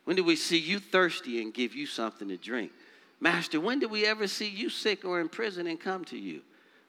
When 0.05 0.15
did 0.15 0.25
we 0.25 0.35
see 0.35 0.57
you 0.57 0.79
thirsty 0.79 1.41
and 1.41 1.53
give 1.53 1.75
you 1.75 1.85
something 1.85 2.29
to 2.29 2.37
drink? 2.37 2.71
Master, 3.19 3.59
when 3.59 3.79
did 3.79 3.91
we 3.91 4.05
ever 4.05 4.27
see 4.27 4.47
you 4.47 4.69
sick 4.69 5.03
or 5.03 5.19
in 5.19 5.29
prison 5.29 5.67
and 5.67 5.79
come 5.79 6.05
to 6.05 6.17
you? 6.17 6.41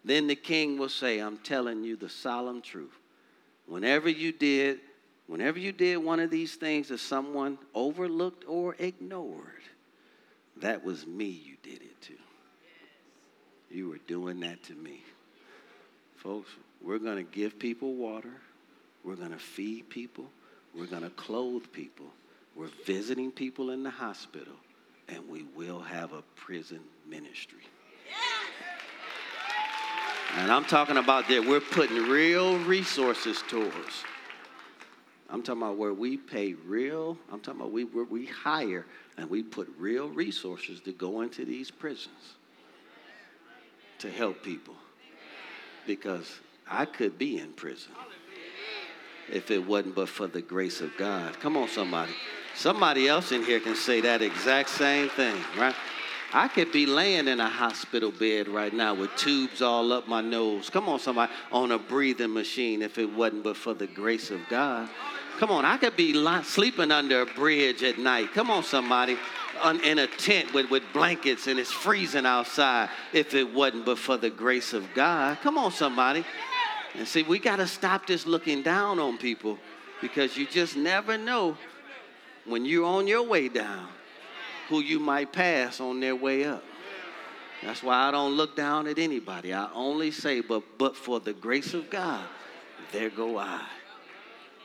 Then 0.05 0.27
the 0.27 0.37
king 0.37 0.79
will 0.79 0.89
say, 0.89 1.19
I'm 1.19 1.39
telling 1.39 1.83
you 1.83 1.97
the 1.97 2.09
solemn 2.09 2.61
truth. 2.61 2.97
Whenever 3.67 4.09
you 4.09 4.33
did, 4.33 4.81
whenever 5.27 5.59
you 5.59 5.73
did 5.73 5.97
one 5.97 6.21
of 6.21 6.31
these 6.31 6.55
things 6.55 6.89
that 6.89 7.01
someone 7.01 7.59
overlooked 7.75 8.45
or 8.47 8.77
ignored, 8.79 9.63
that 10.59 10.85
was 10.85 11.07
me 11.07 11.27
you 11.27 11.57
did 11.63 11.83
it 11.83 12.01
to. 12.03 12.13
You 13.71 13.89
were 13.89 14.01
doing 14.07 14.41
that 14.41 14.63
to 14.65 14.75
me. 14.75 15.03
Folks, 16.17 16.51
we're 16.83 16.99
going 16.99 17.17
to 17.17 17.31
give 17.31 17.59
people 17.59 17.95
water. 17.95 18.33
We're 19.05 19.17
going 19.17 19.33
to 19.33 19.39
feed 19.39 19.89
people. 19.89 20.27
We're 20.75 20.87
going 20.87 21.03
to 21.03 21.11
clothe 21.11 21.65
people. 21.73 22.07
We're 22.57 22.71
visiting 22.87 23.31
people 23.31 23.71
in 23.71 23.83
the 23.83 23.91
hospital, 23.91 24.55
and 25.09 25.29
we 25.29 25.45
will 25.55 25.81
have 25.81 26.13
a 26.15 26.23
prison 26.37 26.81
ministry. 27.07 27.63
And 30.39 30.51
I'm 30.51 30.65
talking 30.65 30.97
about 30.97 31.29
that 31.29 31.47
we're 31.47 31.61
putting 31.61 32.09
real 32.09 32.59
resources 32.61 33.43
towards. 33.49 34.05
I'm 35.29 35.43
talking 35.43 35.63
about 35.63 35.77
where 35.77 35.93
we 35.93 36.17
pay 36.17 36.55
real, 36.55 37.19
I'm 37.33 37.41
talking 37.41 37.61
about 37.61 37.73
we, 37.73 37.85
where 37.85 38.05
we 38.05 38.27
hire 38.27 38.87
and 39.17 39.29
we 39.29 39.43
put 39.43 39.69
real 39.79 40.09
resources 40.09 40.81
to 40.83 40.93
go 40.93 41.23
into 41.23 41.45
these 41.45 41.71
prisons 41.71 42.37
to 43.99 44.11
help 44.11 44.43
people. 44.43 44.75
Because 45.87 46.41
I 46.69 46.85
could 46.85 47.19
be 47.19 47.39
in 47.39 47.53
prison 47.53 47.93
if 49.31 49.51
it 49.51 49.67
wasn't 49.67 49.95
but 49.95 50.09
for 50.09 50.27
the 50.27 50.43
grace 50.43 50.81
of 50.81 50.97
God. 50.97 51.39
Come 51.41 51.57
on, 51.57 51.69
somebody. 51.69 52.13
Somebody 52.57 53.07
else 53.07 53.33
in 53.33 53.45
here 53.45 53.61
can 53.61 53.77
say 53.77 54.01
that 54.01 54.23
exact 54.23 54.71
same 54.71 55.11
thing, 55.11 55.37
right? 55.59 55.75
I 56.33 56.49
could 56.49 56.73
be 56.73 56.87
laying 56.87 57.29
in 57.29 57.39
a 57.39 57.49
hospital 57.49 58.11
bed 58.11 58.49
right 58.49 58.73
now 58.73 58.95
with 58.95 59.15
tubes 59.15 59.61
all 59.61 59.93
up 59.93 60.09
my 60.09 60.23
nose. 60.23 60.71
Come 60.71 60.89
on, 60.89 60.99
somebody, 60.99 61.31
on 61.53 61.71
a 61.71 61.79
breathing 61.79 62.33
machine 62.33 62.81
if 62.81 62.99
it 62.99 63.13
wasn't 63.13 63.45
but 63.45 63.57
for 63.57 63.75
the 63.75 63.87
grace 63.87 64.31
of 64.31 64.41
God. 64.49 64.89
Come 65.39 65.51
on, 65.51 65.67
I 65.67 65.77
could 65.77 65.97
be 65.97 66.15
sleeping 66.45 66.91
under 66.91 67.21
a 67.21 67.27
bridge 67.27 67.83
at 67.83 67.99
night. 67.99 68.33
Come 68.33 68.51
on, 68.51 68.65
somebody, 68.65 69.19
in 69.85 69.99
a 69.99 70.07
tent 70.07 70.55
with, 70.55 70.71
with 70.71 70.83
blankets 70.95 71.47
and 71.47 71.59
it's 71.59 71.71
freezing 71.71 72.25
outside 72.25 72.89
if 73.13 73.35
it 73.35 73.53
wasn't 73.53 73.85
but 73.85 73.99
for 73.99 74.17
the 74.17 74.31
grace 74.31 74.73
of 74.73 74.87
God. 74.95 75.39
Come 75.43 75.59
on, 75.59 75.73
somebody. 75.73 76.25
And 76.95 77.07
see, 77.07 77.23
we 77.23 77.39
got 77.39 77.57
to 77.57 77.67
stop 77.67 78.07
this 78.07 78.27
looking 78.27 78.63
down 78.63 78.99
on 78.99 79.19
people 79.19 79.59
because 80.01 80.39
you 80.39 80.47
just 80.47 80.75
never 80.75 81.19
know 81.19 81.59
when 82.47 82.65
you're 82.65 82.87
on 82.87 83.07
your 83.07 83.23
way 83.23 83.49
down, 83.49 83.89
who 84.69 84.81
you 84.81 84.99
might 84.99 85.33
pass 85.33 85.81
on 85.81 86.01
their 86.01 86.17
way 86.17 86.45
up. 86.45 86.65
That's 87.63 87.83
why 87.83 88.09
I 88.09 88.11
don't 88.11 88.33
look 88.33 88.57
down 88.57 88.87
at 88.87 88.99
anybody. 88.99 89.53
I 89.53 89.71
only 89.73 90.11
say, 90.11 90.41
but, 90.41 90.63
but 90.79 90.97
for 90.97 91.21
the 91.21 91.33
grace 91.33 91.75
of 91.75 91.89
God, 91.91 92.25
there 92.93 93.11
go 93.11 93.39
I. 93.39 93.63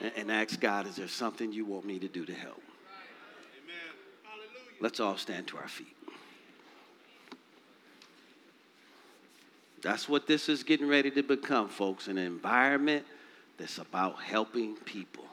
And, 0.01 0.11
and 0.17 0.31
ask 0.31 0.59
God, 0.59 0.87
is 0.87 0.97
there 0.97 1.07
something 1.07 1.51
you 1.53 1.65
want 1.65 1.85
me 1.85 1.99
to 1.99 2.07
do 2.07 2.25
to 2.25 2.33
help? 2.33 2.61
Let's 4.79 4.99
all 4.99 5.17
stand 5.17 5.47
to 5.47 5.57
our 5.57 5.67
feet. 5.67 5.95
That's 9.81 10.07
what 10.07 10.27
this 10.27 10.49
is 10.49 10.63
getting 10.63 10.87
ready 10.87 11.09
to 11.11 11.23
become, 11.23 11.69
folks 11.69 12.07
an 12.07 12.17
environment 12.17 13.05
that's 13.57 13.77
about 13.77 14.21
helping 14.21 14.75
people. 14.75 15.25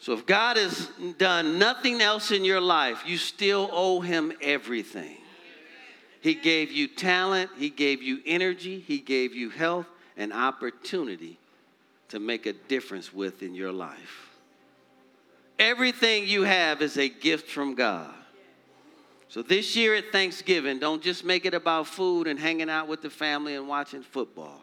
So 0.00 0.12
if 0.12 0.26
God 0.26 0.56
has 0.56 0.90
done 1.18 1.58
nothing 1.58 2.00
else 2.00 2.30
in 2.30 2.44
your 2.44 2.60
life, 2.60 3.02
you 3.06 3.18
still 3.18 3.68
owe 3.72 4.00
him 4.00 4.32
everything. 4.40 5.16
He 6.20 6.34
gave 6.34 6.70
you 6.70 6.88
talent, 6.88 7.50
he 7.56 7.70
gave 7.70 8.02
you 8.02 8.20
energy, 8.26 8.80
he 8.80 8.98
gave 8.98 9.34
you 9.34 9.50
health 9.50 9.86
and 10.16 10.32
opportunity 10.32 11.38
to 12.08 12.18
make 12.18 12.46
a 12.46 12.52
difference 12.52 13.12
with 13.12 13.42
in 13.42 13.54
your 13.54 13.72
life. 13.72 14.28
Everything 15.58 16.26
you 16.26 16.44
have 16.44 16.82
is 16.82 16.96
a 16.96 17.08
gift 17.08 17.50
from 17.50 17.74
God. 17.74 18.14
So 19.28 19.42
this 19.42 19.76
year 19.76 19.94
at 19.94 20.10
Thanksgiving, 20.10 20.78
don't 20.78 21.02
just 21.02 21.24
make 21.24 21.44
it 21.44 21.52
about 21.52 21.86
food 21.86 22.26
and 22.26 22.38
hanging 22.38 22.70
out 22.70 22.88
with 22.88 23.02
the 23.02 23.10
family 23.10 23.56
and 23.56 23.68
watching 23.68 24.02
football. 24.02 24.62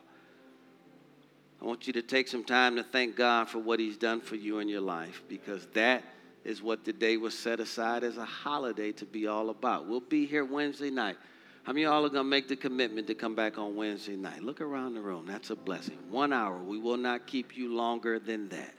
I 1.66 1.68
want 1.68 1.88
you 1.88 1.94
to 1.94 2.04
take 2.04 2.28
some 2.28 2.44
time 2.44 2.76
to 2.76 2.84
thank 2.84 3.16
God 3.16 3.50
for 3.50 3.58
what 3.58 3.80
He's 3.80 3.98
done 3.98 4.22
for 4.22 4.36
you 4.36 4.60
in 4.60 4.70
your 4.70 4.82
life 4.82 5.24
because 5.28 5.66
that 5.74 6.04
is 6.44 6.62
what 6.62 6.86
the 6.86 6.94
day 6.94 7.18
was 7.18 7.36
set 7.36 7.60
aside 7.60 8.04
as 8.04 8.18
a 8.18 8.24
holiday 8.24 8.92
to 8.92 9.06
be 9.06 9.26
all 9.26 9.50
about. 9.50 9.88
We'll 9.88 10.00
be 10.00 10.28
here 10.28 10.46
Wednesday 10.46 10.92
night. 10.92 11.18
How 11.64 11.74
many 11.74 11.86
of 11.86 11.92
y'all 11.92 12.06
are 12.06 12.10
going 12.10 12.24
to 12.24 12.30
make 12.30 12.48
the 12.48 12.56
commitment 12.56 13.08
to 13.08 13.16
come 13.16 13.34
back 13.34 13.58
on 13.58 13.76
Wednesday 13.76 14.16
night? 14.16 14.44
Look 14.44 14.62
around 14.62 14.94
the 14.94 15.02
room. 15.02 15.26
That's 15.26 15.50
a 15.50 15.56
blessing. 15.56 15.98
One 16.12 16.32
hour. 16.32 16.60
We 16.60 16.78
will 16.78 16.98
not 16.98 17.26
keep 17.26 17.58
you 17.58 17.74
longer 17.74 18.20
than 18.20 18.48
that. 18.50 18.76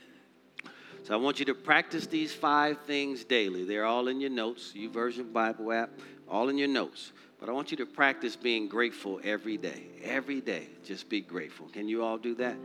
So 1.02 1.12
I 1.12 1.16
want 1.16 1.40
you 1.40 1.44
to 1.46 1.54
practice 1.54 2.06
these 2.06 2.32
five 2.32 2.78
things 2.86 3.24
daily. 3.24 3.64
They're 3.64 3.84
all 3.84 4.06
in 4.06 4.20
your 4.20 4.30
notes, 4.30 4.74
YouVersion 4.76 5.32
Bible 5.32 5.72
app, 5.72 5.90
all 6.28 6.50
in 6.50 6.56
your 6.56 6.68
notes. 6.68 7.10
But 7.38 7.48
I 7.48 7.52
want 7.52 7.70
you 7.70 7.76
to 7.78 7.86
practice 7.86 8.34
being 8.34 8.68
grateful 8.68 9.20
every 9.22 9.56
day. 9.56 9.84
Every 10.02 10.40
day, 10.40 10.68
just 10.84 11.08
be 11.08 11.20
grateful. 11.20 11.68
Can 11.68 11.88
you 11.88 12.02
all 12.02 12.16
do 12.16 12.34
that? 12.36 12.56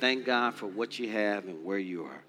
Thank 0.00 0.24
God 0.24 0.54
for 0.54 0.66
what 0.66 0.98
you 0.98 1.10
have 1.10 1.46
and 1.46 1.64
where 1.64 1.78
you 1.78 2.04
are. 2.04 2.22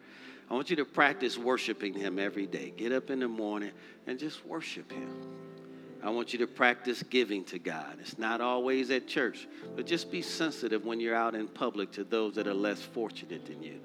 I 0.50 0.54
want 0.54 0.70
you 0.70 0.76
to 0.78 0.86
practice 0.86 1.38
worshiping 1.38 1.94
Him 1.94 2.20
every 2.20 2.48
day. 2.48 2.74
Get 2.76 2.92
up 2.92 3.10
in 3.10 3.20
the 3.20 3.28
morning 3.28 3.72
and 4.08 4.20
just 4.20 4.46
worship 4.46 4.92
Him. 4.92 5.10
I 6.04 6.10
want 6.10 6.34
you 6.34 6.40
to 6.40 6.48
practice 6.48 7.02
giving 7.02 7.46
to 7.46 7.60
God. 7.60 7.98
It's 8.02 8.18
not 8.18 8.42
always 8.42 8.92
at 8.92 9.08
church, 9.08 9.48
but 9.76 9.86
just 9.86 10.12
be 10.12 10.22
sensitive 10.22 10.84
when 10.84 11.00
you're 11.00 11.16
out 11.16 11.34
in 11.34 11.48
public 11.48 11.92
to 11.94 12.04
those 12.04 12.36
that 12.36 12.46
are 12.46 12.54
less 12.54 12.82
fortunate 12.82 13.46
than 13.46 13.64
you. 13.64 13.80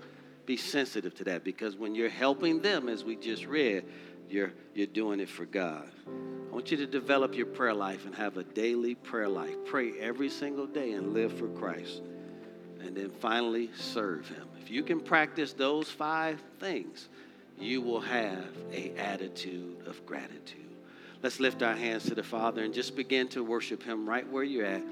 Be 0.45 0.57
sensitive 0.57 1.15
to 1.17 1.25
that 1.25 1.45
because 1.45 1.77
when 1.77 1.95
you're 1.95 2.09
helping 2.09 2.61
them, 2.61 2.89
as 2.89 3.05
we 3.05 3.15
just 3.15 3.47
read, 3.47 3.85
you're, 4.31 4.53
you're 4.74 4.87
doing 4.87 5.20
it 5.20 5.29
for 5.29 5.45
God. 5.45 5.91
I 6.07 6.55
want 6.55 6.70
you 6.70 6.76
to 6.79 6.87
develop 6.87 7.35
your 7.35 7.47
prayer 7.47 7.74
life 7.74 8.07
and 8.07 8.14
have 8.14 8.37
a 8.37 8.45
daily 8.45 8.95
prayer 8.95 9.29
life. 9.29 9.55
Pray 9.66 9.99
every 10.01 10.29
single 10.29 10.66
day 10.66 10.93
and 10.93 11.12
live 11.12 11.33
for 11.33 11.49
Christ. 11.49 12.03
And 12.81 12.97
then 12.97 13.11
finally, 13.11 13.70
serve 13.76 14.29
Him. 14.29 14.49
If 14.61 14.70
you 14.70 14.83
can 14.83 15.01
practice 15.01 15.53
those 15.53 15.91
five 15.91 16.43
things, 16.59 17.09
you 17.59 17.81
will 17.83 18.01
have 18.01 18.47
a 18.72 18.93
attitude 18.97 19.87
of 19.87 20.05
gratitude. 20.07 20.64
Let's 21.22 21.41
lift 21.41 21.62
our 21.62 21.74
hands 21.74 22.05
to 22.05 22.14
the 22.14 22.22
Father 22.22 22.62
and 22.62 22.72
just 22.72 22.95
begin 22.95 23.29
to 23.29 23.43
worship 23.43 23.83
Him 23.83 24.09
right 24.09 24.29
where 24.29 24.45
you're 24.45 24.64
at. 24.64 24.83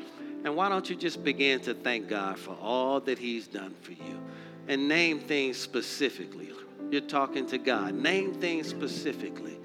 And 0.45 0.57
why 0.57 0.68
don't 0.68 0.89
you 0.91 0.97
just 0.97 1.22
begin 1.22 1.61
to 1.61 1.74
thank 1.74 2.09
God 2.09 2.39
for 2.39 2.57
all 2.61 3.01
that 3.01 3.18
He's 3.18 3.47
done 3.47 3.74
for 3.82 3.93
you 3.93 4.20
and 4.68 4.89
name 4.89 5.20
things 5.20 5.57
specifically. 5.57 6.51
You're 6.91 7.01
talking 7.01 7.47
to 7.49 7.59
God. 7.59 7.95
Name 7.95 8.34
things 8.34 8.68
specifically. 8.68 9.59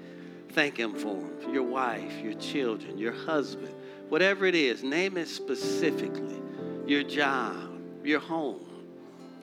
Thank 0.50 0.76
Him 0.76 0.94
for 0.94 1.16
them. 1.16 1.54
Your 1.54 1.62
wife, 1.62 2.20
your 2.22 2.34
children, 2.34 2.98
your 2.98 3.12
husband, 3.12 3.74
whatever 4.08 4.44
it 4.46 4.54
is, 4.54 4.82
name 4.82 5.16
it 5.16 5.28
specifically. 5.28 6.40
Your 6.86 7.02
job, 7.04 7.80
your 8.04 8.20
home, 8.20 8.66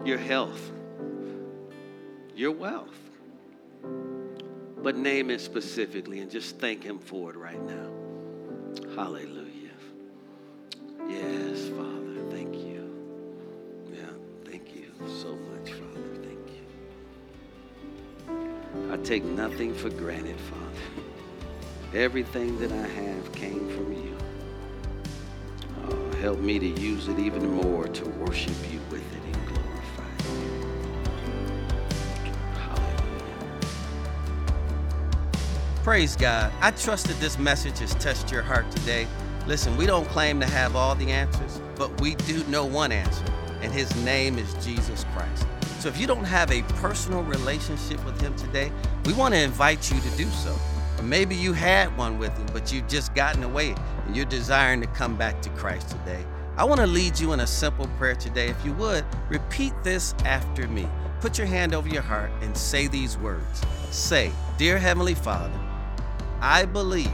your 0.04 0.18
health, 0.18 0.72
your 2.36 2.52
wealth. 2.52 3.00
But 4.82 4.96
name 4.96 5.30
it 5.30 5.42
specifically 5.42 6.20
and 6.20 6.30
just 6.30 6.60
thank 6.60 6.84
Him 6.84 7.00
for 7.00 7.32
it 7.32 7.38
right 7.38 7.62
now. 7.62 7.90
Hallelujah. 8.96 9.46
Yes, 11.08 11.70
Father, 11.70 12.22
thank 12.30 12.56
you. 12.56 12.94
Yeah, 13.92 14.02
thank 14.46 14.76
you 14.76 14.92
so 15.22 15.39
take 19.04 19.24
nothing 19.24 19.74
for 19.74 19.90
granted, 19.90 20.40
Father. 20.40 20.66
Everything 21.94 22.60
that 22.60 22.72
I 22.72 22.88
have 22.88 23.32
came 23.32 23.68
from 23.70 23.94
you. 23.94 24.18
Oh, 25.90 26.12
help 26.18 26.40
me 26.40 26.60
to 26.60 26.68
use 26.68 27.08
it 27.08 27.18
even 27.18 27.48
more 27.52 27.88
to 27.88 28.06
worship 28.10 28.56
you 28.72 28.80
with 28.92 29.02
it 29.16 29.24
and 29.24 29.48
glorify 29.48 30.10
you. 30.34 30.60
Praise 35.84 36.16
God. 36.16 36.52
I 36.62 36.72
trust 36.72 37.08
that 37.08 37.20
this 37.20 37.40
message 37.40 37.80
has 37.80 37.96
touched 37.96 38.32
your 38.32 38.44
heart 38.44 38.70
today. 38.72 39.08
Listen, 39.48 39.76
we 39.78 39.88
don't 39.88 40.08
claim 40.10 40.40
to 40.42 40.46
have 40.46 40.76
all 40.76 40.94
the 40.94 41.10
answers, 41.10 41.60
but 41.76 42.00
we 42.02 42.14
do 42.16 42.44
know 42.46 42.66
one 42.66 42.92
answer, 42.92 43.26
and 43.62 43.72
his 43.72 43.96
name 44.04 44.38
is 44.38 44.54
Jesus 44.64 45.06
Christ. 45.16 45.48
So 45.80 45.88
if 45.88 45.98
you 45.98 46.06
don't 46.06 46.26
have 46.26 46.52
a 46.52 46.62
personal 46.76 47.24
relationship 47.24 48.04
with 48.06 48.20
him 48.22 48.36
today, 48.36 48.70
we 49.10 49.16
want 49.16 49.34
to 49.34 49.42
invite 49.42 49.90
you 49.90 50.00
to 50.00 50.10
do 50.18 50.26
so. 50.26 50.56
Maybe 51.02 51.36
you 51.36 51.52
had 51.52 51.98
one 51.98 52.20
with 52.20 52.38
him, 52.38 52.46
but 52.54 52.72
you've 52.72 52.88
just 52.88 53.16
gotten 53.16 53.42
away 53.42 53.74
and 54.06 54.16
you're 54.16 54.24
desiring 54.24 54.82
to 54.82 54.88
come 54.88 55.16
back 55.16 55.42
to 55.42 55.50
Christ 55.50 55.90
today. 55.90 56.24
I 56.58 56.64
want 56.64 56.80
to 56.80 56.86
lead 56.86 57.20
you 57.20 57.34
in 57.34 57.40
a 57.40 57.48
simple 57.48 57.88
prayer 57.98 58.14
today. 58.14 58.50
If 58.50 58.64
you 58.64 58.72
would, 58.74 59.04
repeat 59.28 59.74
this 59.84 60.14
after 60.26 60.68
me. 60.68 60.88
Put 61.22 61.40
your 61.40 61.48
hand 61.48 61.74
over 61.74 61.90
your 61.90 62.04
heart 62.04 62.30
and 62.42 62.56
say 62.56 62.86
these 62.86 63.18
words. 63.18 63.64
Say, 63.90 64.32
Dear 64.60 64.78
Heavenly 64.78 65.16
Father, 65.16 65.60
I 66.40 66.66
believe 66.66 67.10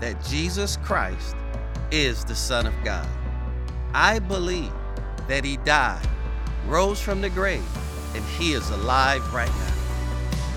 that 0.00 0.20
Jesus 0.24 0.76
Christ 0.78 1.36
is 1.92 2.24
the 2.24 2.34
Son 2.34 2.66
of 2.66 2.74
God. 2.82 3.06
I 3.94 4.18
believe 4.18 4.72
that 5.28 5.44
He 5.44 5.56
died, 5.58 6.04
rose 6.66 7.00
from 7.00 7.20
the 7.20 7.30
grave, 7.30 7.62
and 8.16 8.24
He 8.24 8.54
is 8.54 8.68
alive 8.70 9.32
right 9.32 9.46
now. 9.48 9.81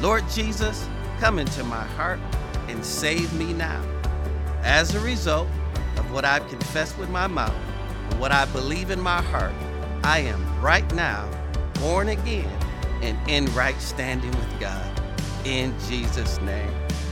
Lord 0.01 0.27
Jesus, 0.29 0.87
come 1.19 1.39
into 1.39 1.63
my 1.63 1.83
heart 1.83 2.19
and 2.67 2.83
save 2.83 3.31
me 3.33 3.53
now. 3.53 3.81
As 4.61 4.93
a 4.93 4.99
result 4.99 5.47
of 5.97 6.11
what 6.11 6.25
I've 6.25 6.47
confessed 6.49 6.97
with 6.97 7.09
my 7.09 7.27
mouth 7.27 7.55
and 8.09 8.19
what 8.19 8.31
I 8.31 8.45
believe 8.45 8.91
in 8.91 8.99
my 8.99 9.21
heart, 9.21 9.53
I 10.03 10.19
am 10.19 10.61
right 10.61 10.93
now 10.93 11.29
born 11.75 12.09
again 12.09 12.49
and 13.01 13.17
in 13.29 13.45
right 13.55 13.79
standing 13.79 14.31
with 14.31 14.59
God. 14.59 15.01
In 15.45 15.73
Jesus' 15.87 16.41
name. 16.41 16.69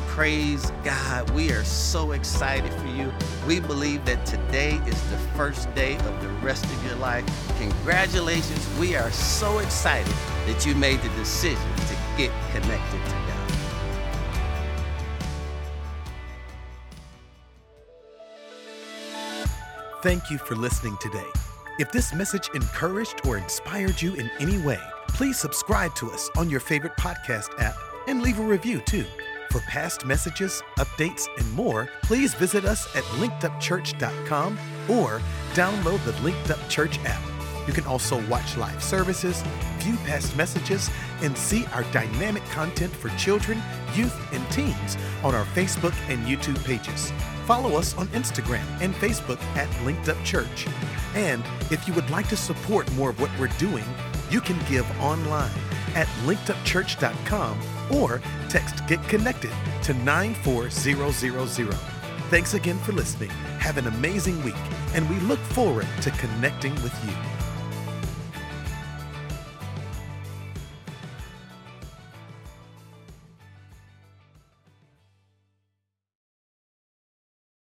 Praise 0.08 0.72
God. 0.84 1.30
We 1.32 1.52
are 1.54 1.64
so 1.64 2.12
excited 2.12 2.72
for 2.74 2.88
you. 2.88 3.12
We 3.48 3.60
believe 3.60 4.06
that 4.06 4.26
today 4.26 4.76
is 4.86 5.10
the 5.10 5.18
first 5.36 5.74
day 5.74 5.96
of 5.96 6.22
the 6.22 6.30
rest 6.46 6.66
of 6.66 6.86
your 6.86 6.96
life. 6.98 7.26
Congratulations. 7.58 8.68
We 8.78 8.96
are 8.96 9.12
so 9.12 9.60
excited 9.60 10.14
that 10.46 10.66
you 10.66 10.76
made 10.76 11.02
the 11.02 11.10
decision 11.10 11.74
get 12.18 12.32
connected 12.52 13.06
to 13.06 13.12
God. 13.12 13.44
Thank 20.02 20.30
you 20.30 20.38
for 20.38 20.56
listening 20.56 20.98
today. 21.00 21.26
If 21.80 21.92
this 21.92 22.14
message 22.14 22.50
encouraged 22.54 23.22
or 23.26 23.38
inspired 23.38 24.02
you 24.02 24.14
in 24.16 24.30
any 24.40 24.58
way, 24.60 24.80
please 25.08 25.40
subscribe 25.40 25.96
to 25.96 26.12
us 26.12 26.30
on 26.36 26.50
your 26.50 26.60
favorite 26.60 26.98
podcast 26.98 27.58
app 27.60 27.76
and 28.08 28.22
leave 28.22 28.40
a 28.40 28.44
review 28.44 28.82
too. 28.82 29.06
For 29.50 29.60
past 29.62 30.06
messages, 30.06 30.62
updates, 30.78 31.28
and 31.38 31.52
more, 31.54 31.88
please 32.04 32.34
visit 32.34 32.66
us 32.66 32.86
at 32.96 33.04
linkedupchurch.com 33.20 34.58
or 34.90 35.22
download 35.54 36.04
the 36.06 36.22
Linked 36.22 36.52
Up 36.52 36.70
Church 36.70 37.00
app. 37.06 37.33
You 37.68 37.74
can 37.74 37.86
also 37.86 38.26
watch 38.28 38.58
live 38.58 38.84
services, 38.84 39.44
view 39.80 39.96
past 40.06 40.36
messages, 40.36 40.90
and 41.22 41.38
see 41.38 41.66
our 41.74 41.84
dynamic 41.92 42.44
content 42.46 42.94
for 42.94 43.10
children, 43.18 43.62
youth, 43.94 44.16
and 44.34 44.50
teens 44.52 44.98
on 45.24 45.34
our 45.36 45.46
Facebook 45.46 45.94
and 46.10 46.26
YouTube 46.26 46.64
pages. 46.66 47.12
Follow 47.46 47.78
us 47.78 47.96
on 47.98 48.08
Instagram 48.10 48.66
and 48.82 48.94
Facebook 48.96 49.42
at 49.56 49.70
Linked 49.86 50.10
Up 50.10 50.22
Church. 50.24 50.68
And 51.16 51.44
if 51.72 51.88
you 51.88 51.94
would 51.94 52.10
like 52.10 52.28
to 52.30 52.38
support 52.38 52.92
more 52.94 53.10
of 53.10 53.20
what 53.20 53.32
we're 53.40 53.48
doing, 53.60 53.86
you 54.30 54.42
can 54.42 54.58
give 54.70 54.90
online 55.02 55.52
at 55.96 56.08
linkedupchurch.com 56.26 57.60
or 57.92 58.22
text 58.50 58.86
Get 58.88 59.06
Connected 59.08 59.52
to 59.84 59.94
94000. 59.94 61.74
Thanks 62.30 62.54
again 62.56 62.80
for 62.80 62.94
listening. 62.94 63.30
Have 63.60 63.78
an 63.78 63.88
amazing 63.88 64.42
week, 64.44 64.56
and 64.96 65.08
we 65.10 65.18
look 65.28 65.40
forward 65.40 65.88
to 66.02 66.10
connecting 66.12 66.74
with 66.76 66.94
you. 67.06 67.33